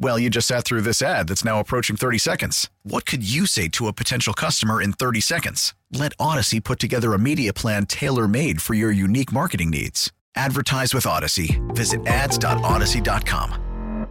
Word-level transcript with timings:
Well, 0.00 0.16
you 0.16 0.30
just 0.30 0.46
sat 0.46 0.64
through 0.64 0.82
this 0.82 1.02
ad 1.02 1.26
that's 1.26 1.44
now 1.44 1.58
approaching 1.58 1.96
30 1.96 2.18
seconds. 2.18 2.70
What 2.84 3.04
could 3.04 3.28
you 3.28 3.46
say 3.46 3.66
to 3.70 3.88
a 3.88 3.92
potential 3.92 4.32
customer 4.32 4.80
in 4.80 4.92
30 4.92 5.20
seconds? 5.20 5.74
Let 5.90 6.16
Audacy 6.18 6.62
put 6.62 6.78
together 6.78 7.14
a 7.14 7.18
media 7.18 7.52
plan 7.52 7.84
tailor 7.84 8.28
made 8.28 8.62
for 8.62 8.74
your 8.74 8.92
unique 8.92 9.32
marketing 9.32 9.70
needs. 9.70 10.12
Advertise 10.36 10.94
with 10.94 11.02
Audacy. 11.02 11.58
Visit 11.74 12.06
ads.audacy.com. 12.06 14.06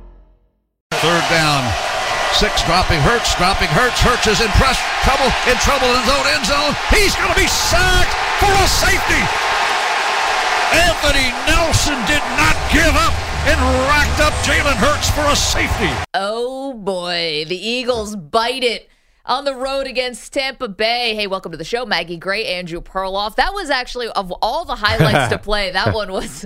Third 0.91 1.23
down. 1.29 1.73
Six 2.33 2.65
dropping 2.67 2.99
Hurts, 2.99 3.33
dropping 3.39 3.69
Hurts. 3.69 4.01
Hurts 4.01 4.27
is 4.27 4.41
in 4.41 4.49
press, 4.59 4.75
trouble, 5.07 5.31
in 5.47 5.55
trouble 5.63 5.87
in 5.87 6.03
his 6.03 6.11
own 6.11 6.27
end 6.35 6.45
zone. 6.45 6.75
He's 6.91 7.15
going 7.15 7.31
to 7.31 7.39
be 7.39 7.47
sacked 7.47 8.11
for 8.43 8.51
a 8.51 8.67
safety. 8.67 9.23
Anthony 10.83 11.31
Nelson 11.47 11.95
did 12.11 12.19
not 12.35 12.59
give 12.75 12.91
up 12.91 13.15
and 13.47 13.59
racked 13.87 14.19
up 14.19 14.33
Jalen 14.43 14.75
Hurts 14.75 15.09
for 15.11 15.21
a 15.21 15.35
safety. 15.35 15.89
Oh 16.13 16.73
boy, 16.73 17.45
the 17.47 17.55
Eagles 17.57 18.15
bite 18.15 18.63
it 18.63 18.89
on 19.25 19.45
the 19.45 19.55
road 19.55 19.87
against 19.87 20.33
Tampa 20.33 20.67
Bay. 20.67 21.15
Hey, 21.15 21.27
welcome 21.27 21.51
to 21.53 21.57
the 21.57 21.63
show, 21.63 21.85
Maggie 21.85 22.17
Gray, 22.17 22.45
Andrew 22.45 22.81
Perloff. 22.81 23.35
That 23.35 23.53
was 23.53 23.69
actually 23.69 24.09
of 24.09 24.33
all 24.41 24.65
the 24.65 24.75
highlights 24.75 25.31
to 25.31 25.37
play. 25.43 25.71
That 25.71 25.93
one 25.93 26.11
was 26.11 26.45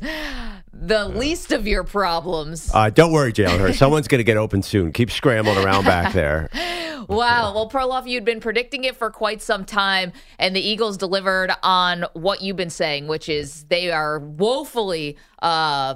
the 0.71 1.07
least 1.07 1.51
of 1.51 1.65
your 1.65 1.83
problems. 1.83 2.69
Uh, 2.73 2.91
don't 2.91 3.11
worry, 3.11 3.33
Jalen 3.33 3.57
Hurts. 3.59 3.79
Someone's 3.79 4.07
going 4.07 4.19
to 4.19 4.23
get 4.23 4.37
open 4.37 4.61
soon. 4.61 4.91
Keep 4.93 5.09
scrambling 5.09 5.57
around 5.57 5.85
back 5.85 6.13
there. 6.13 6.49
Wow. 7.07 7.53
Well, 7.55 7.67
Perloff, 7.69 8.07
you'd 8.07 8.23
been 8.23 8.39
predicting 8.39 8.83
it 8.83 8.95
for 8.95 9.09
quite 9.09 9.41
some 9.41 9.65
time, 9.65 10.13
and 10.37 10.55
the 10.55 10.61
Eagles 10.61 10.97
delivered 10.97 11.51
on 11.63 12.05
what 12.13 12.41
you've 12.41 12.55
been 12.55 12.69
saying, 12.69 13.07
which 13.07 13.27
is 13.27 13.63
they 13.65 13.91
are 13.91 14.19
woefully. 14.19 15.17
Uh, 15.41 15.95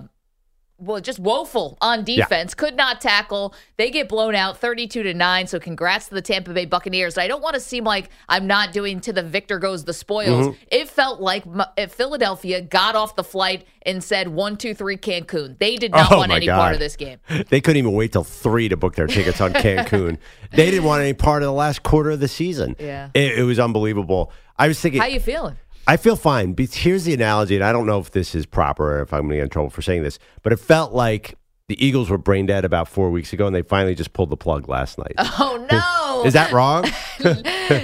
well, 0.78 1.00
just 1.00 1.20
woeful 1.20 1.78
on 1.80 2.04
defense. 2.04 2.54
Yeah. 2.58 2.62
Could 2.62 2.76
not 2.76 3.00
tackle. 3.00 3.54
They 3.78 3.92
get 3.92 4.10
blown 4.10 4.36
out 4.36 4.58
32 4.58 5.04
to 5.04 5.14
9. 5.14 5.48
So 5.48 5.60
congrats 5.60 6.10
to 6.10 6.16
the 6.16 6.22
Tampa 6.22 6.54
Bay 6.54 6.66
Buccaneers. 6.66 7.18
I 7.18 7.28
don't 7.28 7.42
want 7.42 7.54
to 7.56 7.62
seem 7.62 7.86
like 7.86 8.10
I'm 8.28 8.46
not 8.46 8.74
doing 8.74 9.00
to 9.02 9.14
the 9.14 9.24
victor 9.24 9.58
goes 9.58 9.86
the 9.86 9.94
spoils. 9.94 10.48
Mm-hmm. 10.48 10.64
It 10.72 10.90
felt 10.90 11.22
like 11.22 11.46
if 11.78 11.94
Philadelphia 11.94 12.62
got 12.62 12.96
off 12.96 13.16
the 13.16 13.24
flight 13.24 13.66
and 13.84 14.04
said 14.04 14.28
one, 14.28 14.58
two, 14.58 14.74
three, 14.74 14.98
Cancun. 14.98 15.58
They 15.60 15.78
did 15.78 15.92
not 15.92 16.12
oh 16.12 16.18
want 16.18 16.32
any 16.32 16.48
God. 16.48 16.58
part 16.58 16.74
of 16.74 16.80
this 16.80 16.96
game. 16.96 17.20
They 17.50 17.62
couldn't 17.62 17.78
even 17.78 17.94
wait 17.94 18.12
till 18.12 18.24
three 18.24 18.70
to 18.70 18.78
book 18.78 18.96
their 18.96 19.08
tickets 19.08 19.40
on 19.40 19.54
Cancun. 19.54 20.18
they 20.52 20.72
didn't 20.72 20.84
want 20.84 21.02
any 21.02 21.14
part 21.14 21.44
of 21.44 21.48
the 21.48 21.54
last 21.54 21.84
quarter 21.84 22.12
of 22.12 22.20
the 22.20 22.28
season. 22.28 22.76
Yeah. 22.80 23.10
It, 23.14 23.40
it 23.40 23.44
was 23.44 23.60
unbelievable. 23.60 24.32
I 24.58 24.68
was 24.68 24.80
thinking 24.80 25.02
How 25.02 25.08
you 25.08 25.20
feeling? 25.20 25.58
I 25.88 25.98
feel 25.98 26.16
fine. 26.16 26.54
But 26.54 26.74
here's 26.74 27.04
the 27.04 27.14
analogy, 27.14 27.56
and 27.56 27.64
I 27.64 27.72
don't 27.72 27.86
know 27.86 28.00
if 28.00 28.12
this 28.12 28.36
is 28.36 28.46
proper 28.46 29.00
or 29.00 29.02
if 29.02 29.14
I'm 29.14 29.22
going 29.22 29.32
to 29.32 29.36
get 29.38 29.44
in 29.44 29.50
trouble 29.50 29.70
for 29.70 29.82
saying 29.82 30.04
this, 30.04 30.20
but 30.44 30.52
it 30.54 30.58
felt 30.58 30.94
like 30.94 31.36
the 31.68 31.84
Eagles 31.84 32.10
were 32.10 32.18
brain 32.18 32.46
dead 32.46 32.64
about 32.64 32.88
four 32.88 33.10
weeks 33.10 33.34
ago, 33.34 33.48
and 33.48 33.56
they 33.56 33.64
finally 33.64 33.96
just 33.96 34.14
pulled 34.14 34.30
the 34.30 34.38
plug 34.38 34.70
last 34.70 34.98
night. 34.98 35.16
Oh 35.38 35.66
no! 35.70 36.24
is 36.26 36.34
that 36.34 36.52
wrong? 36.52 36.84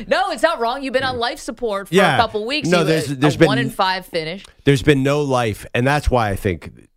no, 0.07 0.31
it's 0.31 0.43
not 0.43 0.59
wrong. 0.59 0.83
You've 0.83 0.93
been 0.93 1.03
on 1.03 1.17
life 1.17 1.39
support 1.39 1.89
for 1.89 1.93
yeah. 1.93 2.15
a 2.15 2.17
couple 2.17 2.45
weeks. 2.45 2.69
No, 2.69 2.79
uh, 2.79 2.83
there's, 2.83 3.07
there's 3.07 3.35
been 3.35 3.47
one 3.47 3.57
in 3.57 3.69
five 3.69 4.05
finish. 4.05 4.45
There's 4.63 4.83
been 4.83 5.03
no 5.03 5.21
life, 5.21 5.65
and 5.73 5.85
that's 5.85 6.09
why 6.09 6.29
I 6.29 6.35
think 6.35 6.87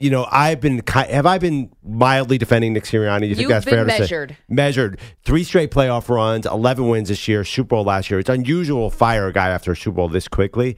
you 0.00 0.10
know, 0.10 0.26
I've 0.30 0.60
been 0.60 0.82
have 0.88 1.24
I 1.26 1.38
been 1.38 1.70
mildly 1.82 2.36
defending 2.36 2.72
Nick 2.72 2.84
Sirianni? 2.84 3.28
You 3.28 3.34
think 3.34 3.42
You've 3.42 3.48
that's 3.50 3.64
fair 3.64 3.84
measured. 3.84 4.30
to 4.30 4.34
say? 4.34 4.40
Measured. 4.48 5.00
Three 5.24 5.44
straight 5.44 5.70
playoff 5.70 6.08
runs, 6.08 6.46
eleven 6.46 6.88
wins 6.88 7.08
this 7.08 7.26
year, 7.28 7.44
Super 7.44 7.68
Bowl 7.76 7.84
last 7.84 8.10
year. 8.10 8.18
It's 8.18 8.28
unusual 8.28 8.90
to 8.90 8.96
fire 8.96 9.28
a 9.28 9.32
guy 9.32 9.48
after 9.48 9.72
a 9.72 9.76
Super 9.76 9.96
Bowl 9.96 10.08
this 10.08 10.28
quickly. 10.28 10.76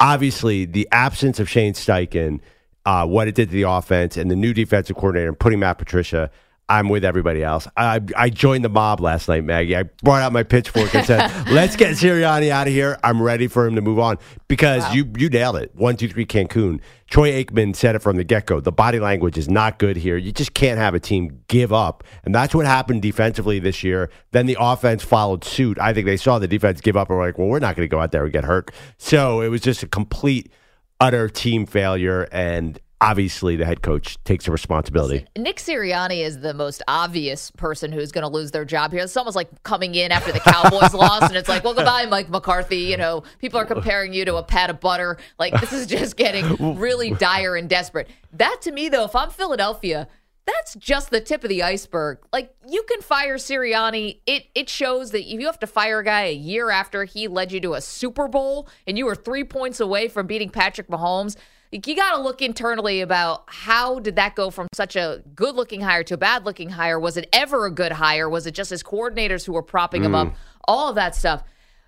Obviously, 0.00 0.64
the 0.64 0.88
absence 0.92 1.38
of 1.40 1.48
Shane 1.48 1.74
Steichen, 1.74 2.40
uh, 2.84 3.06
what 3.06 3.28
it 3.28 3.34
did 3.34 3.48
to 3.48 3.52
the 3.54 3.62
offense, 3.62 4.16
and 4.16 4.30
the 4.30 4.36
new 4.36 4.52
defensive 4.52 4.96
coordinator 4.96 5.28
and 5.28 5.38
putting 5.38 5.60
Matt 5.60 5.78
Patricia 5.78 6.30
I'm 6.68 6.88
with 6.88 7.04
everybody 7.04 7.42
else. 7.42 7.68
I, 7.76 8.00
I 8.16 8.30
joined 8.30 8.64
the 8.64 8.68
mob 8.68 9.00
last 9.00 9.28
night, 9.28 9.44
Maggie. 9.44 9.76
I 9.76 9.82
brought 10.02 10.22
out 10.22 10.32
my 10.32 10.42
pitchfork 10.42 10.94
and 10.94 11.04
said, 11.04 11.30
"Let's 11.50 11.76
get 11.76 11.96
Sirianni 11.96 12.50
out 12.50 12.66
of 12.66 12.72
here." 12.72 12.98
I'm 13.02 13.20
ready 13.20 13.48
for 13.48 13.66
him 13.66 13.74
to 13.74 13.82
move 13.82 13.98
on 13.98 14.16
because 14.48 14.82
wow. 14.84 14.92
you 14.92 15.12
you 15.18 15.28
nailed 15.28 15.56
it. 15.56 15.74
One, 15.74 15.96
two, 15.96 16.08
three, 16.08 16.24
Cancun. 16.24 16.80
Troy 17.08 17.44
Aikman 17.44 17.76
said 17.76 17.94
it 17.94 17.98
from 17.98 18.16
the 18.16 18.24
get 18.24 18.46
go. 18.46 18.60
The 18.60 18.72
body 18.72 19.00
language 19.00 19.36
is 19.36 19.50
not 19.50 19.78
good 19.78 19.96
here. 19.96 20.16
You 20.16 20.32
just 20.32 20.54
can't 20.54 20.78
have 20.78 20.94
a 20.94 21.00
team 21.00 21.42
give 21.48 21.72
up, 21.72 22.04
and 22.24 22.34
that's 22.34 22.54
what 22.54 22.64
happened 22.64 23.02
defensively 23.02 23.58
this 23.58 23.82
year. 23.82 24.08
Then 24.30 24.46
the 24.46 24.56
offense 24.58 25.02
followed 25.02 25.44
suit. 25.44 25.78
I 25.78 25.92
think 25.92 26.06
they 26.06 26.16
saw 26.16 26.38
the 26.38 26.48
defense 26.48 26.80
give 26.80 26.96
up 26.96 27.10
and 27.10 27.18
were 27.18 27.26
like, 27.26 27.38
"Well, 27.38 27.48
we're 27.48 27.58
not 27.58 27.76
going 27.76 27.86
to 27.86 27.94
go 27.94 28.00
out 28.00 28.12
there 28.12 28.24
and 28.24 28.32
get 28.32 28.44
hurt." 28.44 28.70
So 28.96 29.42
it 29.42 29.48
was 29.48 29.60
just 29.60 29.82
a 29.82 29.88
complete, 29.88 30.50
utter 31.00 31.28
team 31.28 31.66
failure, 31.66 32.28
and 32.32 32.80
obviously 33.02 33.56
the 33.56 33.66
head 33.66 33.82
coach 33.82 34.16
takes 34.22 34.44
the 34.44 34.52
responsibility. 34.52 35.26
Nick 35.36 35.56
Sirianni 35.56 36.24
is 36.24 36.38
the 36.40 36.54
most 36.54 36.82
obvious 36.86 37.50
person 37.50 37.90
who's 37.90 38.12
going 38.12 38.22
to 38.22 38.28
lose 38.28 38.52
their 38.52 38.64
job 38.64 38.92
here. 38.92 39.02
It's 39.02 39.16
almost 39.16 39.34
like 39.34 39.62
coming 39.64 39.96
in 39.96 40.12
after 40.12 40.30
the 40.30 40.38
Cowboys 40.38 40.94
lost, 40.94 41.24
and 41.24 41.36
it's 41.36 41.48
like, 41.48 41.64
well, 41.64 41.74
goodbye, 41.74 42.06
Mike 42.06 42.30
McCarthy. 42.30 42.78
You 42.78 42.96
know, 42.96 43.24
people 43.40 43.58
are 43.58 43.66
comparing 43.66 44.14
you 44.14 44.24
to 44.24 44.36
a 44.36 44.42
pat 44.42 44.70
of 44.70 44.80
butter. 44.80 45.18
Like 45.38 45.58
this 45.60 45.72
is 45.72 45.86
just 45.86 46.16
getting 46.16 46.76
really 46.78 47.10
dire 47.10 47.56
and 47.56 47.68
desperate. 47.68 48.08
That 48.32 48.58
to 48.62 48.72
me, 48.72 48.88
though, 48.88 49.04
if 49.04 49.16
I'm 49.16 49.30
Philadelphia. 49.30 50.08
That's 50.44 50.74
just 50.74 51.10
the 51.10 51.20
tip 51.20 51.44
of 51.44 51.50
the 51.50 51.62
iceberg. 51.62 52.18
Like 52.32 52.52
you 52.68 52.82
can 52.82 53.00
fire 53.00 53.36
Sirianni. 53.36 54.22
It 54.26 54.46
it 54.56 54.68
shows 54.68 55.12
that 55.12 55.20
if 55.20 55.40
you 55.40 55.46
have 55.46 55.60
to 55.60 55.68
fire 55.68 56.00
a 56.00 56.04
guy 56.04 56.22
a 56.22 56.34
year 56.34 56.68
after 56.70 57.04
he 57.04 57.28
led 57.28 57.52
you 57.52 57.60
to 57.60 57.74
a 57.74 57.80
Super 57.80 58.26
Bowl 58.26 58.68
and 58.84 58.98
you 58.98 59.06
were 59.06 59.14
three 59.14 59.44
points 59.44 59.78
away 59.78 60.08
from 60.08 60.26
beating 60.26 60.50
Patrick 60.50 60.88
Mahomes, 60.88 61.36
you 61.72 61.96
got 61.96 62.16
to 62.16 62.22
look 62.22 62.42
internally 62.42 63.00
about 63.00 63.44
how 63.46 63.98
did 63.98 64.16
that 64.16 64.34
go 64.34 64.50
from 64.50 64.68
such 64.74 64.94
a 64.94 65.22
good 65.34 65.54
looking 65.54 65.80
hire 65.80 66.04
to 66.04 66.14
a 66.14 66.18
bad 66.18 66.44
looking 66.44 66.68
hire? 66.70 67.00
Was 67.00 67.16
it 67.16 67.28
ever 67.32 67.64
a 67.64 67.70
good 67.70 67.92
hire? 67.92 68.28
Was 68.28 68.46
it 68.46 68.54
just 68.54 68.70
his 68.70 68.82
coordinators 68.82 69.46
who 69.46 69.52
were 69.52 69.62
propping 69.62 70.02
mm. 70.02 70.06
him 70.06 70.14
up? 70.14 70.28
Mm. 70.28 70.34
All 70.68 70.90
of 70.90 70.96
that 70.96 71.16
stuff. 71.16 71.42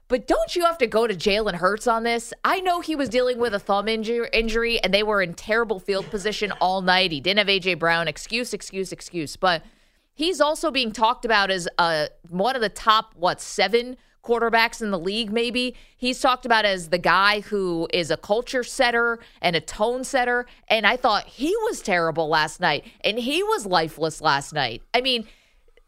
But 0.09 0.27
don't 0.27 0.55
you 0.57 0.65
have 0.65 0.79
to 0.79 0.87
go 0.87 1.07
to 1.07 1.15
Jalen 1.15 1.55
Hurts 1.55 1.87
on 1.87 2.03
this? 2.03 2.33
I 2.45 2.61
know 2.61 2.81
he 2.81 2.97
was 2.97 3.09
dealing 3.09 3.39
with 3.39 3.55
a 3.55 3.59
thumb 3.59 3.89
injury, 3.89 4.29
injury 4.33 4.79
and 4.83 4.93
they 4.93 5.03
were 5.03 5.23
in 5.23 5.35
terrible 5.35 5.81
field 5.81 6.07
position 6.11 6.53
all 6.61 6.83
night. 6.83 7.13
He 7.13 7.21
didn't 7.21 7.39
have 7.39 7.49
AJ 7.49 7.79
Brown. 7.79 8.09
Excuse, 8.09 8.55
excuse, 8.55 8.93
excuse. 8.93 9.37
But 9.37 9.65
he's 10.15 10.41
also 10.41 10.71
being 10.71 10.93
talked 10.93 11.25
about 11.25 11.51
as 11.51 11.69
uh, 11.79 12.07
one 12.29 12.55
of 12.55 12.63
the 12.63 12.69
top, 12.69 13.15
what, 13.17 13.41
seven 13.41 13.97
quarterbacks 14.25 14.83
in 14.83 14.91
the 14.91 14.99
league, 14.99 15.33
maybe. 15.33 15.75
He's 15.97 16.21
talked 16.21 16.47
about 16.47 16.65
as 16.65 16.89
the 16.89 16.99
guy 16.99 17.41
who 17.41 17.89
is 17.93 18.11
a 18.11 18.17
culture 18.17 18.65
setter 18.65 19.19
and 19.41 19.55
a 19.55 19.61
tone 19.61 20.05
setter. 20.05 20.47
And 20.69 20.87
I 20.87 20.97
thought 20.97 21.27
he 21.27 21.55
was 21.65 21.81
terrible 21.81 22.29
last 22.29 22.61
night 22.61 22.85
and 23.03 23.19
he 23.19 23.43
was 23.43 23.67
lifeless 23.67 24.21
last 24.21 24.53
night. 24.53 24.83
I 24.93 25.01
mean, 25.01 25.27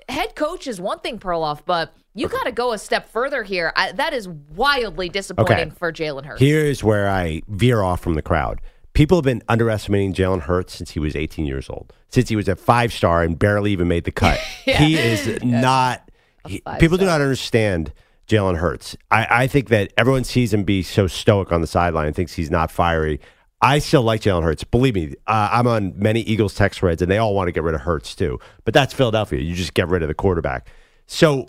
head 0.09 0.35
coach 0.35 0.67
is 0.67 0.81
one 0.81 1.01
thing, 1.01 1.19
Perloff, 1.19 1.63
but 1.65 1.95
you 2.15 2.29
got 2.29 2.45
to 2.45 2.53
go 2.53 2.73
a 2.73 2.79
step 2.79 3.11
further 3.11 3.43
here. 3.43 3.73
I, 3.77 3.93
that 3.93 4.15
is 4.15 4.27
wildly 4.29 5.09
disappointing 5.09 5.69
okay. 5.69 5.77
for 5.77 5.93
Jalen 5.93 6.25
Hurts. 6.25 6.41
Here's 6.41 6.83
where 6.83 7.11
I 7.11 7.43
veer 7.49 7.83
off 7.83 8.01
from 8.01 8.15
the 8.15 8.23
crowd. 8.23 8.61
People 8.95 9.19
have 9.19 9.25
been 9.25 9.43
underestimating 9.49 10.15
Jalen 10.15 10.41
Hurts 10.43 10.75
since 10.75 10.93
he 10.93 10.99
was 10.99 11.15
18 11.15 11.45
years 11.45 11.69
old, 11.69 11.93
since 12.09 12.31
he 12.31 12.37
was 12.37 12.49
a 12.49 12.57
five 12.57 12.93
star 12.93 13.23
and 13.23 13.39
barely 13.39 13.73
even 13.73 13.89
made 13.89 14.05
the 14.05 14.13
cut. 14.13 14.41
yeah. 14.65 14.79
He 14.79 14.97
is 14.97 15.39
not. 15.45 16.11
He, 16.47 16.63
people 16.79 16.97
do 16.97 17.05
not 17.05 17.21
understand 17.21 17.93
Jalen 18.27 18.57
Hurts. 18.59 18.97
I, 19.11 19.27
I 19.31 19.47
think 19.47 19.69
that 19.69 19.93
everyone 19.97 20.25
sees 20.25 20.53
him 20.53 20.65
be 20.65 20.83
so 20.83 21.07
stoic 21.07 21.53
on 21.53 21.61
the 21.61 21.67
sideline 21.67 22.07
and 22.07 22.17
thinks 22.17 22.35
he's 22.35 22.51
not 22.51 22.71
fiery. 22.71 23.21
I 23.63 23.79
still 23.79 24.03
like 24.03 24.21
Jalen 24.21 24.43
Hurts. 24.43 24.65
Believe 24.65 24.95
me, 24.95 25.15
uh, 25.27 25.49
I'm 25.53 25.67
on 25.67 25.95
many 25.97 26.21
Eagles 26.21 26.55
text 26.55 26.81
threads, 26.81 27.01
and 27.01 27.11
they 27.11 27.19
all 27.19 27.35
want 27.35 27.49
to 27.49 27.53
get 27.53 27.63
rid 27.63 27.75
of 27.75 27.81
Hurts 27.81 28.15
too. 28.15 28.39
But 28.65 28.75
that's 28.75 28.93
Philadelphia. 28.93 29.41
You 29.41 29.55
just 29.55 29.75
get 29.75 29.89
rid 29.89 30.03
of 30.03 30.09
the 30.09 30.15
quarterback. 30.15 30.69
So 31.07 31.47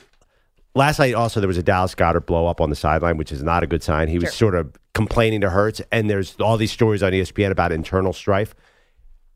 last 0.73 0.99
night, 0.99 1.15
also 1.15 1.39
there 1.41 1.47
was 1.47 1.57
a 1.57 1.63
Dallas 1.63 1.95
Goedert 1.95 2.25
blow 2.25 2.47
up 2.47 2.61
on 2.61 2.69
the 2.69 2.75
sideline, 2.75 3.17
which 3.17 3.31
is 3.31 3.43
not 3.43 3.63
a 3.63 3.67
good 3.67 3.83
sign. 3.83 4.07
He 4.07 4.19
was 4.19 4.29
sure. 4.29 4.51
sort 4.51 4.55
of 4.55 4.75
complaining 4.93 5.41
to 5.41 5.49
Hurts, 5.49 5.81
and 5.91 6.09
there's 6.09 6.35
all 6.37 6.57
these 6.57 6.71
stories 6.71 7.03
on 7.03 7.11
ESPN 7.11 7.51
about 7.51 7.71
internal 7.71 8.13
strife. 8.13 8.55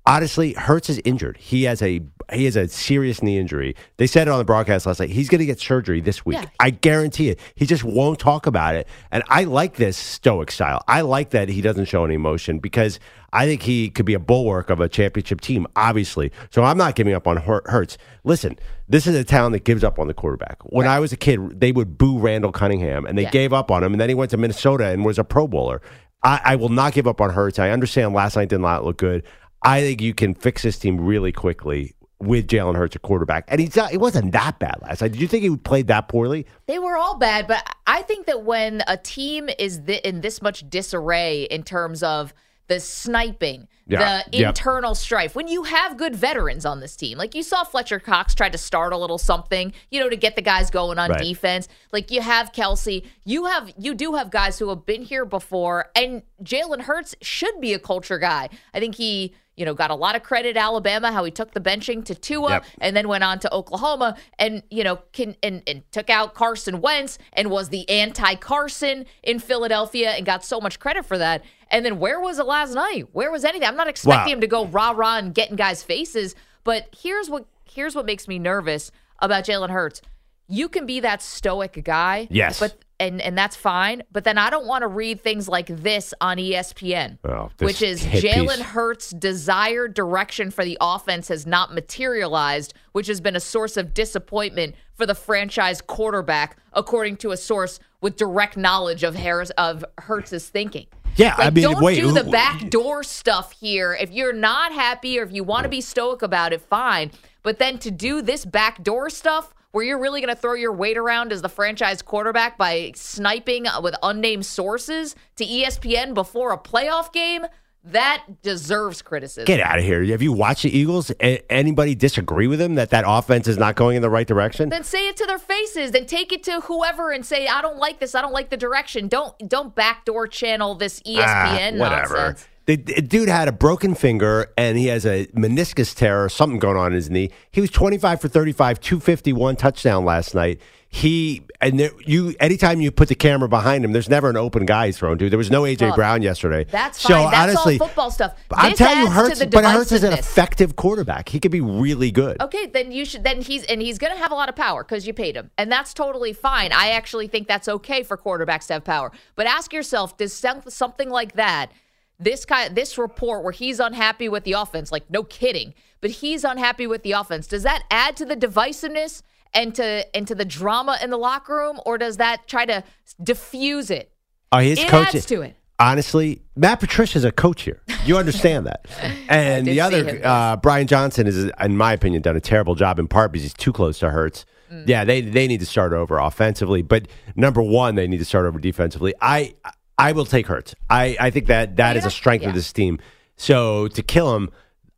Honestly, 0.06 0.54
Hurts 0.54 0.90
is 0.90 1.00
injured. 1.06 1.38
He 1.38 1.64
has 1.64 1.82
a 1.82 2.02
he 2.32 2.46
has 2.46 2.56
a 2.56 2.68
serious 2.70 3.22
knee 3.22 3.38
injury. 3.38 3.76
They 3.98 4.08
said 4.08 4.28
it 4.28 4.32
on 4.32 4.38
the 4.38 4.46
broadcast 4.46 4.86
last 4.86 5.00
night. 5.02 5.10
He's 5.10 5.28
going 5.28 5.40
to 5.40 5.46
get 5.46 5.60
surgery 5.60 6.00
this 6.00 6.26
week. 6.26 6.38
Yeah. 6.42 6.46
I 6.62 6.70
guarantee 6.70 7.28
it. 7.30 7.40
He 7.56 7.66
just 7.66 7.84
won't 7.84 8.20
talk 8.20 8.46
about 8.48 8.76
it. 8.76 8.88
And 9.12 9.22
I 9.28 9.44
like 9.44 9.76
this 9.76 9.98
stoic 9.98 10.50
style. 10.50 10.82
I 10.88 11.02
like 11.02 11.32
that 11.32 11.50
he 11.50 11.60
doesn't 11.62 11.86
show 11.86 12.06
any 12.06 12.16
emotion 12.16 12.60
because 12.60 13.00
I 13.34 13.46
think 13.46 13.64
he 13.64 13.90
could 13.90 14.06
be 14.06 14.14
a 14.14 14.20
bulwark 14.20 14.70
of 14.70 14.80
a 14.80 14.88
championship 14.88 15.42
team, 15.42 15.68
obviously. 15.76 16.32
So 16.52 16.64
I'm 16.64 16.78
not 16.78 16.96
giving 16.96 17.14
up 17.14 17.28
on 17.28 17.36
Hurts. 17.38 17.98
Listen, 18.24 18.58
this 18.88 19.08
is 19.08 19.16
a 19.16 19.26
town 19.26 19.52
that 19.52 19.66
gives 19.66 19.84
up 19.84 20.00
on 20.00 20.08
the 20.08 20.14
quarterback. 20.14 20.58
When 20.64 20.88
I 20.88 21.00
was 21.00 21.12
a 21.12 21.18
kid, 21.18 21.60
they 21.60 21.74
would 21.74 21.98
boo 21.98 22.18
Randall 22.18 22.54
Cunningham 22.54 23.06
and 23.06 23.18
they 23.18 23.24
Yeah. 23.24 23.32
gave 23.32 23.52
up 23.52 23.70
on 23.72 23.84
him. 23.84 23.94
And 23.94 24.00
then 24.00 24.08
he 24.08 24.16
went 24.16 24.32
to 24.32 24.38
Minnesota 24.38 24.86
and 24.86 25.04
was 25.04 25.20
a 25.20 25.26
Pro 25.26 25.48
Bowler. 25.50 25.82
I, 26.24 26.40
I 26.46 26.56
will 26.56 26.70
not 26.70 26.94
give 26.94 27.08
up 27.08 27.20
on 27.20 27.32
Hurts. 27.32 27.60
I 27.60 27.72
understand 27.72 28.14
last 28.14 28.38
night 28.38 28.48
did 28.50 28.60
not 28.62 28.86
look 28.86 28.98
good. 28.98 29.24
I 29.64 29.82
think 29.82 30.02
you 30.02 30.14
can 30.14 30.34
fix 30.34 30.64
this 30.64 30.80
team 30.80 31.00
really 31.00 31.32
quickly 31.32 31.96
with 32.20 32.48
Jalen 32.48 32.76
Hurts 32.76 32.96
at 32.96 33.02
quarterback. 33.02 33.46
And 33.48 33.60
he's 33.60 33.76
not, 33.76 33.92
it 33.92 34.00
wasn't 34.00 34.32
that 34.34 34.60
bad 34.60 34.76
last 34.82 35.02
night. 35.02 35.12
Did 35.12 35.22
you 35.22 35.28
think 35.28 35.44
he 35.44 35.56
played 35.56 35.88
that 35.88 36.08
poorly? 36.08 36.46
They 36.68 36.80
were 36.80 36.96
all 36.96 37.18
bad, 37.18 37.48
but 37.48 37.68
I 37.88 38.04
think 38.04 38.28
that 38.28 38.44
when 38.44 38.84
a 38.88 38.98
team 38.98 39.50
is 39.58 39.80
thi- 39.80 40.02
in 40.04 40.22
this 40.22 40.42
much 40.42 40.70
disarray 40.70 41.44
in 41.44 41.64
terms 41.64 42.04
of 42.04 42.34
the 42.68 42.80
sniping, 42.80 43.68
Yeah. 43.92 44.24
the 44.32 44.38
Yep. 44.40 44.50
internal 44.50 44.96
strife, 44.96 45.36
when 45.36 45.48
you 45.48 45.64
have 45.64 45.98
good 45.98 46.16
veterans 46.16 46.66
on 46.66 46.80
this 46.80 46.96
team, 46.96 47.18
like 47.18 47.36
you 47.36 47.44
saw 47.44 47.64
Fletcher 47.64 48.00
Cox 48.00 48.34
try 48.34 48.50
to 48.50 48.58
start 48.58 48.94
a 48.94 48.98
little 48.98 49.18
something, 49.18 49.74
you 49.90 50.00
know, 50.00 50.10
to 50.10 50.16
get 50.16 50.36
the 50.36 50.42
guys 50.42 50.70
going 50.70 50.98
on 51.00 51.10
Right. 51.12 51.22
defense. 51.22 51.68
Like 51.92 52.12
you 52.12 52.22
have 52.22 52.54
Kelsey, 52.54 53.04
you 53.26 53.46
have 53.46 53.72
you 53.78 53.94
do 53.94 54.14
have 54.16 54.30
guys 54.32 54.60
who 54.60 54.70
have 54.70 54.86
been 54.86 55.02
here 55.04 55.26
before, 55.26 55.90
and 55.96 56.24
Jalen 56.44 56.82
Hurts 56.82 57.16
should 57.22 57.60
be 57.60 57.74
a 57.74 57.80
culture 57.80 58.18
guy. 58.18 58.50
I 58.74 58.80
think 58.80 58.96
he. 58.96 59.34
You 59.58 59.66
know, 59.66 59.74
got 59.76 59.92
a 59.92 59.96
lot 59.96 60.16
of 60.16 60.24
credit 60.24 60.56
Alabama 60.58 61.12
how 61.12 61.24
he 61.26 61.30
took 61.30 61.52
the 61.52 61.60
benching 61.60 62.04
to 62.06 62.16
Tua 62.16 62.50
Yep. 62.52 62.66
and 62.80 62.96
then 62.96 63.08
went 63.10 63.24
on 63.24 63.38
to 63.40 63.54
Oklahoma 63.54 64.16
and 64.40 64.64
you 64.72 64.84
know 64.84 65.00
can 65.12 65.36
and, 65.44 65.62
and 65.68 65.84
took 65.92 66.10
out 66.10 66.34
Carson 66.34 66.80
Wentz 66.82 67.20
and 67.34 67.52
was 67.52 67.68
the 67.70 67.88
anti 67.90 68.34
Carson 68.36 69.06
in 69.22 69.38
Philadelphia 69.40 70.12
and 70.12 70.26
got 70.26 70.44
so 70.46 70.60
much 70.62 70.80
credit 70.80 71.06
for 71.06 71.18
that. 71.18 71.44
And 71.72 71.86
then 71.86 72.00
where 72.00 72.20
was 72.20 72.38
it 72.38 72.46
last 72.46 72.74
night? 72.76 73.08
Where 73.14 73.32
was 73.32 73.46
anything? 73.46 73.68
I'm 73.68 73.78
not 73.78 73.88
expecting 73.88 74.32
Wow. 74.32 74.36
him 74.36 74.42
to 74.42 74.48
go 74.48 74.66
rah 74.66 74.92
rah 74.92 75.18
and 75.18 75.34
get 75.34 75.50
in 75.50 75.56
guys' 75.56 75.82
faces, 75.84 76.36
but 76.64 76.88
here's 76.96 77.30
what 77.30 77.46
here's 77.66 77.96
what 77.96 78.06
makes 78.06 78.28
me 78.28 78.38
nervous 78.38 78.92
about 79.20 79.46
Jalen 79.46 79.70
Hurts. 79.70 80.02
You 80.50 80.68
can 80.68 80.86
be 80.86 81.00
that 81.00 81.22
stoic 81.22 81.82
guy, 81.86 82.28
Yes. 82.30 82.60
but 82.60 82.76
and 83.00 83.22
and 83.22 83.38
that's 83.38 83.56
fine. 83.56 84.04
But 84.12 84.26
then 84.26 84.38
I 84.38 84.50
don't 84.50 84.68
want 84.68 84.82
to 84.82 84.88
read 84.88 85.22
things 85.22 85.48
like 85.48 85.68
this 85.68 86.14
on 86.20 86.38
ESPN, 86.38 87.18
Oh, 87.24 87.50
this 87.58 87.66
which 87.66 87.82
is 87.82 88.04
Jalen. 88.06 88.60
Hurts' 88.60 89.12
desired 89.12 89.94
direction 89.94 90.52
for 90.52 90.66
the 90.66 90.78
offense 90.82 91.30
has 91.30 91.48
not 91.48 91.74
materialized, 91.74 92.74
which 92.92 93.08
has 93.08 93.22
been 93.22 93.36
a 93.38 93.40
source 93.40 93.78
of 93.78 93.94
disappointment 93.94 94.76
for 94.94 95.06
the 95.06 95.16
franchise 95.16 95.82
quarterback, 95.82 96.58
according 96.74 97.16
to 97.18 97.32
a 97.32 97.38
source 97.38 97.80
with 98.02 98.18
direct 98.18 98.58
knowledge 98.58 99.04
of 99.04 99.16
Harris 99.16 99.52
of 99.52 99.86
Hurts' 100.00 100.50
thinking. 100.50 100.88
Yeah, 101.16 101.36
I 101.38 101.50
mean, 101.50 101.64
don't 101.64 101.82
wait, 101.82 101.96
do 101.96 102.12
the 102.12 102.24
backdoor 102.24 103.04
stuff 103.04 103.54
here. 103.60 103.94
If 103.94 104.12
you're 104.12 104.34
not 104.34 104.72
happy 104.72 105.20
or 105.20 105.24
if 105.24 105.32
you 105.32 105.44
want 105.44 105.64
to 105.64 105.70
be 105.70 105.82
stoic 105.82 106.22
about 106.22 106.54
it, 106.54 106.62
fine. 106.62 107.12
But 107.44 107.60
then 107.60 107.80
to 107.80 107.92
do 107.92 108.22
this 108.22 108.46
backdoor 108.46 109.10
stuff 109.10 109.54
where 109.72 109.84
you're 109.84 110.00
really 110.00 110.22
going 110.22 110.34
to 110.34 110.40
throw 110.40 110.54
your 110.54 110.74
weight 110.74 110.98
around 110.98 111.32
as 111.32 111.42
the 111.42 111.50
franchise 111.50 112.02
quarterback 112.02 112.58
by 112.58 112.92
sniping 112.96 113.68
uh, 113.68 113.80
with 113.82 113.96
unnamed 114.04 114.46
sources 114.46 115.16
to 115.38 115.46
ESPN 115.46 116.14
before 116.14 116.52
a 116.52 116.58
playoff 116.58 117.14
game, 117.14 117.46
that 117.86 118.26
deserves 118.44 119.02
criticism. 119.02 119.46
Get 119.46 119.60
out 119.60 119.80
of 119.80 119.84
here. 119.84 120.04
Have 120.06 120.22
you 120.22 120.32
watched 120.32 120.64
the 120.64 120.78
Eagles? 120.78 121.12
A- 121.22 121.42
anybody 121.52 121.96
disagree 121.96 122.46
with 122.48 122.60
them 122.60 122.76
that 122.76 122.92
that 122.92 123.06
offense 123.08 123.48
is 123.48 123.58
not 123.58 123.76
going 123.76 123.96
in 123.96 124.02
the 124.02 124.10
right 124.10 124.28
direction? 124.28 124.70
then 124.70 124.84
say 124.84 125.08
it 125.08 125.18
to 125.18 125.26
their 125.26 125.40
faces. 125.40 125.92
Then 125.92 126.06
take 126.06 126.32
it 126.32 126.44
to 126.44 126.62
whoever 126.62 127.12
and 127.12 127.26
say, 127.26 127.48
"I 127.48 127.62
don't 127.62 127.78
like 127.78 128.00
this. 128.00 128.14
I 128.14 128.22
don't 128.22 128.34
like 128.34 128.50
the 128.50 128.58
direction." 128.58 129.08
Don't 129.08 129.34
don't 129.50 129.74
backdoor 129.74 130.28
channel 130.28 130.76
this 130.76 131.02
ESPN 131.02 131.76
Ah, 131.76 131.80
whatever. 131.80 132.16
nonsense. 132.18 132.48
The, 132.68 132.76
the 132.76 133.02
dude 133.02 133.28
had 133.28 133.48
a 133.48 133.52
broken 133.52 133.96
finger 133.96 134.54
and 134.56 134.78
he 134.78 134.86
has 134.88 135.04
a 135.04 135.26
meniscus 135.36 135.96
tear 135.96 136.24
or 136.24 136.30
something 136.30 136.60
going 136.60 136.78
on 136.78 136.88
in 136.88 136.94
his 136.94 137.10
knee. 137.10 137.32
He 137.52 137.60
was 137.60 137.72
25 137.72 138.22
for 138.22 138.28
35, 138.28 138.80
251 138.80 139.56
touchdown 139.56 140.06
last 140.06 140.36
night. 140.36 140.62
He 140.94 141.44
and 141.62 141.80
there, 141.80 141.92
you 142.06 142.36
anytime 142.42 142.82
you 142.82 142.92
put 142.92 143.08
the 143.08 143.16
camera 143.16 143.48
behind 143.48 143.86
him, 143.86 143.94
there's 143.94 144.10
never 144.10 144.30
an 144.30 144.36
open 144.36 144.66
guy 144.66 144.88
he's 144.88 144.98
thrown 144.98 145.18
to. 145.20 145.30
There 145.30 145.38
was 145.38 145.50
no 145.50 145.62
AJ 145.62 145.82
Well, 145.82 145.96
Brown 145.96 146.22
yesterday. 146.22 146.66
That's 146.66 147.00
So 147.00 147.14
fine. 147.14 147.32
That's 147.32 147.56
honestly, 147.56 147.80
all 147.80 147.88
football 147.88 148.12
stuff. 148.12 148.36
I'm 148.52 148.74
telling 148.74 149.00
you, 149.00 149.08
Hurts, 149.08 149.46
but 149.46 149.64
Hurts 149.64 149.94
is 149.94 150.04
an 150.04 150.12
effective 150.12 150.76
quarterback. 150.76 151.30
He 151.30 151.40
could 151.40 151.52
be 151.52 151.62
really 151.62 152.12
good. 152.12 152.42
Okay, 152.42 152.66
then 152.66 152.92
you 152.92 153.06
should. 153.06 153.24
Then 153.24 153.42
he's 153.42 153.64
and 153.64 153.82
he's 153.82 154.00
going 154.00 154.12
to 154.12 154.20
have 154.20 154.34
a 154.34 154.36
lot 154.36 154.50
of 154.50 154.58
power 154.58 154.84
because 154.84 155.08
you 155.08 155.14
paid 155.14 155.38
him, 155.38 155.50
and 155.58 155.72
that's 155.72 155.94
totally 155.94 156.34
fine. 156.34 156.74
I 156.74 156.90
actually 156.90 157.28
think 157.28 157.48
that's 157.48 157.70
okay 157.70 158.04
for 158.04 158.18
quarterbacks 158.18 158.68
to 158.68 158.74
have 158.74 158.84
power. 158.84 159.14
But 159.38 159.48
ask 159.48 159.72
yourself: 159.72 160.18
Does 160.18 160.34
something 160.34 161.10
like 161.10 161.36
that, 161.36 161.72
this 162.20 162.44
kind, 162.44 162.76
this 162.76 162.98
report 162.98 163.46
where 163.46 163.54
he's 163.54 163.80
unhappy 163.80 164.28
with 164.28 164.44
the 164.44 164.54
offense, 164.54 164.92
like 164.92 165.10
no 165.10 165.24
kidding, 165.24 165.74
but 166.02 166.12
he's 166.12 166.44
unhappy 166.44 166.86
with 166.86 167.04
the 167.04 167.14
offense, 167.14 167.48
does 167.48 167.64
that 167.64 167.84
add 167.90 168.18
to 168.18 168.26
the 168.26 168.36
divisiveness 168.36 169.22
and 169.54 169.76
to 169.76 170.16
and 170.16 170.28
to 170.28 170.36
the 170.36 170.46
drama 170.46 170.98
in 171.04 171.10
the 171.10 171.18
locker 171.18 171.56
room, 171.56 171.80
or 171.86 171.98
does 171.98 172.18
that 172.18 172.48
try 172.48 172.66
to 172.66 172.84
diffuse 173.22 173.90
it? 173.90 174.12
Oh, 174.52 174.60
his 174.60 174.80
It 174.80 174.88
coach 174.88 175.16
adds 175.16 175.26
to 175.28 175.42
it. 175.42 175.56
Honestly, 175.80 176.42
Matt 176.56 176.80
Patricia's 176.80 177.24
a 177.24 177.32
coach 177.32 177.64
here. 177.64 177.82
You 178.06 178.18
understand 178.18 178.68
that. 178.68 178.86
And 179.30 179.66
the 179.66 179.80
other, 179.80 180.20
uh, 180.24 180.58
Brian 180.58 180.88
Johnson 180.88 181.26
is, 181.26 181.50
in 181.60 181.78
my 181.78 181.94
opinion, 181.94 182.22
done 182.22 182.36
a 182.36 182.42
terrible 182.42 182.76
job 182.76 183.00
in 183.00 183.08
part 183.08 183.32
because 183.32 183.44
he's 183.44 183.54
too 183.54 183.72
close 183.72 183.98
to 184.00 184.10
Hurts. 184.10 184.46
Mm. 184.70 184.88
Yeah, 184.88 185.06
they 185.06 185.22
they 185.22 185.48
need 185.48 185.62
to 185.62 185.66
start 185.66 185.94
over 185.94 186.18
offensively, 186.18 186.82
but 186.82 187.08
number 187.36 187.62
one, 187.62 187.96
they 187.96 188.08
need 188.08 188.18
to 188.18 188.26
start 188.26 188.46
over 188.46 188.60
defensively. 188.60 189.14
I 189.22 189.56
I 189.98 190.12
will 190.12 190.26
take 190.26 190.48
Hurts. 190.48 190.76
I, 190.90 191.16
I 191.20 191.30
think 191.30 191.48
that 191.48 191.78
that 191.78 191.94
you're 191.94 192.00
is 192.00 192.06
a 192.06 192.12
strength 192.12 192.44
yeah. 192.44 192.50
of 192.50 192.56
this 192.56 192.74
team. 192.74 193.00
So 193.38 193.88
to 193.90 194.04
kill 194.04 194.36
him, 194.36 194.50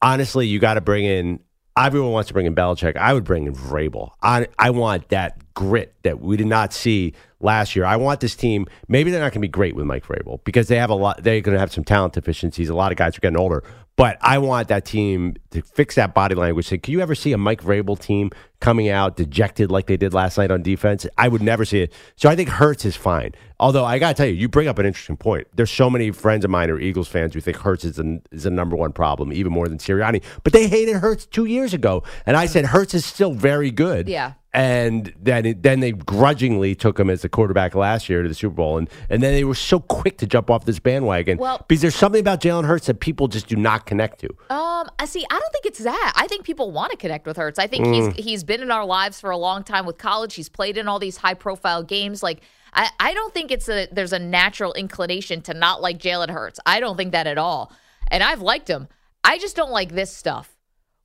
honestly, 0.01 0.47
you 0.47 0.59
got 0.59 0.75
to 0.75 0.81
bring 0.81 1.05
in. 1.05 1.39
Everyone 1.77 2.11
wants 2.11 2.27
to 2.27 2.33
bring 2.33 2.45
in 2.45 2.53
Belichick. 2.53 2.95
I 2.97 3.13
would 3.13 3.23
bring 3.23 3.47
in 3.47 3.55
Vrabel. 3.55 4.11
I 4.21 4.47
I 4.59 4.69
want 4.69 5.09
that 5.09 5.53
grit 5.55 5.93
that 6.03 6.19
we 6.21 6.37
did 6.37 6.47
not 6.47 6.73
see 6.73 7.13
last 7.39 7.75
year. 7.75 7.85
I 7.85 7.95
want 7.95 8.19
this 8.19 8.35
team. 8.35 8.67
Maybe 8.87 9.11
they're 9.11 9.19
not 9.19 9.31
going 9.31 9.41
to 9.41 9.47
be 9.47 9.47
great 9.47 9.75
with 9.75 9.85
Mike 9.85 10.05
Vrabel 10.05 10.43
because 10.43 10.67
they 10.67 10.77
have 10.77 10.89
a 10.89 10.95
lot. 10.95 11.23
They're 11.23 11.41
going 11.41 11.53
to 11.55 11.59
have 11.59 11.71
some 11.71 11.83
talent 11.83 12.13
deficiencies. 12.13 12.69
A 12.69 12.75
lot 12.75 12.91
of 12.91 12.97
guys 12.97 13.17
are 13.17 13.21
getting 13.21 13.39
older. 13.39 13.63
But 13.95 14.17
I 14.21 14.39
want 14.39 14.69
that 14.69 14.85
team 14.85 15.35
to 15.51 15.61
fix 15.61 15.95
that 15.95 16.15
body 16.15 16.33
language. 16.33 16.67
Say, 16.67 16.79
can 16.79 16.93
you 16.93 17.01
ever 17.01 17.13
see 17.13 17.31
a 17.31 17.37
Mike 17.37 17.61
Vrabel 17.61 17.99
team 17.99 18.31
coming 18.63 18.87
out 18.87 19.17
dejected 19.17 19.69
like 19.69 19.87
they 19.87 19.97
did 19.97 20.13
last 20.13 20.37
night 20.37 20.49
on 20.49 20.61
defense? 20.63 21.05
I 21.17 21.27
would 21.27 21.41
never 21.41 21.65
see 21.65 21.81
it. 21.81 21.93
So 22.15 22.29
I 22.29 22.35
think 22.37 22.47
Hurts 22.47 22.85
is 22.85 22.95
fine. 22.95 23.33
Although 23.59 23.85
I 23.85 23.99
got 23.99 24.09
to 24.09 24.13
tell 24.15 24.25
you, 24.25 24.33
you 24.33 24.47
bring 24.47 24.67
up 24.67 24.79
an 24.79 24.85
interesting 24.85 25.17
point. 25.17 25.47
There's 25.53 25.69
so 25.71 25.89
many 25.89 26.11
friends 26.11 26.43
of 26.45 26.51
mine 26.51 26.69
who 26.69 26.75
are 26.75 26.79
Eagles 26.79 27.07
fans 27.07 27.33
who 27.33 27.41
think 27.41 27.57
Hurts 27.57 27.83
is 27.83 27.97
the, 27.97 28.21
is 28.31 28.43
the 28.43 28.51
number 28.51 28.75
one 28.75 28.93
problem, 28.93 29.31
even 29.33 29.51
more 29.51 29.67
than 29.67 29.77
Sirianni. 29.77 30.23
But 30.43 30.53
they 30.53 30.67
hated 30.67 30.95
Hurts 30.95 31.25
two 31.25 31.45
years 31.45 31.73
ago, 31.73 32.03
and 32.25 32.35
I 32.37 32.45
said 32.45 32.65
Hurts 32.65 32.93
is 32.93 33.05
still 33.05 33.33
very 33.33 33.69
good. 33.71 34.07
Yeah. 34.09 34.33
And 34.55 35.11
then 35.19 35.47
it, 35.47 35.63
then 35.63 35.79
they 35.79 35.93
grudgingly 35.93 36.75
took 36.75 36.99
him 36.99 37.09
as 37.09 37.23
the 37.23 37.29
quarterback 37.29 37.73
last 37.73 38.07
year 38.07 38.21
to 38.21 38.29
the 38.29 38.35
Super 38.35 38.53
Bowl, 38.53 38.77
and 38.77 38.87
and 39.09 39.23
then 39.23 39.33
they 39.33 39.43
were 39.43 39.55
so 39.55 39.79
quick 39.79 40.19
to 40.19 40.27
jump 40.27 40.51
off 40.51 40.65
this 40.65 40.77
bandwagon 40.77 41.39
Well- 41.39 41.65
because 41.67 41.81
there's 41.81 41.95
something 41.95 42.21
about 42.21 42.39
Jalen 42.39 42.65
Hurts 42.65 42.85
that 42.85 42.99
people 42.99 43.27
just 43.27 43.47
do 43.47 43.55
not 43.55 43.87
connect 43.87 44.19
to. 44.19 44.29
Um, 44.51 44.89
I 44.99 45.05
see. 45.05 45.25
I 45.31 45.39
don't 45.39 45.51
think 45.53 45.65
it's 45.65 45.79
that. 45.79 46.13
I 46.15 46.27
think 46.27 46.45
people 46.45 46.69
want 46.69 46.91
to 46.91 46.97
connect 46.97 47.25
with 47.25 47.35
Hurts. 47.37 47.57
I 47.57 47.65
think 47.65 47.87
he's 47.87 48.13
he's 48.13 48.43
been 48.43 48.52
in 48.61 48.71
our 48.71 48.85
lives 48.85 49.19
for 49.19 49.29
a 49.31 49.37
long 49.37 49.63
time 49.63 49.85
with 49.85 49.97
college. 49.97 50.35
He's 50.35 50.49
played 50.49 50.77
in 50.77 50.87
all 50.87 50.99
these 50.99 51.17
high 51.17 51.33
profile 51.33 51.83
games. 51.83 52.21
Like 52.23 52.41
I, 52.73 52.89
I 52.99 53.13
don't 53.13 53.33
think 53.33 53.51
it's 53.51 53.69
a 53.69 53.87
there's 53.91 54.13
a 54.13 54.19
natural 54.19 54.73
inclination 54.73 55.41
to 55.43 55.53
not 55.53 55.81
like 55.81 55.97
Jalen 55.99 56.29
Hurts. 56.29 56.59
I 56.65 56.79
don't 56.79 56.97
think 56.97 57.11
that 57.11 57.27
at 57.27 57.37
all. 57.37 57.71
And 58.09 58.23
I've 58.23 58.41
liked 58.41 58.67
him. 58.67 58.87
I 59.23 59.37
just 59.37 59.55
don't 59.55 59.71
like 59.71 59.93
this 59.93 60.15
stuff. 60.15 60.49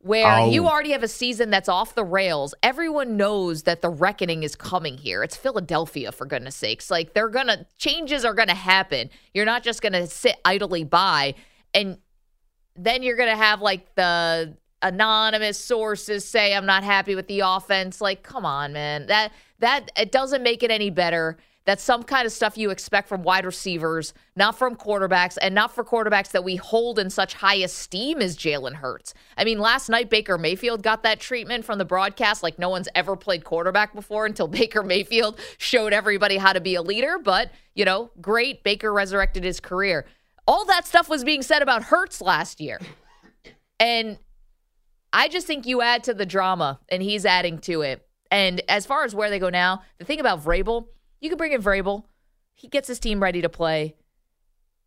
Where 0.01 0.27
Oh. 0.27 0.51
you 0.51 0.69
already 0.69 0.93
have 0.93 1.03
a 1.03 1.09
season 1.09 1.51
that's 1.51 1.69
off 1.69 1.95
the 1.97 2.05
rails. 2.05 2.55
Everyone 2.63 3.17
knows 3.17 3.65
that 3.65 3.83
the 3.83 3.89
reckoning 3.91 4.45
is 4.45 4.55
coming 4.55 4.97
here. 4.97 5.25
It's 5.25 5.37
Philadelphia, 5.37 6.13
for 6.13 6.25
goodness 6.25 6.55
sakes. 6.55 6.89
Like 6.91 7.15
they're 7.15 7.29
gonna 7.29 7.67
changes 7.79 8.25
are 8.25 8.35
gonna 8.35 8.55
happen. 8.55 9.11
You're 9.35 9.45
not 9.45 9.65
just 9.65 9.83
gonna 9.83 10.07
sit 10.07 10.37
idly 10.45 10.85
by 10.85 11.35
and 11.75 11.99
then 12.77 13.03
you're 13.03 13.17
to 13.17 13.35
have 13.37 13.61
like 13.61 13.93
the 13.97 14.57
anonymous 14.83 15.59
sources 15.59 16.25
say 16.25 16.55
I'm 16.55 16.67
not 16.67 16.85
happy 16.85 17.15
with 17.15 17.29
the 17.29 17.41
offense. 17.41 18.01
Like, 18.01 18.23
come 18.23 18.45
on, 18.45 18.73
man. 18.73 19.07
That 19.07 19.33
that 19.59 19.91
it 19.97 20.13
doesn't 20.13 20.43
make 20.43 20.63
it 20.63 20.71
any 20.71 20.91
better. 20.91 21.37
That's 21.69 21.83
some 21.83 22.03
kind 22.03 22.25
of 22.25 22.33
stuff 22.33 22.57
you 22.57 22.71
expect 22.71 23.11
from 23.11 23.23
wide 23.23 23.45
receivers, 23.45 24.15
not 24.35 24.59
from 24.59 24.75
quarterbacks, 24.75 25.37
and 25.43 25.55
not 25.55 25.75
for 25.75 25.85
quarterbacks 25.85 26.31
that 26.31 26.43
we 26.43 26.57
hold 26.57 26.99
in 26.99 27.11
such 27.11 27.35
high 27.35 27.57
esteem 27.57 28.23
as 28.23 28.39
Jalen 28.39 28.77
Hurts. 28.77 29.13
I 29.37 29.45
mean, 29.45 29.59
last 29.59 29.91
night 29.91 30.09
Baker 30.09 30.39
Mayfield 30.39 30.83
got 30.83 31.03
that 31.03 31.21
treatment 31.21 31.67
from 31.67 31.77
the 31.77 31.85
broadcast 31.85 32.43
like 32.43 32.59
no 32.59 32.71
one's 32.71 32.89
ever 32.95 33.17
played 33.17 33.45
quarterback 33.45 33.95
before 33.95 34.25
until 34.25 34.49
Baker 34.49 34.83
Mayfield 34.83 35.39
showed 35.59 35.93
everybody 35.93 36.39
how 36.39 36.55
to 36.55 36.61
be 36.63 36.75
a 36.75 36.81
leader. 36.81 37.19
But, 37.23 37.51
you 37.75 37.85
know, 37.85 38.13
great. 38.19 38.63
Baker 38.63 38.91
resurrected 38.91 39.45
his 39.45 39.61
career. 39.61 40.07
All 40.47 40.65
that 40.65 40.87
stuff 40.87 41.11
was 41.11 41.23
being 41.23 41.43
said 41.43 41.61
about 41.61 41.83
Hurts 41.83 42.23
last 42.23 42.63
year. 42.63 42.81
And 43.79 44.19
I 45.13 45.29
just 45.29 45.47
think 45.47 45.67
you 45.67 45.81
add 45.83 46.05
to 46.05 46.15
the 46.15 46.27
drama, 46.27 46.81
and 46.89 47.03
he's 47.03 47.25
adding 47.25 47.59
to 47.61 47.83
it. 47.83 48.07
And 48.31 48.61
as 48.69 48.85
far 48.87 49.05
as 49.05 49.15
where 49.15 49.31
they 49.31 49.39
go 49.39 49.49
now, 49.49 49.83
the 49.99 50.05
thing 50.05 50.21
about 50.21 50.45
Vrabel, 50.45 50.87
you 51.21 51.29
can 51.31 51.39
bring 51.39 51.53
in 51.53 51.63
Vrabel. 51.63 52.05
He 52.55 52.69
gets 52.69 52.89
his 52.89 52.99
team 52.99 53.23
ready 53.23 53.41
to 53.43 53.49
play. 53.49 53.95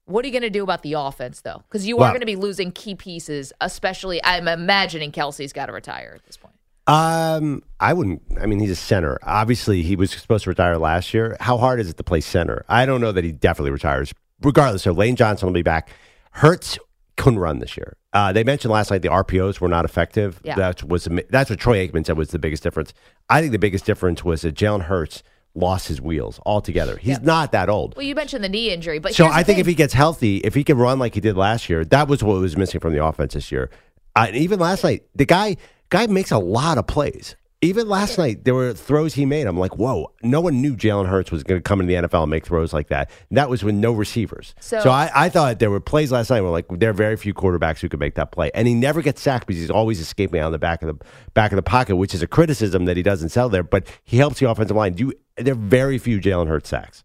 What 0.05 0.23
are 0.23 0.27
you 0.27 0.33
going 0.33 0.41
to 0.43 0.49
do 0.49 0.63
about 0.63 0.83
the 0.83 0.93
offense, 0.93 1.41
though? 1.41 1.63
Because 1.67 1.87
you 1.87 1.97
Well- 1.97 2.07
are 2.07 2.11
going 2.11 2.19
to 2.21 2.25
be 2.25 2.35
losing 2.35 2.71
key 2.71 2.95
pieces, 2.95 3.53
especially, 3.61 4.23
I'm 4.23 4.47
imagining 4.47 5.11
Kelsey's 5.11 5.53
got 5.53 5.67
to 5.67 5.71
retire 5.73 6.13
at 6.15 6.25
this 6.25 6.37
point. 6.37 6.55
Um, 6.87 7.63
I 7.79 7.93
wouldn't. 7.93 8.21
I 8.41 8.47
mean, 8.47 8.59
he's 8.59 8.71
a 8.71 8.75
center. 8.75 9.19
Obviously, 9.23 9.83
he 9.83 9.95
was 9.95 10.11
supposed 10.11 10.43
to 10.45 10.49
retire 10.49 10.77
last 10.77 11.13
year. 11.13 11.37
How 11.39 11.57
hard 11.57 11.79
is 11.79 11.89
it 11.89 11.97
to 11.97 12.03
play 12.03 12.21
center? 12.21 12.65
I 12.67 12.85
don't 12.85 12.99
know 13.01 13.11
that 13.11 13.23
he 13.23 13.31
definitely 13.31 13.71
retires. 13.71 14.13
Regardless, 14.41 14.83
so 14.83 14.91
Lane 14.91 15.15
Johnson 15.15 15.45
will 15.47 15.53
be 15.53 15.61
back. 15.61 15.89
Hurts 16.31 16.79
couldn't 17.17 17.39
run 17.39 17.59
this 17.59 17.77
year. 17.77 17.97
Uh, 18.13 18.31
they 18.33 18.43
mentioned 18.43 18.71
last 18.71 18.91
night 18.91 19.01
the 19.01 19.09
RPOs 19.09 19.59
were 19.59 19.67
not 19.67 19.85
effective. 19.85 20.41
Yeah. 20.43 20.55
That 20.55 20.83
was 20.83 21.07
that's 21.29 21.49
what 21.49 21.59
Troy 21.59 21.87
Aikman 21.87 22.05
said 22.05 22.17
was 22.17 22.29
the 22.29 22.39
biggest 22.39 22.63
difference. 22.63 22.93
I 23.29 23.41
think 23.41 23.51
the 23.51 23.59
biggest 23.59 23.85
difference 23.85 24.23
was 24.23 24.41
that 24.41 24.55
Jalen 24.55 24.83
Hurts 24.83 25.23
lost 25.53 25.87
his 25.87 25.99
wheels 26.01 26.39
altogether. 26.45 26.97
He's 26.97 27.21
not 27.21 27.51
that 27.51 27.69
old. 27.69 27.95
Well, 27.95 28.05
you 28.05 28.15
mentioned 28.15 28.43
the 28.43 28.49
knee 28.49 28.71
injury, 28.71 28.99
but 28.99 29.13
So 29.13 29.25
I 29.25 29.43
think 29.43 29.57
thing. 29.57 29.59
if 29.59 29.67
he 29.67 29.73
gets 29.73 29.93
healthy, 29.93 30.37
if 30.37 30.53
he 30.55 30.63
can 30.63 30.77
run 30.77 30.97
like 30.99 31.13
he 31.13 31.19
did 31.19 31.35
last 31.35 31.69
year, 31.69 31.83
that 31.85 32.07
was 32.07 32.23
what 32.23 32.39
was 32.39 32.55
missing 32.55 32.79
from 32.79 32.93
the 32.93 33.03
offense 33.03 33.33
this 33.33 33.51
year. 33.51 33.69
Uh, 34.15 34.27
even 34.33 34.59
last 34.59 34.83
night, 34.83 35.03
the 35.15 35.25
guy 35.25 35.57
guy 35.89 36.07
makes 36.07 36.31
a 36.31 36.37
lot 36.39 36.77
of 36.77 36.87
plays. 36.87 37.35
Even 37.63 37.87
last 37.87 38.17
night, 38.17 38.43
there 38.43 38.55
were 38.55 38.73
throws 38.73 39.13
he 39.13 39.23
made. 39.23 39.45
I'm 39.45 39.57
like, 39.57 39.77
whoa! 39.77 40.11
No 40.23 40.41
one 40.41 40.61
knew 40.63 40.75
Jalen 40.75 41.07
Hurts 41.07 41.29
was 41.31 41.43
going 41.43 41.59
to 41.59 41.63
come 41.63 41.79
into 41.79 41.93
the 41.93 42.07
NFL 42.07 42.23
and 42.23 42.31
make 42.31 42.43
throws 42.43 42.73
like 42.73 42.87
that. 42.87 43.11
And 43.29 43.37
that 43.37 43.51
was 43.51 43.63
with 43.63 43.75
no 43.75 43.91
receivers. 43.91 44.55
So- 44.59 44.79
I, 44.89 45.11
I 45.13 45.29
thought 45.29 45.59
there 45.59 45.69
were 45.69 45.79
plays 45.79 46.11
last 46.11 46.31
night 46.31 46.41
where 46.41 46.49
like 46.49 46.65
there 46.69 46.89
are 46.89 46.93
very 46.93 47.15
few 47.17 47.35
quarterbacks 47.35 47.79
who 47.79 47.87
could 47.87 47.99
make 47.99 48.15
that 48.15 48.31
play, 48.31 48.49
and 48.55 48.67
he 48.67 48.73
never 48.73 49.03
gets 49.03 49.21
sacked 49.21 49.45
because 49.45 49.59
he's 49.61 49.69
always 49.69 49.99
escaping 49.99 50.39
out 50.41 50.47
of 50.47 50.53
the 50.53 50.59
back 50.59 50.81
of 50.81 50.87
the 50.97 51.05
back 51.35 51.51
of 51.51 51.55
the 51.55 51.61
pocket, 51.61 51.97
which 51.97 52.15
is 52.15 52.23
a 52.23 52.27
criticism 52.27 52.85
that 52.85 52.97
he 52.97 53.03
doesn't 53.03 53.29
sell 53.29 53.47
there. 53.47 53.61
But 53.63 53.85
he 54.03 54.17
helps 54.17 54.39
the 54.39 54.49
offensive 54.49 54.75
line. 54.75 54.93
Do 54.93 55.13
there 55.37 55.53
are 55.53 55.57
very 55.57 55.99
few 55.99 56.19
Jalen 56.19 56.47
Hurts 56.47 56.69
sacks. 56.69 57.03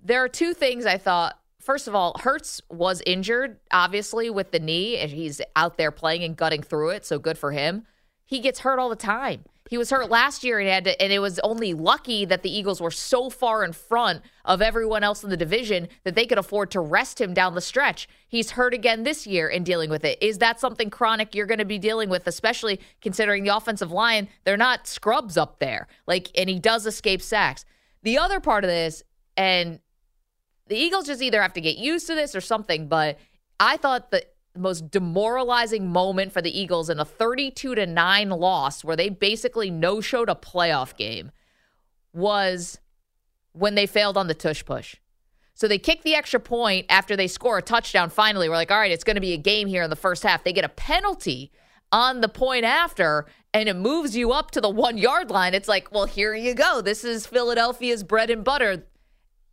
There 0.00 0.24
are 0.24 0.28
two 0.28 0.54
things 0.54 0.86
I 0.86 0.96
thought. 0.96 1.38
First 1.60 1.86
of 1.86 1.94
all, 1.94 2.16
Hurts 2.20 2.62
was 2.70 3.02
injured, 3.04 3.58
obviously, 3.70 4.30
with 4.30 4.52
the 4.52 4.58
knee, 4.58 4.96
and 4.96 5.10
he's 5.10 5.42
out 5.54 5.76
there 5.76 5.90
playing 5.90 6.24
and 6.24 6.34
gutting 6.34 6.62
through 6.62 6.90
it. 6.90 7.04
So 7.04 7.18
good 7.18 7.36
for 7.36 7.52
him. 7.52 7.84
He 8.24 8.40
gets 8.40 8.60
hurt 8.60 8.78
all 8.78 8.88
the 8.88 8.96
time. 8.96 9.44
He 9.68 9.78
was 9.78 9.90
hurt 9.90 10.10
last 10.10 10.44
year, 10.44 10.58
and, 10.58 10.68
had 10.68 10.84
to, 10.84 11.02
and 11.02 11.12
it 11.12 11.18
was 11.18 11.38
only 11.40 11.74
lucky 11.74 12.24
that 12.24 12.42
the 12.42 12.50
Eagles 12.50 12.80
were 12.80 12.90
so 12.90 13.28
far 13.28 13.64
in 13.64 13.72
front 13.72 14.22
of 14.44 14.62
everyone 14.62 15.04
else 15.04 15.22
in 15.22 15.30
the 15.30 15.36
division 15.36 15.88
that 16.04 16.14
they 16.14 16.26
could 16.26 16.38
afford 16.38 16.70
to 16.70 16.80
rest 16.80 17.20
him 17.20 17.34
down 17.34 17.54
the 17.54 17.60
stretch. 17.60 18.08
He's 18.26 18.52
hurt 18.52 18.72
again 18.72 19.02
this 19.02 19.26
year 19.26 19.48
and 19.48 19.64
dealing 19.66 19.90
with 19.90 20.04
it. 20.04 20.18
Is 20.22 20.38
that 20.38 20.58
something 20.58 20.90
chronic 20.90 21.34
you're 21.34 21.46
going 21.46 21.58
to 21.58 21.64
be 21.64 21.78
dealing 21.78 22.08
with, 22.08 22.26
especially 22.26 22.80
considering 23.02 23.44
the 23.44 23.54
offensive 23.54 23.92
line? 23.92 24.28
They're 24.44 24.56
not 24.56 24.86
scrubs 24.86 25.36
up 25.36 25.58
there. 25.58 25.86
Like, 26.06 26.30
and 26.36 26.48
he 26.48 26.58
does 26.58 26.86
escape 26.86 27.20
sacks. 27.20 27.64
The 28.02 28.18
other 28.18 28.40
part 28.40 28.64
of 28.64 28.70
this, 28.70 29.02
and 29.36 29.80
the 30.66 30.76
Eagles 30.76 31.06
just 31.06 31.22
either 31.22 31.42
have 31.42 31.52
to 31.54 31.60
get 31.60 31.76
used 31.76 32.06
to 32.06 32.14
this 32.14 32.34
or 32.34 32.40
something. 32.40 32.88
But 32.88 33.18
I 33.60 33.76
thought 33.76 34.10
the 34.10 34.24
most 34.58 34.90
demoralizing 34.90 35.88
moment 35.88 36.32
for 36.32 36.42
the 36.42 36.58
Eagles 36.58 36.90
in 36.90 36.98
a 36.98 37.04
32 37.04 37.74
to 37.74 37.86
9 37.86 38.30
loss 38.30 38.84
where 38.84 38.96
they 38.96 39.08
basically 39.08 39.70
no 39.70 40.00
showed 40.00 40.28
a 40.28 40.34
playoff 40.34 40.96
game 40.96 41.30
was 42.12 42.78
when 43.52 43.74
they 43.74 43.86
failed 43.86 44.16
on 44.16 44.26
the 44.26 44.34
tush 44.34 44.64
push. 44.64 44.96
So 45.54 45.66
they 45.66 45.78
kick 45.78 46.02
the 46.02 46.14
extra 46.14 46.38
point 46.38 46.86
after 46.88 47.16
they 47.16 47.26
score 47.26 47.58
a 47.58 47.62
touchdown 47.62 48.10
finally. 48.10 48.48
We're 48.48 48.54
like, 48.54 48.70
all 48.70 48.78
right, 48.78 48.92
it's 48.92 49.04
going 49.04 49.16
to 49.16 49.20
be 49.20 49.32
a 49.32 49.38
game 49.38 49.66
here 49.66 49.82
in 49.82 49.90
the 49.90 49.96
first 49.96 50.22
half. 50.22 50.44
They 50.44 50.52
get 50.52 50.64
a 50.64 50.68
penalty 50.68 51.50
on 51.90 52.20
the 52.20 52.28
point 52.28 52.64
after 52.64 53.26
and 53.54 53.68
it 53.68 53.74
moves 53.74 54.14
you 54.14 54.30
up 54.30 54.50
to 54.52 54.60
the 54.60 54.68
1 54.68 54.98
yard 54.98 55.30
line. 55.30 55.54
It's 55.54 55.68
like, 55.68 55.90
well, 55.90 56.04
here 56.04 56.34
you 56.34 56.54
go. 56.54 56.80
This 56.80 57.02
is 57.02 57.26
Philadelphia's 57.26 58.04
bread 58.04 58.30
and 58.30 58.44
butter 58.44 58.84